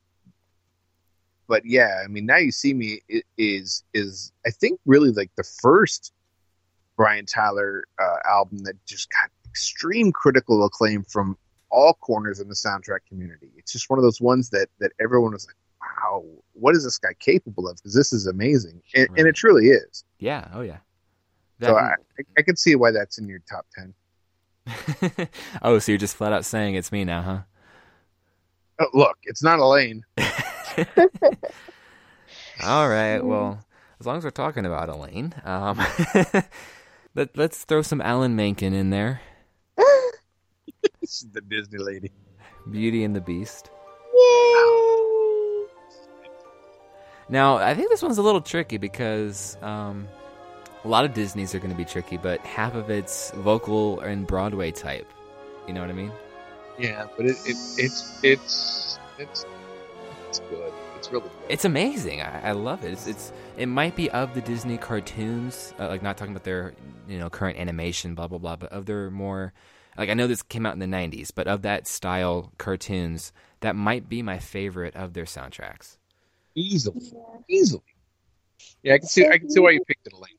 but 1.48 1.62
yeah, 1.64 2.02
I 2.04 2.08
mean, 2.08 2.26
now 2.26 2.38
you 2.38 2.50
see 2.50 2.74
me 2.74 3.00
is 3.38 3.84
is 3.94 4.32
I 4.46 4.50
think 4.50 4.80
really 4.86 5.10
like 5.12 5.30
the 5.36 5.44
first 5.62 6.12
Brian 6.96 7.26
Tyler 7.26 7.84
uh, 8.02 8.16
album 8.28 8.58
that 8.64 8.74
just 8.86 9.08
got 9.10 9.30
extreme 9.48 10.12
critical 10.12 10.64
acclaim 10.64 11.04
from 11.04 11.36
all 11.70 11.94
corners 11.94 12.40
in 12.40 12.48
the 12.48 12.54
soundtrack 12.54 13.00
community. 13.08 13.50
It's 13.56 13.72
just 13.72 13.88
one 13.90 13.98
of 13.98 14.02
those 14.02 14.20
ones 14.20 14.50
that 14.50 14.68
that 14.80 14.92
everyone 15.00 15.32
was 15.32 15.46
like, 15.46 15.56
"Wow, 15.80 16.24
what 16.54 16.74
is 16.74 16.82
this 16.84 16.98
guy 16.98 17.12
capable 17.20 17.68
of?" 17.68 17.76
Because 17.76 17.94
this 17.94 18.12
is 18.12 18.26
amazing, 18.26 18.82
and, 18.94 19.08
and 19.18 19.28
it 19.28 19.34
truly 19.36 19.68
is. 19.68 20.04
yeah, 20.18 20.48
oh 20.52 20.62
yeah. 20.62 20.78
So 21.62 21.76
I, 21.76 21.82
I- 22.18 22.24
I 22.38 22.42
can 22.42 22.56
see 22.56 22.74
why 22.74 22.90
that's 22.90 23.18
in 23.18 23.28
your 23.28 23.40
top 23.48 23.66
ten. 23.74 23.94
oh, 25.62 25.78
so 25.78 25.92
you're 25.92 25.98
just 25.98 26.16
flat 26.16 26.32
out 26.32 26.44
saying 26.44 26.74
it's 26.74 26.90
me 26.90 27.04
now, 27.04 27.22
huh? 27.22 27.38
Oh, 28.78 28.86
look, 28.92 29.16
it's 29.24 29.42
not 29.42 29.58
Elaine. 29.58 30.04
All 32.62 32.88
right. 32.88 33.20
Well, 33.20 33.64
as 34.00 34.06
long 34.06 34.18
as 34.18 34.24
we're 34.24 34.30
talking 34.30 34.66
about 34.66 34.88
Elaine, 34.88 35.34
um, 35.44 35.80
let, 37.14 37.36
let's 37.36 37.64
throw 37.64 37.82
some 37.82 38.00
Alan 38.00 38.36
Menken 38.36 38.74
in 38.74 38.90
there. 38.90 39.20
This 41.00 41.22
is 41.22 41.28
the 41.32 41.40
Disney 41.40 41.78
lady. 41.78 42.12
Beauty 42.70 43.04
and 43.04 43.14
the 43.14 43.20
Beast. 43.20 43.70
Yay! 44.14 45.66
Now, 47.28 47.56
I 47.56 47.74
think 47.74 47.90
this 47.90 48.02
one's 48.02 48.18
a 48.18 48.22
little 48.22 48.40
tricky 48.40 48.76
because 48.76 49.56
um, 49.62 50.08
a 50.84 50.88
lot 50.88 51.04
of 51.04 51.14
Disney's 51.14 51.54
are 51.54 51.58
going 51.58 51.70
to 51.70 51.76
be 51.76 51.84
tricky, 51.84 52.16
but 52.16 52.40
half 52.40 52.74
of 52.74 52.90
it's 52.90 53.30
vocal 53.32 54.00
and 54.00 54.26
Broadway 54.26 54.70
type. 54.70 55.10
You 55.66 55.74
know 55.74 55.80
what 55.80 55.90
I 55.90 55.94
mean? 55.94 56.12
Yeah, 56.78 57.06
but 57.16 57.26
it, 57.26 57.36
it 57.46 57.56
it's 57.78 58.18
it's 58.22 58.98
it's 59.18 59.46
it's 60.28 60.40
good. 60.40 60.72
It's 60.96 61.10
really 61.10 61.28
good. 61.28 61.32
It's 61.48 61.64
amazing. 61.64 62.20
I, 62.20 62.48
I 62.48 62.52
love 62.52 62.84
it. 62.84 62.92
It's, 62.92 63.06
it's 63.06 63.32
it 63.56 63.66
might 63.66 63.96
be 63.96 64.10
of 64.10 64.34
the 64.34 64.40
Disney 64.42 64.76
cartoons, 64.78 65.72
uh, 65.78 65.88
like 65.88 66.02
not 66.02 66.16
talking 66.16 66.32
about 66.34 66.44
their 66.44 66.74
you 67.08 67.18
know 67.18 67.30
current 67.30 67.58
animation, 67.58 68.14
blah 68.14 68.26
blah 68.28 68.38
blah, 68.38 68.56
but 68.56 68.72
of 68.72 68.86
their 68.86 69.10
more 69.10 69.52
like 69.96 70.10
I 70.10 70.14
know 70.14 70.26
this 70.26 70.42
came 70.42 70.66
out 70.66 70.74
in 70.74 70.80
the 70.80 70.86
'90s, 70.86 71.30
but 71.34 71.46
of 71.46 71.62
that 71.62 71.86
style 71.86 72.52
cartoons, 72.58 73.32
that 73.60 73.74
might 73.76 74.08
be 74.08 74.22
my 74.22 74.38
favorite 74.38 74.94
of 74.96 75.14
their 75.14 75.24
soundtracks. 75.24 75.96
easily, 76.54 77.12
easily. 77.48 77.82
Yeah, 78.82 78.94
I 78.94 78.98
can 78.98 79.08
see. 79.08 79.26
I 79.26 79.38
can 79.38 79.50
see 79.50 79.60
why 79.60 79.70
you 79.72 79.84
picked 79.86 80.06
it, 80.06 80.12
Elaine. 80.12 80.38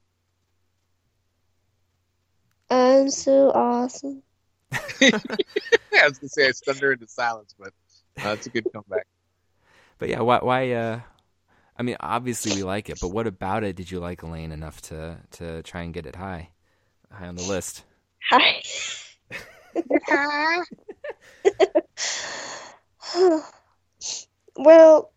I'm 2.69 3.09
so 3.09 3.51
awesome. 3.51 4.23
Yeah, 4.71 4.79
I 6.01 6.07
was 6.07 6.19
gonna 6.19 6.29
say 6.29 6.47
I 6.47 6.51
stunned 6.51 6.79
her 6.79 6.93
into 6.93 7.07
silence, 7.07 7.53
but 7.57 7.73
uh, 8.23 8.29
it's 8.29 8.47
a 8.47 8.49
good 8.49 8.67
comeback. 8.73 9.07
But 9.97 10.09
yeah, 10.09 10.21
why? 10.21 10.39
Why? 10.39 10.71
Uh, 10.71 11.01
I 11.77 11.83
mean, 11.83 11.97
obviously 11.99 12.55
we 12.55 12.63
like 12.63 12.89
it, 12.89 12.99
but 12.99 13.09
what 13.09 13.27
about 13.27 13.63
it 13.63 13.75
did 13.75 13.91
you 13.91 13.99
like 13.99 14.23
Elaine 14.23 14.51
enough 14.51 14.81
to 14.83 15.17
to 15.31 15.63
try 15.63 15.83
and 15.83 15.93
get 15.93 16.05
it 16.05 16.15
high, 16.15 16.49
high 17.11 17.27
on 17.27 17.35
the 17.35 17.43
list? 17.43 17.83
Hi. 18.29 18.61
well, 24.57 25.11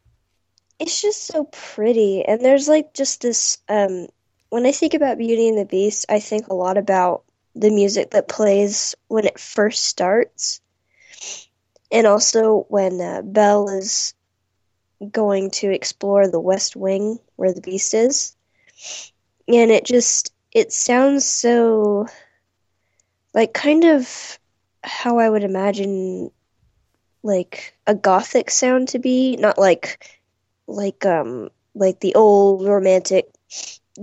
it's 0.78 1.01
just 1.01 1.26
so 1.26 1.44
pretty, 1.44 2.24
and 2.24 2.44
there's 2.44 2.68
like 2.68 2.94
just 2.94 3.22
this. 3.22 3.59
Um, 3.68 4.09
when 4.51 4.66
I 4.66 4.72
think 4.72 4.94
about 4.94 5.18
Beauty 5.18 5.48
and 5.48 5.59
the 5.59 5.64
Beast, 5.64 6.07
I 6.09 6.20
think 6.20 6.48
a 6.48 6.55
lot 6.55 6.76
about 6.76 7.24
the 7.61 7.70
music 7.70 8.11
that 8.12 8.28
plays 8.28 8.96
when 9.08 9.26
it 9.26 9.38
first 9.38 9.84
starts, 9.84 10.61
and 11.92 12.06
also 12.06 12.66
when 12.68 13.00
uh, 13.00 13.22
Belle 13.22 13.68
is 13.68 14.14
going 15.12 15.50
to 15.50 15.70
explore 15.70 16.28
the 16.28 16.40
West 16.40 16.76
Wing 16.76 17.18
where 17.36 17.52
the 17.52 17.61
Beast 17.61 17.94
is, 17.94 18.36
and 19.48 19.70
it 19.70 19.84
just 19.84 20.32
it 20.52 20.72
sounds 20.72 21.24
so 21.26 22.06
like 23.34 23.52
kind 23.54 23.84
of 23.84 24.38
how 24.82 25.18
I 25.18 25.28
would 25.28 25.44
imagine 25.44 26.30
like 27.22 27.74
a 27.86 27.94
gothic 27.94 28.50
sound 28.50 28.88
to 28.88 28.98
be, 28.98 29.36
not 29.36 29.58
like 29.58 30.18
like 30.66 31.04
um 31.06 31.50
like 31.74 32.00
the 32.00 32.14
old 32.14 32.66
romantic 32.66 33.28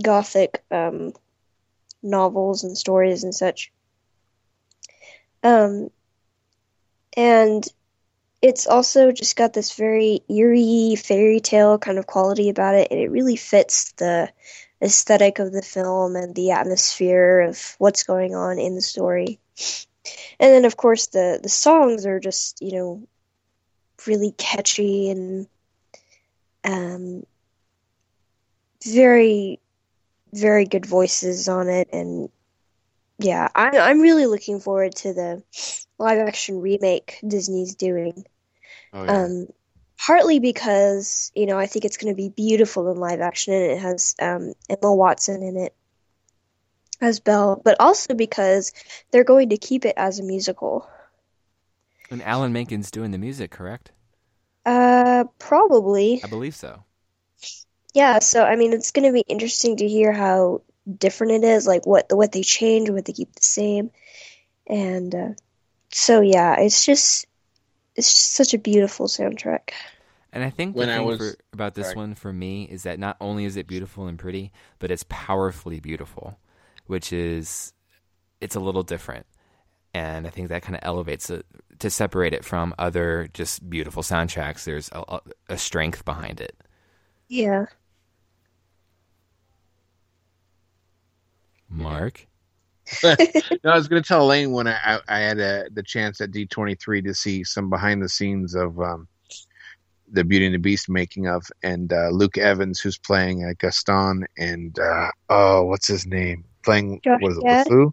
gothic 0.02 0.62
um 0.70 1.12
novels 2.02 2.64
and 2.64 2.76
stories 2.76 3.24
and 3.24 3.34
such. 3.34 3.72
Um 5.42 5.90
and 7.16 7.64
it's 8.40 8.66
also 8.66 9.10
just 9.10 9.36
got 9.36 9.52
this 9.52 9.74
very 9.74 10.20
eerie 10.28 10.96
fairy 10.96 11.40
tale 11.40 11.78
kind 11.78 11.98
of 11.98 12.06
quality 12.06 12.48
about 12.48 12.74
it 12.74 12.88
and 12.90 13.00
it 13.00 13.10
really 13.10 13.36
fits 13.36 13.92
the 13.92 14.30
aesthetic 14.80 15.40
of 15.40 15.52
the 15.52 15.62
film 15.62 16.14
and 16.14 16.34
the 16.34 16.52
atmosphere 16.52 17.40
of 17.40 17.74
what's 17.78 18.04
going 18.04 18.34
on 18.34 18.58
in 18.58 18.76
the 18.76 18.80
story. 18.80 19.40
And 20.40 20.52
then 20.52 20.64
of 20.64 20.76
course 20.76 21.08
the 21.08 21.40
the 21.42 21.48
songs 21.48 22.06
are 22.06 22.20
just, 22.20 22.60
you 22.62 22.72
know, 22.72 23.02
really 24.06 24.32
catchy 24.38 25.10
and 25.10 25.46
um 26.64 27.24
very 28.84 29.58
very 30.32 30.66
good 30.66 30.86
voices 30.86 31.48
on 31.48 31.68
it 31.68 31.88
and 31.92 32.28
yeah, 33.18 33.48
I 33.54 33.78
I'm 33.78 34.00
really 34.00 34.26
looking 34.26 34.60
forward 34.60 34.94
to 34.96 35.12
the 35.12 35.42
live 35.98 36.18
action 36.18 36.60
remake 36.60 37.18
Disney's 37.26 37.74
doing. 37.74 38.24
Oh 38.92 39.08
Um, 39.08 39.46
partly 39.98 40.38
because 40.38 41.32
you 41.34 41.46
know 41.46 41.58
I 41.58 41.66
think 41.66 41.84
it's 41.84 41.96
going 41.96 42.12
to 42.12 42.16
be 42.16 42.28
beautiful 42.28 42.90
in 42.90 42.98
live 42.98 43.20
action 43.20 43.54
and 43.54 43.72
it 43.72 43.78
has 43.78 44.14
um, 44.20 44.54
Emma 44.70 44.94
Watson 44.94 45.42
in 45.42 45.56
it 45.56 45.74
as 47.00 47.20
Belle, 47.20 47.60
but 47.64 47.76
also 47.80 48.14
because 48.14 48.72
they're 49.10 49.24
going 49.24 49.50
to 49.50 49.58
keep 49.58 49.84
it 49.84 49.94
as 49.96 50.18
a 50.18 50.24
musical. 50.24 50.88
And 52.10 52.22
Alan 52.22 52.52
Menken's 52.52 52.90
doing 52.90 53.10
the 53.10 53.18
music, 53.18 53.50
correct? 53.50 53.92
Uh, 54.64 55.24
probably, 55.38 56.20
I 56.24 56.26
believe 56.26 56.54
so. 56.56 56.84
Yeah. 57.94 58.18
So 58.20 58.44
I 58.44 58.56
mean, 58.56 58.72
it's 58.72 58.90
going 58.90 59.06
to 59.06 59.12
be 59.12 59.24
interesting 59.28 59.76
to 59.78 59.88
hear 59.88 60.12
how 60.12 60.62
different 60.98 61.32
it 61.32 61.44
is, 61.44 61.66
like 61.66 61.86
what 61.86 62.06
what 62.10 62.32
they 62.32 62.42
change, 62.42 62.90
what 62.90 63.04
they 63.04 63.12
keep 63.12 63.34
the 63.34 63.42
same, 63.42 63.90
and 64.66 65.14
uh, 65.14 65.28
so 65.90 66.20
yeah, 66.20 66.58
it's 66.58 66.84
just 66.86 67.26
it's 67.96 68.08
just 68.14 68.32
such 68.34 68.54
a 68.54 68.58
beautiful 68.58 69.06
soundtrack. 69.06 69.70
And 70.32 70.44
I 70.44 70.50
think 70.50 70.74
the 70.74 70.80
When 70.80 70.90
I 70.90 70.98
thing 70.98 71.06
was- 71.06 71.18
for, 71.18 71.36
about 71.52 71.74
this 71.74 71.86
sorry. 71.86 71.96
one 71.96 72.14
for 72.14 72.32
me 72.32 72.64
is 72.64 72.82
that 72.82 72.98
not 72.98 73.16
only 73.20 73.44
is 73.46 73.56
it 73.56 73.66
beautiful 73.66 74.06
and 74.06 74.18
pretty, 74.18 74.52
but 74.78 74.90
it's 74.90 75.04
powerfully 75.08 75.80
beautiful, 75.80 76.38
which 76.86 77.12
is 77.12 77.72
it's 78.40 78.54
a 78.54 78.60
little 78.60 78.82
different. 78.82 79.26
And 79.94 80.26
I 80.26 80.30
think 80.30 80.48
that 80.50 80.62
kind 80.62 80.76
of 80.76 80.80
elevates 80.84 81.30
it 81.30 81.46
to 81.78 81.88
separate 81.90 82.34
it 82.34 82.44
from 82.44 82.74
other 82.78 83.28
just 83.32 83.68
beautiful 83.70 84.02
soundtracks. 84.02 84.64
There's 84.64 84.90
a, 84.92 85.02
a- 85.08 85.22
a 85.48 85.58
strength 85.58 86.04
behind 86.04 86.40
it. 86.42 86.54
Yeah. 87.28 87.66
Mark, 91.68 92.26
no, 93.04 93.16
I 93.64 93.76
was 93.76 93.88
going 93.88 94.02
to 94.02 94.06
tell 94.06 94.24
Elaine 94.24 94.52
when 94.52 94.66
I, 94.66 94.78
I, 94.84 95.00
I 95.08 95.18
had 95.20 95.40
uh 95.40 95.64
the 95.72 95.82
chance 95.82 96.20
at 96.20 96.30
D23 96.30 97.04
to 97.04 97.14
see 97.14 97.44
some 97.44 97.68
behind 97.68 98.02
the 98.02 98.08
scenes 98.08 98.54
of 98.54 98.80
um, 98.80 99.06
the 100.10 100.24
Beauty 100.24 100.46
and 100.46 100.54
the 100.54 100.58
Beast 100.58 100.88
making 100.88 101.26
of, 101.26 101.44
and 101.62 101.92
uh, 101.92 102.08
Luke 102.08 102.38
Evans, 102.38 102.80
who's 102.80 102.98
playing 102.98 103.44
uh, 103.44 103.52
Gaston, 103.58 104.26
and 104.38 104.78
uh, 104.78 105.10
oh, 105.28 105.64
what's 105.64 105.86
his 105.86 106.06
name? 106.06 106.44
Playing 106.64 107.00
Josh 107.04 107.20
what 107.20 107.32
is 107.32 107.38
it, 107.38 107.44
Gad? 107.44 107.66
LeFou? 107.66 107.92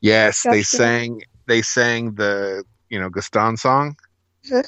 Yes, 0.00 0.42
they 0.42 0.60
Josh 0.62 0.70
Gad? 0.72 0.78
sang 0.78 1.22
they 1.46 1.62
sang 1.62 2.14
the 2.14 2.64
you 2.88 2.98
know 2.98 3.10
Gaston 3.10 3.56
song. 3.56 3.96
Huh? 4.48 4.62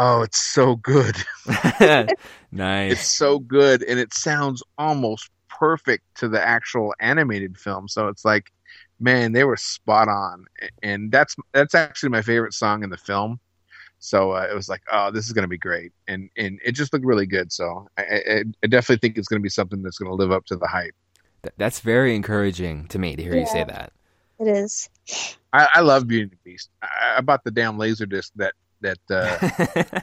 Oh, 0.00 0.22
it's 0.22 0.38
so 0.38 0.76
good. 0.76 1.16
nice. 2.52 2.92
It's 2.92 3.10
so 3.10 3.40
good, 3.40 3.82
and 3.82 3.98
it 3.98 4.14
sounds 4.14 4.62
almost 4.78 5.28
perfect 5.48 6.04
to 6.18 6.28
the 6.28 6.40
actual 6.40 6.94
animated 7.00 7.58
film. 7.58 7.88
So 7.88 8.06
it's 8.06 8.24
like, 8.24 8.52
man, 9.00 9.32
they 9.32 9.42
were 9.42 9.56
spot 9.56 10.06
on, 10.06 10.44
and 10.84 11.10
that's 11.10 11.34
that's 11.52 11.74
actually 11.74 12.10
my 12.10 12.22
favorite 12.22 12.54
song 12.54 12.84
in 12.84 12.90
the 12.90 12.96
film. 12.96 13.40
So 13.98 14.30
uh, 14.30 14.46
it 14.48 14.54
was 14.54 14.68
like, 14.68 14.82
oh, 14.92 15.10
this 15.10 15.26
is 15.26 15.32
going 15.32 15.42
to 15.42 15.48
be 15.48 15.58
great, 15.58 15.90
and 16.06 16.30
and 16.36 16.60
it 16.64 16.76
just 16.76 16.92
looked 16.92 17.04
really 17.04 17.26
good. 17.26 17.50
So 17.50 17.88
I, 17.98 18.02
I, 18.02 18.44
I 18.62 18.66
definitely 18.68 19.00
think 19.00 19.18
it's 19.18 19.26
going 19.26 19.40
to 19.40 19.42
be 19.42 19.48
something 19.48 19.82
that's 19.82 19.98
going 19.98 20.10
to 20.10 20.14
live 20.14 20.30
up 20.30 20.44
to 20.46 20.56
the 20.56 20.68
hype. 20.68 20.94
Th- 21.42 21.54
That's 21.56 21.80
very 21.80 22.14
encouraging 22.14 22.86
to 22.88 23.00
me 23.00 23.16
to 23.16 23.22
hear 23.24 23.34
you 23.34 23.46
say 23.46 23.64
that. 23.64 23.92
It 24.38 24.46
is. 24.46 24.88
I, 25.52 25.68
I 25.74 25.80
love 25.80 26.06
Beauty 26.06 26.22
and 26.22 26.30
the 26.30 26.36
Beast. 26.44 26.70
I, 26.82 27.16
I 27.16 27.20
bought 27.20 27.42
the 27.42 27.50
damn 27.50 27.78
laser 27.78 28.06
disc 28.06 28.32
that 28.36 28.54
that. 28.80 28.98
Uh, 29.10 30.00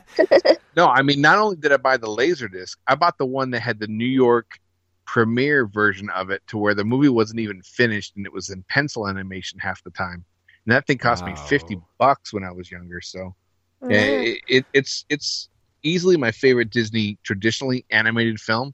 no, 0.76 0.88
I 0.88 1.02
mean, 1.02 1.22
not 1.22 1.38
only 1.38 1.56
did 1.58 1.72
I 1.72 1.78
buy 1.78 1.98
the 1.98 2.10
laser 2.10 2.48
disc, 2.48 2.80
I 2.88 2.96
bought 2.96 3.18
the 3.18 3.26
one 3.26 3.52
that 3.52 3.62
had 3.62 3.80
the 3.80 3.88
New 3.88 4.06
York 4.06 4.48
premiere 5.06 5.68
version 5.68 6.10
of 6.10 6.30
it, 6.32 6.42
to 6.48 6.58
where 6.58 6.74
the 6.74 6.84
movie 6.84 7.10
wasn't 7.10 7.40
even 7.40 7.62
finished 7.62 8.14
and 8.16 8.26
it 8.26 8.34
was 8.34 8.50
in 8.50 8.64
pencil 8.70 9.08
animation 9.08 9.60
half 9.60 9.84
the 9.84 9.92
time. 9.92 10.26
And 10.66 10.74
that 10.74 10.88
thing 10.88 10.98
cost 10.98 11.26
me 11.26 11.36
fifty 11.36 11.80
bucks 12.00 12.34
when 12.34 12.44
I 12.44 12.52
was 12.52 12.72
younger. 12.72 13.02
So 13.02 13.36
yeah, 13.88 13.98
wow. 14.02 14.08
it, 14.08 14.42
it, 14.48 14.66
it's 14.74 15.06
it's 15.10 15.50
easily 15.84 16.18
my 16.18 16.32
favorite 16.32 16.72
Disney 16.72 17.20
traditionally 17.24 17.86
animated 17.92 18.40
film, 18.40 18.74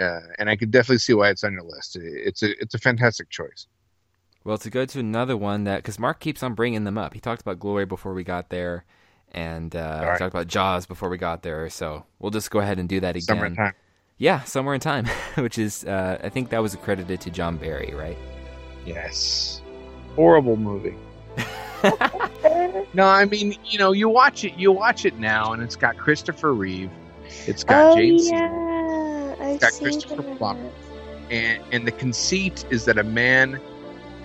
uh, 0.00 0.20
and 0.38 0.48
I 0.48 0.56
can 0.56 0.70
definitely 0.70 0.98
see 0.98 1.12
why 1.14 1.28
it's 1.30 1.44
on 1.44 1.52
your 1.52 1.64
list. 1.64 1.96
It- 1.96 2.02
It's 2.28 2.42
a 2.42 2.50
it's 2.62 2.74
a 2.74 2.78
fantastic 2.78 3.28
choice. 3.30 3.66
Well, 4.44 4.58
to 4.58 4.70
go 4.70 4.86
to 4.86 4.98
another 5.00 5.36
one 5.36 5.64
that 5.64 5.78
because 5.82 5.98
Mark 5.98 6.20
keeps 6.20 6.42
on 6.42 6.54
bringing 6.54 6.84
them 6.84 6.96
up. 6.96 7.12
He 7.14 7.20
talked 7.20 7.42
about 7.42 7.58
Glory 7.58 7.84
before 7.84 8.14
we 8.14 8.24
got 8.24 8.48
there, 8.48 8.84
and 9.32 9.74
uh, 9.74 10.00
right. 10.02 10.12
he 10.12 10.18
talked 10.18 10.34
about 10.34 10.46
Jaws 10.46 10.86
before 10.86 11.08
we 11.08 11.18
got 11.18 11.42
there. 11.42 11.68
So 11.70 12.04
we'll 12.18 12.30
just 12.30 12.50
go 12.50 12.60
ahead 12.60 12.78
and 12.78 12.88
do 12.88 13.00
that 13.00 13.16
again. 13.16 13.22
Summertime. 13.22 13.74
Yeah, 14.18 14.42
somewhere 14.42 14.74
in 14.74 14.80
time, 14.80 15.06
which 15.36 15.58
is 15.58 15.84
uh, 15.84 16.18
I 16.22 16.28
think 16.28 16.50
that 16.50 16.62
was 16.62 16.74
accredited 16.74 17.20
to 17.22 17.30
John 17.30 17.56
Barry, 17.56 17.94
right? 17.94 18.18
Yes. 18.84 19.62
Horrible 20.16 20.56
movie. 20.56 20.96
No, 22.94 23.06
I 23.06 23.26
mean, 23.26 23.54
you 23.64 23.78
know, 23.78 23.92
you 23.92 24.08
watch 24.08 24.44
it, 24.44 24.54
you 24.54 24.72
watch 24.72 25.04
it 25.04 25.18
now, 25.18 25.52
and 25.52 25.62
it's 25.62 25.76
got 25.76 25.96
Christopher 25.98 26.54
Reeve, 26.54 26.90
it's 27.46 27.62
got 27.62 27.92
oh 27.92 27.96
Jane, 27.96 28.18
Seymour, 28.18 29.36
yeah, 29.38 29.46
I've 29.46 29.60
got 29.60 29.72
Christopher 29.72 30.22
that. 30.22 30.38
Plummer. 30.38 30.70
and 31.30 31.62
and 31.70 31.86
the 31.86 31.92
conceit 31.92 32.64
is 32.70 32.86
that 32.86 32.98
a 32.98 33.04
man, 33.04 33.60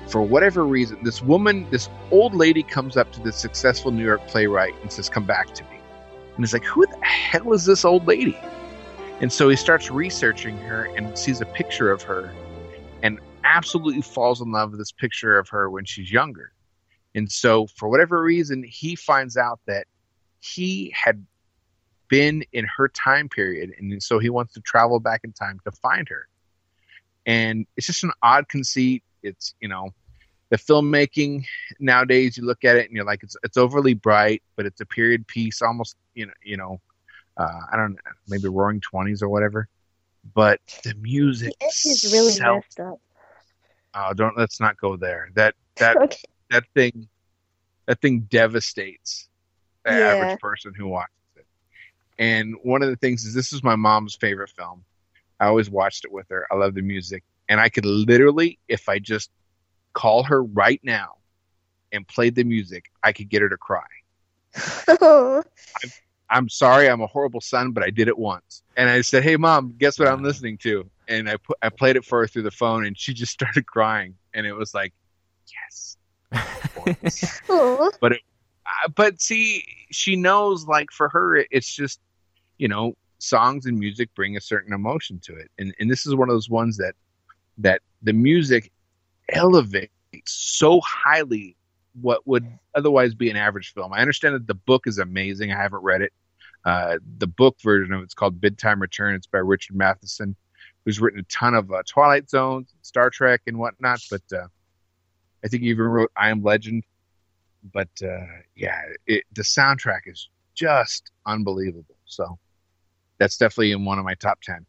for 0.08 0.22
whatever 0.22 0.66
reason, 0.66 0.98
this 1.04 1.22
woman, 1.22 1.68
this 1.70 1.90
old 2.12 2.36
lady, 2.36 2.64
comes 2.64 2.98
up 2.98 3.12
to 3.14 3.20
this 3.22 3.38
successful 3.38 3.92
New 3.92 4.04
York 4.04 4.26
playwright 4.28 4.74
and 4.82 4.92
says, 4.92 5.10
"Come 5.10 5.26
back 5.26 5.54
to 5.56 5.64
me," 5.66 5.80
and 6.36 6.44
he's 6.44 6.54
like, 6.54 6.66
"Who 6.66 6.86
the 6.86 7.06
hell 7.06 7.54
is 7.54 7.66
this 7.66 7.86
old 7.86 8.08
lady?" 8.08 8.38
And 9.22 9.32
so 9.32 9.48
he 9.50 9.56
starts 9.56 9.90
researching 9.90 10.58
her 10.58 10.86
and 10.98 11.18
sees 11.18 11.40
a 11.40 11.46
picture 11.46 11.92
of 11.92 12.02
her, 12.04 12.34
and 13.02 13.20
absolutely 13.44 14.02
falls 14.02 14.42
in 14.42 14.52
love 14.52 14.72
with 14.72 14.80
this 14.80 14.92
picture 14.92 15.38
of 15.38 15.50
her 15.50 15.70
when 15.70 15.86
she's 15.86 16.12
younger. 16.12 16.52
And 17.16 17.32
so, 17.32 17.68
for 17.68 17.90
whatever 17.90 18.22
reason, 18.22 18.64
he 18.64 18.96
finds 18.96 19.38
out 19.38 19.60
that 19.68 19.88
he 20.40 20.94
had 20.96 21.26
been 22.10 22.44
in 22.52 22.66
her 22.66 22.90
time 22.90 23.30
period, 23.30 23.72
and 23.78 24.02
so 24.02 24.20
he 24.20 24.30
wants 24.30 24.54
to 24.54 24.62
travel 24.62 25.00
back 25.00 25.22
in 25.24 25.32
time 25.32 25.60
to 25.64 25.72
find 25.72 26.10
her. 26.10 26.28
And 27.26 27.66
it's 27.78 27.88
just 27.88 28.04
an 28.04 28.12
odd 28.22 28.50
conceit. 28.50 29.04
It's 29.24 29.56
you 29.62 29.68
know, 29.68 29.90
the 30.50 30.58
filmmaking 30.58 31.46
nowadays. 31.80 32.38
You 32.38 32.46
look 32.46 32.64
at 32.64 32.76
it 32.76 32.88
and 32.88 32.96
you're 32.96 33.06
like, 33.06 33.24
it's 33.24 33.36
it's 33.44 33.58
overly 33.58 33.94
bright, 33.94 34.44
but 34.56 34.66
it's 34.66 34.82
a 34.82 34.86
period 34.86 35.26
piece, 35.28 35.62
almost 35.62 35.96
you 36.14 36.26
know, 36.28 36.34
you 36.44 36.58
know, 36.58 36.80
uh, 37.38 37.60
I 37.72 37.76
don't 37.78 37.94
know, 37.94 37.98
maybe 38.28 38.48
Roaring 38.50 38.82
Twenties 38.82 39.22
or 39.24 39.30
whatever. 39.30 39.68
But 40.36 40.60
the 40.84 40.94
music 40.96 41.54
The 41.60 41.66
is 41.68 42.10
really 42.14 42.32
sells- 42.34 42.64
messed 42.66 42.80
up. 42.80 43.00
Oh, 43.96 44.14
don't 44.14 44.38
let's 44.38 44.60
not 44.60 44.78
go 44.78 44.96
there. 44.98 45.30
That 45.36 45.56
that 45.78 45.98
okay. 46.02 46.18
that 46.50 46.64
thing 46.76 47.08
that 47.88 48.00
thing 48.02 48.22
devastates 48.22 49.28
the 49.86 49.92
Yeah. 49.92 50.12
average 50.12 50.40
person 50.40 50.74
who 50.76 50.88
watches 50.88 51.10
it. 51.36 51.46
And 52.18 52.56
one 52.64 52.82
of 52.82 52.90
the 52.90 52.96
things 52.96 53.26
is 53.26 53.34
this 53.34 53.52
is 53.54 53.64
my 53.64 53.76
mom's 53.76 54.16
favorite 54.16 54.50
film. 54.50 54.86
I 55.40 55.48
always 55.48 55.70
watched 55.70 56.06
it 56.06 56.12
with 56.12 56.28
her. 56.30 56.48
I 56.52 56.56
love 56.56 56.74
the 56.74 56.82
music. 56.82 57.24
And 57.50 57.60
I 57.60 57.70
could 57.70 57.86
literally, 57.86 58.60
if 58.68 58.88
I 58.90 59.00
just 59.00 59.30
call 59.94 60.24
her 60.24 60.44
right 60.44 60.80
now 60.84 61.16
and 61.92 62.08
played 62.08 62.36
the 62.36 62.44
music, 62.44 62.86
I 63.04 63.12
could 63.14 63.30
get 63.30 63.42
her 63.42 63.50
to 63.50 63.58
cry. 63.58 63.84
I'm 66.30 66.50
sorry, 66.50 66.90
I'm 66.90 67.02
a 67.02 67.08
horrible 67.08 67.42
son, 67.42 67.72
but 67.72 67.84
I 67.84 67.90
did 67.92 68.08
it 68.08 68.18
once. 68.18 68.64
And 68.76 68.90
I 68.90 69.02
said, 69.02 69.24
"Hey, 69.24 69.36
mom, 69.38 69.76
guess 69.78 70.00
what 70.00 70.08
I'm 70.08 70.24
listening 70.24 70.58
to?" 70.60 70.90
And 71.08 71.30
I 71.30 71.38
put 71.38 71.58
I 71.62 71.70
played 71.70 71.96
it 71.96 72.06
for 72.06 72.20
her 72.22 72.28
through 72.28 72.44
the 72.44 72.52
phone, 72.52 72.86
and 72.86 72.98
she 72.98 73.14
just 73.14 73.32
started 73.40 73.68
crying. 73.68 74.16
And 74.34 74.48
it 74.48 74.54
was 74.54 74.74
like, 74.74 74.94
yes. 75.52 75.98
Voice. 76.76 77.42
Aw. 77.50 77.90
Uh, 78.02 78.88
but 78.96 79.22
see, 79.22 79.64
she 79.92 80.16
knows 80.16 80.66
like 80.66 80.90
for 80.92 81.10
her, 81.10 81.36
it- 81.36 81.50
it's 81.52 81.72
just 81.72 82.00
you 82.58 82.68
know 82.68 82.94
songs 83.20 83.66
and 83.66 83.78
music 83.78 84.10
bring 84.16 84.36
a 84.38 84.42
certain 84.42 84.74
emotion 84.74 85.20
to 85.26 85.36
it, 85.36 85.52
and 85.60 85.74
and 85.80 85.92
this 85.92 86.06
is 86.08 86.16
one 86.16 86.30
of 86.30 86.36
those 86.36 86.50
ones 86.50 86.78
that 86.78 86.96
that 87.60 87.82
the 88.02 88.14
music 88.14 88.72
elevates 89.30 89.92
so 90.26 90.82
highly 90.82 91.56
what 92.02 92.26
would 92.28 92.48
otherwise 92.76 93.14
be 93.14 93.30
an 93.30 93.38
average 93.38 93.74
film. 93.74 93.94
I 93.94 94.00
understand 94.00 94.36
that 94.36 94.48
the 94.48 94.56
book 94.56 94.88
is 94.88 94.98
amazing. 94.98 95.52
I 95.52 95.62
haven't 95.62 95.84
read 95.84 96.02
it. 96.02 96.14
Uh, 96.66 96.98
the 97.18 97.28
book 97.28 97.58
version 97.62 97.94
of 97.94 98.02
it's 98.02 98.14
called 98.14 98.40
Bid 98.40 98.58
Time 98.58 98.82
Return. 98.82 99.16
It's 99.16 99.28
by 99.28 99.40
Richard 99.40 99.76
Matheson, 99.76 100.36
who's 100.86 101.02
written 101.02 101.20
a 101.20 101.24
ton 101.24 101.54
of 101.54 101.72
uh, 101.72 101.84
Twilight 101.88 102.30
Zones, 102.30 102.74
Star 102.82 103.10
Trek, 103.10 103.42
and 103.48 103.58
whatnot. 103.60 104.00
But 104.10 104.24
uh, 104.32 104.48
I 105.44 105.48
think 105.50 105.64
he 105.64 105.70
even 105.70 105.86
wrote 105.86 106.12
I 106.16 106.30
Am 106.30 106.42
Legend 106.42 106.84
but 107.72 107.90
uh, 108.04 108.26
yeah, 108.56 108.82
it, 109.08 109.24
the 109.34 109.44
soundtrack 109.44 110.02
is 110.06 110.30
just 110.56 111.12
unbelievable. 111.26 111.96
So 112.06 112.38
that's 113.20 113.38
definitely 113.38 113.72
in 113.72 113.86
one 113.86 114.00
of 114.00 114.06
my 114.06 114.16
top 114.16 114.42
ten. 114.42 114.66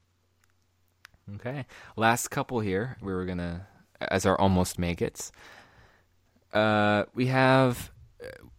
Okay. 1.37 1.67
Last 1.97 2.29
couple 2.29 2.61
here. 2.61 2.97
We 3.01 3.13
were 3.13 3.25
gonna 3.25 3.67
as 4.01 4.27
our 4.27 4.39
almost 4.39 4.79
make 4.79 5.01
it's. 5.01 5.33
Uh, 6.53 7.05
we 7.15 7.27
have 7.27 7.91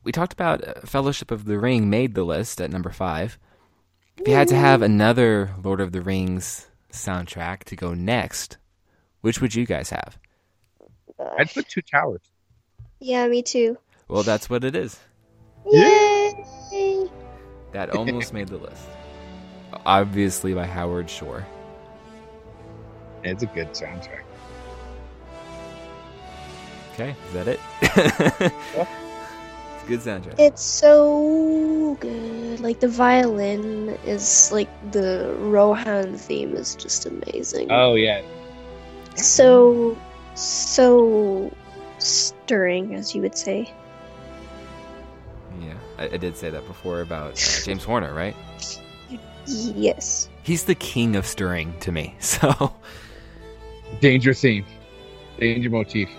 we 0.03 0.11
talked 0.11 0.33
about 0.33 0.67
uh, 0.67 0.73
Fellowship 0.81 1.31
of 1.31 1.45
the 1.45 1.57
Ring 1.59 1.89
made 1.89 2.13
the 2.13 2.23
list 2.23 2.61
at 2.61 2.71
number 2.71 2.91
five. 2.91 3.37
If 4.17 4.27
you 4.27 4.33
had 4.33 4.47
to 4.49 4.55
have 4.55 4.81
another 4.81 5.53
Lord 5.61 5.81
of 5.81 5.91
the 5.91 6.01
Rings 6.01 6.67
soundtrack 6.91 7.65
to 7.65 7.75
go 7.75 7.93
next, 7.93 8.57
which 9.21 9.41
would 9.41 9.53
you 9.53 9.65
guys 9.65 9.89
have? 9.89 10.17
I'd 11.37 11.53
put 11.53 11.67
Two 11.67 11.81
Towers. 11.81 12.21
Yeah, 12.99 13.27
me 13.27 13.41
too. 13.41 13.77
Well, 14.07 14.23
that's 14.23 14.49
what 14.49 14.63
it 14.63 14.75
is. 14.75 14.99
Yay! 15.69 17.09
That 17.73 17.89
almost 17.89 18.31
made 18.31 18.47
the 18.47 18.57
list. 18.57 18.87
Obviously 19.85 20.53
by 20.53 20.65
Howard 20.65 21.09
Shore. 21.09 21.45
It's 23.25 23.43
a 23.43 23.47
good 23.47 23.71
soundtrack. 23.71 24.21
Okay, 26.93 27.15
is 27.27 27.33
that 27.33 27.47
it? 27.47 27.59
it's 27.81 29.83
a 29.83 29.87
good 29.87 29.99
soundtrack. 29.99 30.39
It's 30.39 30.61
so 30.61 31.97
good. 31.99 32.61
Like 32.61 32.79
the 32.79 32.87
violin 32.87 33.89
is 34.05 34.51
like 34.51 34.69
the 34.91 35.35
Rohan 35.39 36.17
theme 36.17 36.55
is 36.55 36.75
just 36.75 37.05
amazing. 37.05 37.71
Oh 37.71 37.95
yeah, 37.95 38.21
so 39.15 39.97
so 40.35 41.53
stirring, 41.99 42.95
as 42.95 43.13
you 43.13 43.21
would 43.21 43.37
say. 43.37 43.73
I, 45.97 46.05
I 46.05 46.17
did 46.17 46.37
say 46.37 46.49
that 46.49 46.65
before 46.67 47.01
about 47.01 47.33
uh, 47.33 47.63
James 47.63 47.83
Horner, 47.83 48.13
right? 48.13 48.35
Yes. 49.47 50.27
He's 50.41 50.63
the 50.63 50.73
king 50.73 51.15
of 51.15 51.27
stirring 51.27 51.79
to 51.81 51.91
me. 51.91 52.15
So 52.19 52.73
Danger 54.01 54.33
theme, 54.33 54.65
danger 55.39 55.69
motif. 55.69 56.09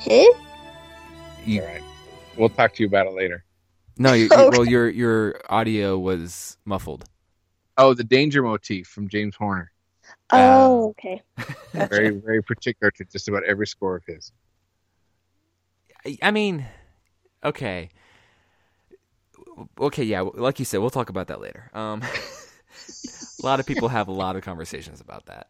Huh? 0.00 0.32
you, 1.44 1.60
All 1.62 1.66
right, 1.68 1.82
we'll 2.36 2.48
talk 2.48 2.74
to 2.74 2.82
you 2.82 2.86
about 2.88 3.06
it 3.06 3.12
later. 3.14 3.44
no, 3.96 4.12
you, 4.12 4.24
you- 4.30 4.30
Okay. 4.32 4.48
well, 4.50 4.64
your 4.64 4.88
your 4.88 5.40
audio 5.48 5.98
was 5.98 6.56
muffled. 6.64 7.04
Oh, 7.78 7.94
the 7.94 8.04
danger 8.04 8.42
motif 8.42 8.88
from 8.88 9.08
James 9.08 9.36
Horner. 9.36 9.70
Oh, 10.30 10.88
okay. 10.90 11.22
Very, 11.90 12.10
very 12.10 12.42
particular 12.42 12.90
to 12.92 13.04
just 13.04 13.28
about 13.28 13.44
every 13.44 13.66
score 13.66 13.96
of 13.96 14.04
his. 14.06 14.32
I- 16.06 16.18
I 16.22 16.30
mean, 16.30 16.64
okay, 17.44 17.90
okay, 19.78 20.04
yeah. 20.04 20.22
Like 20.22 20.58
you 20.58 20.64
said, 20.64 20.80
we'll 20.80 20.90
talk 20.90 21.10
about 21.10 21.26
that 21.28 21.40
later. 21.40 21.70
Um, 21.74 22.02
a 23.46 23.48
lot 23.48 23.60
of 23.60 23.66
people 23.66 23.88
have 23.88 24.08
a 24.08 24.12
lot 24.12 24.34
of 24.34 24.42
conversations 24.42 25.00
about 25.00 25.26
that. 25.26 25.48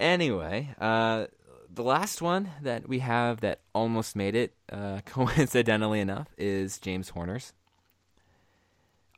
Anyway, 0.00 0.74
uh, 0.80 1.26
the 1.72 1.84
last 1.84 2.20
one 2.20 2.50
that 2.62 2.88
we 2.88 2.98
have 2.98 3.40
that 3.40 3.60
almost 3.72 4.16
made 4.16 4.34
it, 4.34 4.54
uh, 4.72 5.00
coincidentally 5.06 6.00
enough, 6.00 6.26
is 6.36 6.78
James 6.78 7.10
Horner's. 7.10 7.52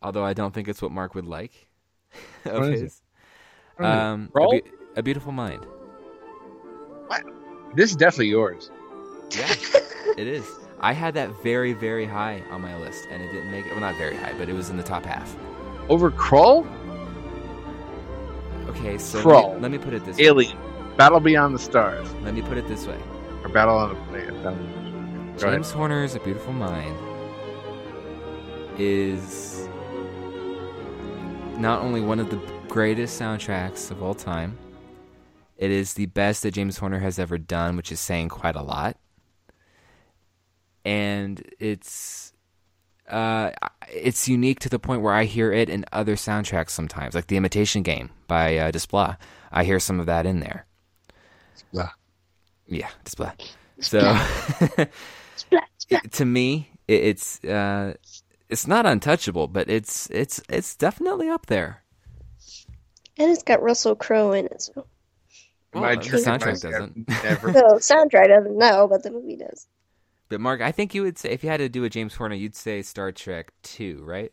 Although 0.03 0.24
I 0.24 0.35
don't 0.35 0.53
think 0.53 0.68
it's 0.68 0.83
what 0.83 0.93
Mark 0.93 1.14
would 1.14 1.26
like 1.26 1.68
of 2.45 2.61
What 2.61 2.72
is 2.74 2.81
it? 2.81 2.85
his. 2.85 3.03
Um, 3.78 4.31
a, 4.35 4.39
Roll? 4.39 4.51
Beau- 4.61 4.68
a 4.97 5.03
beautiful 5.03 5.33
mind. 5.33 5.64
What? 7.07 7.22
This 7.74 7.91
is 7.91 7.97
definitely 7.97 8.28
yours. 8.28 8.70
Yeah, 9.31 9.55
it 10.18 10.26
is. 10.26 10.45
I 10.81 10.93
had 10.93 11.14
that 11.14 11.31
very, 11.43 11.72
very 11.72 12.05
high 12.05 12.43
on 12.51 12.61
my 12.61 12.76
list, 12.76 13.07
and 13.11 13.22
it 13.22 13.33
didn't 13.33 13.51
make 13.51 13.64
it. 13.64 13.70
Well, 13.72 13.81
not 13.81 13.97
very 13.97 14.16
high, 14.16 14.35
but 14.37 14.49
it 14.51 14.55
was 14.55 14.68
in 14.70 14.76
the 14.76 14.83
top 14.83 15.05
half. 15.07 15.35
Over 15.89 16.11
Krull, 16.11 16.66
Okay, 18.71 18.99
so 18.99 19.18
let 19.18 19.55
me, 19.57 19.61
let 19.62 19.71
me 19.71 19.79
put 19.79 19.95
it 19.95 20.05
this 20.05 20.16
way. 20.16 20.25
Alien, 20.27 20.57
Battle 20.97 21.21
Beyond 21.21 21.55
the 21.55 21.59
Stars, 21.59 22.11
Let 22.23 22.35
me 22.35 22.43
put 22.43 22.59
it 22.59 22.66
this 22.68 22.87
way. 22.87 22.99
or 23.43 23.49
Battle 23.49 23.77
on 23.77 23.89
the 23.91 23.95
Planet. 24.07 24.43
Battle- 24.43 24.59
Go 24.59 25.47
ahead. 25.47 25.55
James 25.57 25.71
Horner's 25.71 26.14
A 26.14 26.21
Beautiful 26.21 26.53
Mind 26.53 26.97
is 28.79 29.68
not 31.59 31.81
only 31.83 32.01
one 32.01 32.21
of 32.21 32.31
the 32.31 32.37
greatest 32.68 33.21
soundtracks 33.21 33.91
of 33.91 34.03
all 34.03 34.14
time, 34.14 34.57
it 35.57 35.71
is 35.71 35.95
the 35.95 36.07
best 36.07 36.43
that 36.43 36.53
James 36.53 36.79
Horner 36.79 36.99
has 36.99 37.18
ever 37.18 37.39
done, 37.39 37.77
which 37.77 37.93
is 37.93 38.01
saying 38.01 38.29
quite 38.31 38.57
a 38.57 38.62
lot. 38.62 38.97
And 40.85 41.43
it's 41.59 42.33
uh, 43.09 43.51
it's 43.93 44.29
unique 44.29 44.61
to 44.61 44.69
the 44.69 44.79
point 44.79 45.03
where 45.03 45.15
I 45.15 45.25
hear 45.25 45.53
it 45.53 45.69
in 45.69 45.85
other 45.93 46.17
soundtracks 46.17 46.71
sometimes, 46.71 47.15
like 47.15 47.27
The 47.27 47.37
Imitation 47.37 47.83
Game 47.83 48.11
by 48.27 48.57
uh, 48.57 48.71
Desplat. 48.71 49.17
I 49.51 49.65
hear 49.65 49.81
some 49.81 50.01
of 50.01 50.07
that 50.07 50.27
in 50.27 50.41
there. 50.41 50.67
Blah. 51.73 51.91
Yeah, 52.67 52.89
Desplat. 53.05 53.41
So. 53.81 54.01
Splat, 55.37 55.69
splat. 55.79 56.13
to 56.13 56.25
me, 56.25 56.71
it, 56.87 57.03
it's 57.05 57.43
uh, 57.45 57.95
it's 58.49 58.67
not 58.67 58.87
untouchable, 58.87 59.49
but 59.49 59.71
it's 59.71 60.09
it's 60.11 60.41
it's 60.49 60.77
definitely 60.77 61.29
up 61.29 61.47
there. 61.47 61.83
And 63.19 63.31
it's 63.31 63.43
got 63.43 63.63
Russell 63.63 63.97
Crowe 63.97 64.33
in 64.33 64.47
it. 64.47 64.63
So. 64.63 64.87
Well, 65.73 65.83
My 65.83 65.95
the 65.97 66.03
soundtrack 66.03 66.61
doesn't. 66.61 67.09
Never. 67.25 67.53
The 67.53 67.79
soundtrack 67.81 68.29
doesn't 68.29 68.59
know, 68.59 68.89
but 68.89 69.03
the 69.03 69.11
movie 69.11 69.37
does. 69.37 69.67
But 70.31 70.41
Mark, 70.41 70.62
I 70.62 70.70
think 70.70 70.95
you 70.95 71.03
would 71.03 71.18
say 71.18 71.31
if 71.31 71.43
you 71.43 71.51
had 71.51 71.59
to 71.59 71.68
do 71.68 71.85
a 71.85 71.91
James 71.91 72.14
Horner, 72.14 72.37
you'd 72.37 72.55
say 72.55 72.83
Star 72.83 73.11
Trek 73.11 73.53
Two, 73.62 74.01
right? 74.05 74.33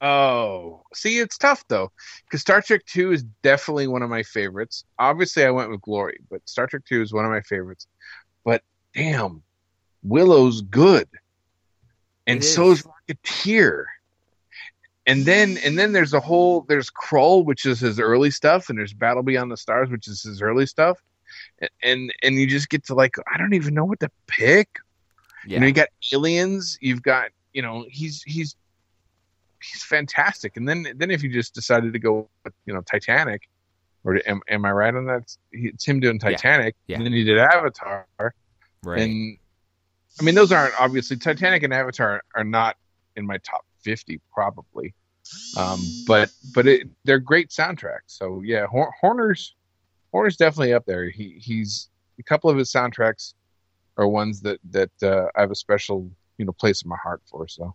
Oh, 0.00 0.82
see, 0.92 1.18
it's 1.18 1.38
tough 1.38 1.64
though, 1.68 1.92
because 2.24 2.40
Star 2.40 2.60
Trek 2.60 2.84
Two 2.86 3.12
is 3.12 3.22
definitely 3.42 3.86
one 3.86 4.02
of 4.02 4.10
my 4.10 4.24
favorites. 4.24 4.84
Obviously, 4.98 5.44
I 5.44 5.50
went 5.50 5.70
with 5.70 5.80
Glory, 5.80 6.18
but 6.28 6.46
Star 6.48 6.66
Trek 6.66 6.82
Two 6.86 7.00
is 7.00 7.12
one 7.12 7.24
of 7.24 7.30
my 7.30 7.40
favorites. 7.42 7.86
But 8.44 8.62
damn, 8.94 9.42
Willow's 10.02 10.60
good, 10.62 11.08
and 12.26 12.40
It 12.40 12.44
so 12.44 12.72
is. 12.72 12.80
is 12.80 12.86
Rocketeer. 13.08 13.84
And 15.06 15.24
then, 15.24 15.56
and 15.64 15.78
then 15.78 15.92
there's 15.92 16.12
a 16.14 16.20
whole 16.20 16.62
there's 16.62 16.90
Krull, 16.90 17.44
which 17.44 17.64
is 17.64 17.78
his 17.80 18.00
early 18.00 18.30
stuff, 18.32 18.68
and 18.70 18.78
there's 18.78 18.92
Battle 18.92 19.22
Beyond 19.22 19.52
the 19.52 19.56
Stars, 19.56 19.88
which 19.88 20.08
is 20.08 20.22
his 20.22 20.42
early 20.42 20.66
stuff, 20.66 20.98
and 21.60 21.70
and, 21.82 22.14
and 22.24 22.34
you 22.34 22.48
just 22.48 22.68
get 22.68 22.84
to 22.86 22.94
like 22.94 23.14
I 23.32 23.38
don't 23.38 23.54
even 23.54 23.72
know 23.72 23.84
what 23.84 24.00
to 24.00 24.10
pick. 24.26 24.68
Yeah, 25.48 25.54
You 25.56 25.60
know, 25.60 25.66
you 25.68 25.72
got 25.72 25.88
aliens. 26.12 26.76
You've 26.80 27.02
got, 27.02 27.30
you 27.54 27.62
know, 27.62 27.86
he's 27.88 28.22
he's 28.24 28.54
he's 29.62 29.82
fantastic. 29.82 30.56
And 30.58 30.68
then 30.68 30.86
then 30.96 31.10
if 31.10 31.22
you 31.22 31.32
just 31.32 31.54
decided 31.54 31.92
to 31.94 31.98
go, 31.98 32.28
with, 32.44 32.52
you 32.66 32.74
know, 32.74 32.82
Titanic, 32.82 33.48
or 34.04 34.20
am, 34.26 34.40
am 34.48 34.64
I 34.66 34.72
right 34.72 34.94
on 34.94 35.06
that? 35.06 35.34
It's 35.52 35.84
him 35.84 36.00
doing 36.00 36.16
Yeah. 36.22 36.30
Titanic, 36.30 36.76
Yeah. 36.86 36.96
and 36.98 37.06
then 37.06 37.12
he 37.14 37.24
did 37.24 37.38
Avatar. 37.38 38.06
right. 38.18 39.00
And 39.00 39.38
I 40.20 40.22
mean, 40.22 40.34
those 40.34 40.52
aren't 40.52 40.78
obviously 40.80 41.16
Titanic 41.16 41.62
and 41.62 41.72
Avatar 41.72 42.22
are 42.34 42.44
not 42.44 42.76
in 43.16 43.26
my 43.26 43.38
top 43.38 43.64
fifty 43.82 44.20
probably, 44.34 44.92
um, 45.56 45.80
but 46.06 46.30
but 46.54 46.66
it, 46.66 46.88
they're 47.04 47.18
great 47.20 47.48
soundtracks. 47.48 48.08
So 48.08 48.42
yeah, 48.44 48.66
Hor- 48.66 48.92
Horner's 49.00 49.54
Horner's 50.12 50.36
definitely 50.36 50.74
up 50.74 50.84
there. 50.86 51.08
He 51.08 51.38
he's 51.40 51.88
a 52.18 52.22
couple 52.22 52.50
of 52.50 52.56
his 52.58 52.70
soundtracks 52.70 53.32
are 53.98 54.08
ones 54.08 54.40
that 54.42 54.60
that 54.70 54.90
uh, 55.02 55.26
I 55.36 55.40
have 55.42 55.50
a 55.50 55.54
special 55.56 56.10
you 56.38 56.46
know 56.46 56.52
place 56.52 56.82
in 56.82 56.88
my 56.88 56.96
heart 57.02 57.20
for. 57.30 57.46
So 57.48 57.74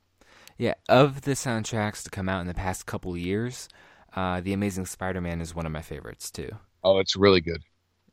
yeah, 0.57 0.73
of 0.89 1.21
the 1.21 1.31
soundtracks 1.31 2.03
to 2.03 2.09
come 2.09 2.29
out 2.29 2.41
in 2.41 2.47
the 2.47 2.53
past 2.53 2.85
couple 2.85 3.15
years, 3.17 3.67
uh, 4.15 4.39
The 4.41 4.53
Amazing 4.53 4.85
Spider-Man 4.85 5.41
is 5.41 5.53
one 5.53 5.65
of 5.65 5.71
my 5.71 5.81
favorites 5.81 6.31
too. 6.31 6.49
oh, 6.83 6.99
it's 6.99 7.15
really 7.15 7.41
good. 7.41 7.63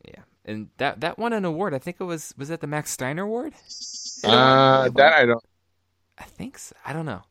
Yeah, 0.07 0.23
and 0.45 0.69
that 0.79 1.01
that 1.01 1.19
won 1.19 1.33
an 1.33 1.45
award. 1.45 1.75
I 1.75 1.79
think 1.79 1.99
it 2.01 2.05
was 2.05 2.35
was 2.37 2.49
that 2.49 2.61
the 2.61 2.67
Max 2.67 2.91
Steiner 2.91 3.23
Award? 3.25 3.55
Uh, 4.25 4.89
that 4.91 5.13
I 5.13 5.27
don't. 5.27 5.45
I 6.19 6.25
think 6.25 6.59
so. 6.59 6.75
I 6.85 6.93
don't 6.93 7.07
know. 7.07 7.23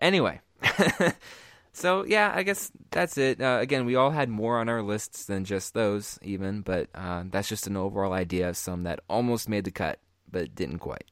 Anyway, 0.00 0.40
so 1.72 2.04
yeah, 2.04 2.32
I 2.34 2.42
guess 2.42 2.70
that's 2.90 3.18
it. 3.18 3.40
Uh, 3.40 3.58
again, 3.60 3.84
we 3.84 3.96
all 3.96 4.10
had 4.10 4.28
more 4.28 4.58
on 4.58 4.68
our 4.68 4.82
lists 4.82 5.24
than 5.24 5.44
just 5.44 5.74
those, 5.74 6.18
even, 6.22 6.60
but 6.62 6.88
uh, 6.94 7.24
that's 7.30 7.48
just 7.48 7.66
an 7.66 7.76
overall 7.76 8.12
idea 8.12 8.48
of 8.48 8.56
some 8.56 8.82
that 8.84 9.00
almost 9.08 9.48
made 9.48 9.64
the 9.64 9.70
cut 9.70 9.98
but 10.30 10.54
didn't 10.54 10.78
quite. 10.78 11.04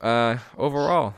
Uh, 0.00 0.38
overall, 0.56 1.14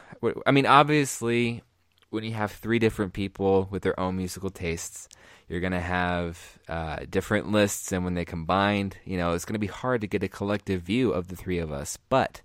I 0.47 0.51
mean, 0.51 0.67
obviously, 0.67 1.63
when 2.11 2.25
you 2.25 2.33
have 2.33 2.53
three 2.53 2.79
different 2.79 3.13
people 3.13 3.69
with 3.71 3.83
their 3.83 3.99
own 3.99 4.17
musical 4.17 4.51
tastes, 4.51 5.09
you're 5.49 5.61
gonna 5.61 5.81
have 5.81 6.59
uh, 6.69 6.99
different 7.09 7.51
lists, 7.51 7.93
and 7.93 8.05
when 8.05 8.15
they 8.15 8.25
combined, 8.25 8.97
you 9.05 9.17
know, 9.17 9.33
it's 9.33 9.45
gonna 9.45 9.59
be 9.59 9.67
hard 9.67 10.01
to 10.03 10.07
get 10.07 10.23
a 10.23 10.29
collective 10.29 10.83
view 10.83 11.13
of 11.13 11.29
the 11.29 11.37
three 11.37 11.59
of 11.59 11.73
us. 11.73 11.99
But 12.09 12.43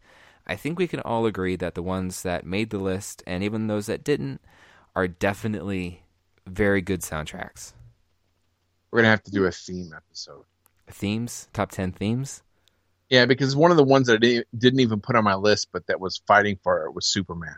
I 0.47 0.55
think 0.55 0.79
we 0.79 0.87
can 0.87 1.01
all 1.01 1.25
agree 1.25 1.55
that 1.57 1.75
the 1.75 1.83
ones 1.83 2.23
that 2.23 2.45
made 2.45 2.69
the 2.69 2.77
list, 2.77 3.23
and 3.27 3.43
even 3.43 3.67
those 3.67 3.87
that 3.87 4.03
didn't, 4.03 4.41
are 4.95 5.07
definitely 5.07 6.03
very 6.45 6.81
good 6.81 7.01
soundtracks. 7.01 7.73
We're 8.91 8.99
gonna 8.99 9.09
have 9.09 9.23
to 9.23 9.31
do 9.31 9.45
a 9.45 9.51
theme 9.51 9.93
episode. 9.95 10.45
Themes, 10.87 11.47
top 11.53 11.71
ten 11.71 11.91
themes. 11.91 12.43
Yeah, 13.13 13.27
because 13.27 13.55
one 13.55 13.69
of 13.69 13.77
the 13.77 13.83
ones 13.83 14.07
that 14.07 14.23
I 14.23 14.43
didn't, 14.57 14.79
even 14.79 14.99
put 14.99 15.15
on 15.15 15.23
my 15.23 15.35
list, 15.35 15.67
but 15.71 15.85
that 15.85 15.99
was 15.99 16.23
fighting 16.25 16.57
for 16.63 16.87
it 16.87 16.95
was 16.95 17.05
Superman 17.05 17.57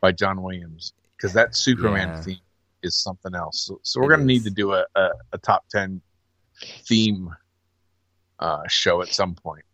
by 0.00 0.10
John 0.10 0.42
Williams. 0.42 0.92
Because 1.16 1.32
that 1.34 1.54
Superman 1.54 2.08
Yeah. 2.08 2.20
theme 2.22 2.40
is 2.82 2.96
something 2.96 3.32
else. 3.36 3.60
So, 3.60 3.78
so 3.84 4.00
we're 4.00 4.08
going 4.08 4.18
to 4.18 4.26
need 4.26 4.42
to 4.42 4.50
do 4.50 4.72
a, 4.72 4.84
a, 4.96 5.10
a 5.34 5.38
top 5.38 5.68
10 5.70 6.00
theme 6.88 7.30
uh, 8.40 8.66
show 8.66 9.02
at 9.02 9.08
some 9.14 9.36
point. 9.36 9.64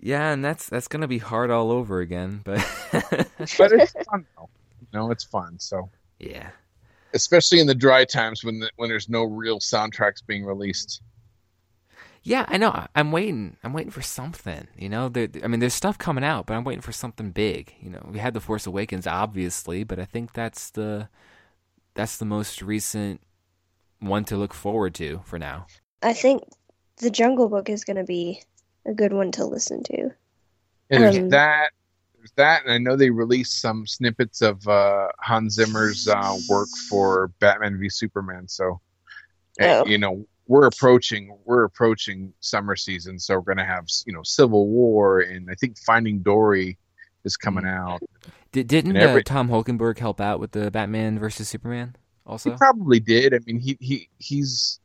Yeah, 0.00 0.32
and 0.32 0.42
that's 0.42 0.66
that's 0.66 0.88
gonna 0.88 1.06
be 1.06 1.18
hard 1.18 1.50
all 1.50 1.70
over 1.70 2.00
again, 2.00 2.40
but 2.42 2.56
But 2.92 3.72
it's 3.72 3.92
fun, 4.10 4.24
though. 4.34 4.48
You 4.80 4.86
know, 4.94 5.10
it's 5.10 5.24
fun. 5.24 5.58
So, 5.58 5.90
yeah. 6.18 6.48
especially 7.12 7.60
in 7.60 7.66
the 7.66 7.74
dry 7.74 8.06
times 8.06 8.42
when 8.42 8.60
the, 8.60 8.70
when 8.76 8.88
there's 8.88 9.10
no 9.10 9.24
real 9.24 9.58
soundtracks 9.58 10.24
being 10.26 10.42
released. 10.42 11.02
Yeah, 12.22 12.44
I 12.48 12.58
know. 12.58 12.70
I- 12.70 12.88
I'm 12.94 13.12
waiting. 13.12 13.56
I'm 13.64 13.72
waiting 13.72 13.90
for 13.90 14.02
something. 14.02 14.68
You 14.76 14.88
know, 14.88 15.08
there, 15.08 15.28
I 15.42 15.46
mean, 15.48 15.60
there's 15.60 15.74
stuff 15.74 15.96
coming 15.98 16.24
out, 16.24 16.46
but 16.46 16.54
I'm 16.54 16.64
waiting 16.64 16.82
for 16.82 16.92
something 16.92 17.30
big. 17.30 17.74
You 17.80 17.90
know, 17.90 18.06
we 18.10 18.18
had 18.18 18.34
the 18.34 18.40
Force 18.40 18.66
Awakens, 18.66 19.06
obviously, 19.06 19.84
but 19.84 19.98
I 19.98 20.04
think 20.04 20.32
that's 20.32 20.70
the 20.70 21.08
that's 21.94 22.18
the 22.18 22.24
most 22.24 22.62
recent 22.62 23.20
one 24.00 24.24
to 24.26 24.36
look 24.36 24.54
forward 24.54 24.94
to 24.96 25.20
for 25.24 25.38
now. 25.38 25.66
I 26.02 26.12
think 26.12 26.42
the 26.98 27.10
Jungle 27.10 27.48
Book 27.48 27.68
is 27.68 27.84
going 27.84 27.96
to 27.96 28.04
be 28.04 28.42
a 28.86 28.92
good 28.94 29.12
one 29.12 29.32
to 29.32 29.44
listen 29.44 29.82
to. 29.84 30.10
And 30.90 31.02
there's 31.04 31.16
Um, 31.16 31.28
that. 31.30 31.70
There's 32.16 32.32
that, 32.36 32.64
and 32.64 32.72
I 32.72 32.76
know 32.78 32.96
they 32.96 33.08
released 33.10 33.60
some 33.62 33.86
snippets 33.86 34.42
of 34.42 34.66
uh, 34.68 35.08
Hans 35.20 35.54
Zimmer's 35.54 36.06
uh, 36.06 36.36
work 36.50 36.68
for 36.88 37.28
Batman 37.40 37.78
v 37.78 37.88
Superman. 37.88 38.46
So, 38.46 38.80
uh, 39.60 39.82
Oh. 39.82 39.86
you 39.86 39.96
know, 39.96 40.26
we're 40.50 40.66
approaching 40.66 41.38
we're 41.44 41.62
approaching 41.62 42.32
summer 42.40 42.74
season, 42.74 43.20
so 43.20 43.36
we're 43.36 43.54
gonna 43.54 43.64
have 43.64 43.86
you 44.04 44.12
know 44.12 44.22
Civil 44.24 44.66
War 44.66 45.20
and 45.20 45.48
I 45.48 45.54
think 45.54 45.78
Finding 45.78 46.18
Dory 46.18 46.76
is 47.22 47.36
coming 47.36 47.64
out. 47.64 48.00
Did, 48.50 48.66
didn't 48.66 48.96
every- 48.96 49.20
uh, 49.20 49.24
Tom 49.24 49.48
Holkenborg 49.48 49.98
help 49.98 50.20
out 50.20 50.40
with 50.40 50.50
the 50.50 50.68
Batman 50.72 51.20
versus 51.20 51.48
Superman 51.48 51.94
also? 52.26 52.50
He 52.50 52.56
probably 52.56 52.98
did. 52.98 53.32
I 53.32 53.38
mean, 53.46 53.60
he 53.60 53.76
he 53.80 54.08
he's 54.18 54.80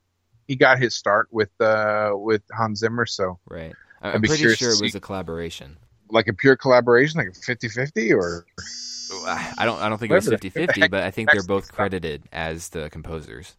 he 0.47 0.55
got 0.55 0.77
his 0.77 0.95
start 0.95 1.29
with 1.31 1.49
uh 1.59 2.11
with 2.13 2.43
Hans 2.55 2.79
Zimmer, 2.81 3.07
so 3.07 3.39
Right. 3.49 3.73
I'm 4.03 4.21
pretty 4.21 4.53
sure 4.53 4.69
it 4.71 4.81
was 4.81 4.93
a 4.93 4.99
collaboration. 4.99 5.77
like 6.11 6.27
a 6.27 6.33
pure 6.33 6.55
collaboration, 6.55 7.17
like 7.17 7.29
a 7.29 7.31
50-50 7.31 8.15
or 8.15 8.45
I 9.57 9.65
don't 9.65 9.81
I 9.81 9.89
don't 9.89 9.97
think 9.97 10.11
it 10.11 10.15
was 10.15 10.29
Whatever. 10.29 10.67
50-50, 10.67 10.91
but 10.91 11.01
I 11.01 11.09
think 11.09 11.31
they're 11.33 11.41
both 11.41 11.71
credited 11.71 12.21
as 12.31 12.69
the 12.69 12.91
composers. 12.91 13.57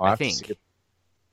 I 0.00 0.16
think. 0.16 0.52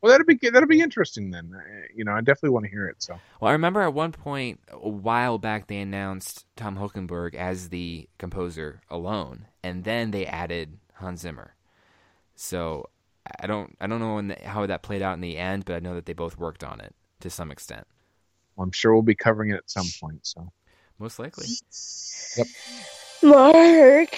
See 0.03 0.09
it. 0.09 0.11
Well, 0.11 0.11
that'll 0.11 0.25
be 0.27 0.49
that'll 0.49 0.67
be 0.67 0.81
interesting 0.81 1.31
then. 1.31 1.51
Uh, 1.55 1.87
You 1.95 2.03
know, 2.03 2.13
I 2.13 2.21
definitely 2.21 2.51
want 2.51 2.65
to 2.65 2.71
hear 2.71 2.87
it. 2.87 3.03
So 3.03 3.19
Well, 3.39 3.49
I 3.49 3.53
remember 3.53 3.81
at 3.81 3.93
one 3.93 4.11
point 4.11 4.59
a 4.71 4.89
while 4.89 5.37
back 5.37 5.67
they 5.67 5.79
announced 5.79 6.45
Tom 6.55 6.77
Holkenborg 6.77 7.35
as 7.35 7.69
the 7.69 8.09
composer 8.17 8.81
alone, 8.89 9.47
and 9.63 9.83
then 9.83 10.11
they 10.11 10.25
added 10.25 10.79
Hans 10.95 11.21
Zimmer. 11.21 11.55
So 12.35 12.89
I 13.39 13.47
don't 13.47 13.75
I 13.81 13.87
don't 13.87 13.99
know 13.99 14.15
when 14.15 14.29
the, 14.29 14.37
how 14.43 14.65
that 14.65 14.83
played 14.83 15.01
out 15.01 15.13
in 15.13 15.21
the 15.21 15.37
end, 15.37 15.65
but 15.65 15.75
I 15.75 15.79
know 15.79 15.95
that 15.95 16.05
they 16.05 16.13
both 16.13 16.37
worked 16.37 16.63
on 16.63 16.81
it 16.81 16.95
to 17.21 17.29
some 17.29 17.51
extent, 17.51 17.87
I'm 18.59 18.71
sure 18.71 18.93
we'll 18.93 19.01
be 19.01 19.15
covering 19.15 19.51
it 19.51 19.55
at 19.55 19.69
some 19.69 19.87
point. 20.01 20.25
So 20.27 20.51
most 20.99 21.19
likely. 21.19 21.47
Yep. 22.37 22.47
Mark. 23.23 24.13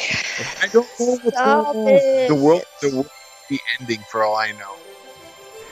I 0.62 0.68
don't 0.74 0.88
know 1.00 1.06
what's 1.06 1.24
going 1.24 1.36
on. 1.38 1.86
The 1.86 2.40
world 2.42 2.64
the 2.82 2.90
world 2.90 3.10
could 3.48 3.56
be 3.56 3.60
ending 3.80 4.04
for 4.10 4.24
all 4.24 4.36
I 4.36 4.52
know, 4.54 4.76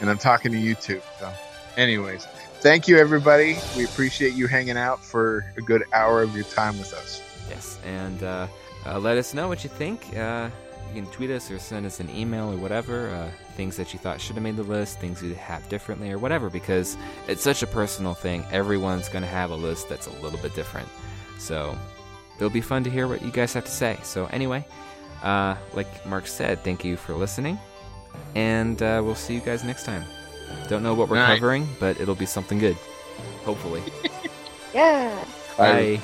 and 0.04 0.10
I'm 0.10 0.18
talking 0.18 0.51
to 0.51 0.60
you 0.60 0.76
too. 0.76 1.01
So, 1.18 1.32
anyways, 1.78 2.26
thank 2.60 2.89
you 2.89 2.97
everybody. 2.97 3.56
We 3.78 3.86
appreciate 3.86 4.34
you 4.34 4.47
hanging 4.47 4.76
out 4.76 5.04
for 5.04 5.45
a 5.56 5.62
good 5.62 5.86
hour 5.93 6.22
of 6.22 6.36
your 6.36 6.43
time 6.43 6.78
with 6.78 6.93
us. 6.93 7.22
Yes, 7.49 7.80
and 7.86 8.22
uh, 8.22 8.47
uh, 8.86 8.99
let 8.99 9.18
us 9.18 9.34
know 9.34 9.47
what 9.47 9.64
you 9.64 9.70
think. 9.70 10.16
Uh, 10.16 10.49
you 10.93 11.01
can 11.01 11.10
tweet 11.12 11.30
us 11.30 11.49
or 11.49 11.58
send 11.58 11.86
us 11.86 12.01
an 12.01 12.10
email 12.10 12.51
or 12.51 12.58
whatever. 12.58 13.08
Uh, 13.12 13.32
things 13.56 13.78
that 13.78 13.93
you 13.93 13.99
thought 13.99 14.20
should 14.20 14.36
have 14.36 14.43
made 14.43 14.58
the 14.58 14.64
list, 14.64 14.99
things 14.99 15.24
you'd 15.24 15.38
have 15.38 15.68
differently, 15.70 16.12
or 16.12 16.18
whatever, 16.18 16.49
because 16.49 16.97
it's 17.30 17.41
such 17.41 17.64
a 17.64 17.68
personal 17.68 18.14
thing. 18.14 18.45
Everyone's 18.51 19.08
going 19.08 19.24
to 19.24 19.30
have 19.30 19.51
a 19.51 19.56
list 19.56 19.88
that's 19.88 20.08
a 20.08 20.14
little 20.22 20.39
bit 20.39 20.54
different. 20.54 20.89
So 21.39 21.78
it'll 22.36 22.49
be 22.49 22.60
fun 22.60 22.84
to 22.84 22.89
hear 22.89 23.08
what 23.08 23.22
you 23.22 23.32
guys 23.32 23.54
have 23.54 23.64
to 23.64 23.72
say. 23.72 23.97
So, 24.04 24.26
anyway, 24.28 24.66
uh, 25.24 25.56
like 25.74 26.06
Mark 26.06 26.28
said, 26.28 26.62
thank 26.66 26.84
you 26.84 26.97
for 26.97 27.14
listening, 27.14 27.58
and 28.36 28.82
uh, 28.82 29.01
we'll 29.03 29.16
see 29.16 29.34
you 29.34 29.39
guys 29.41 29.64
next 29.64 29.84
time. 29.86 30.03
Don't 30.70 30.84
know 30.84 30.93
what 30.93 31.09
we're 31.09 31.16
Night. 31.18 31.36
covering, 31.36 31.68
but 31.80 31.99
it'll 31.99 32.16
be 32.16 32.26
something 32.26 32.59
good. 32.59 32.78
Hopefully. 33.45 33.82
Yeah. 34.74 35.24
Bye. 35.55 35.99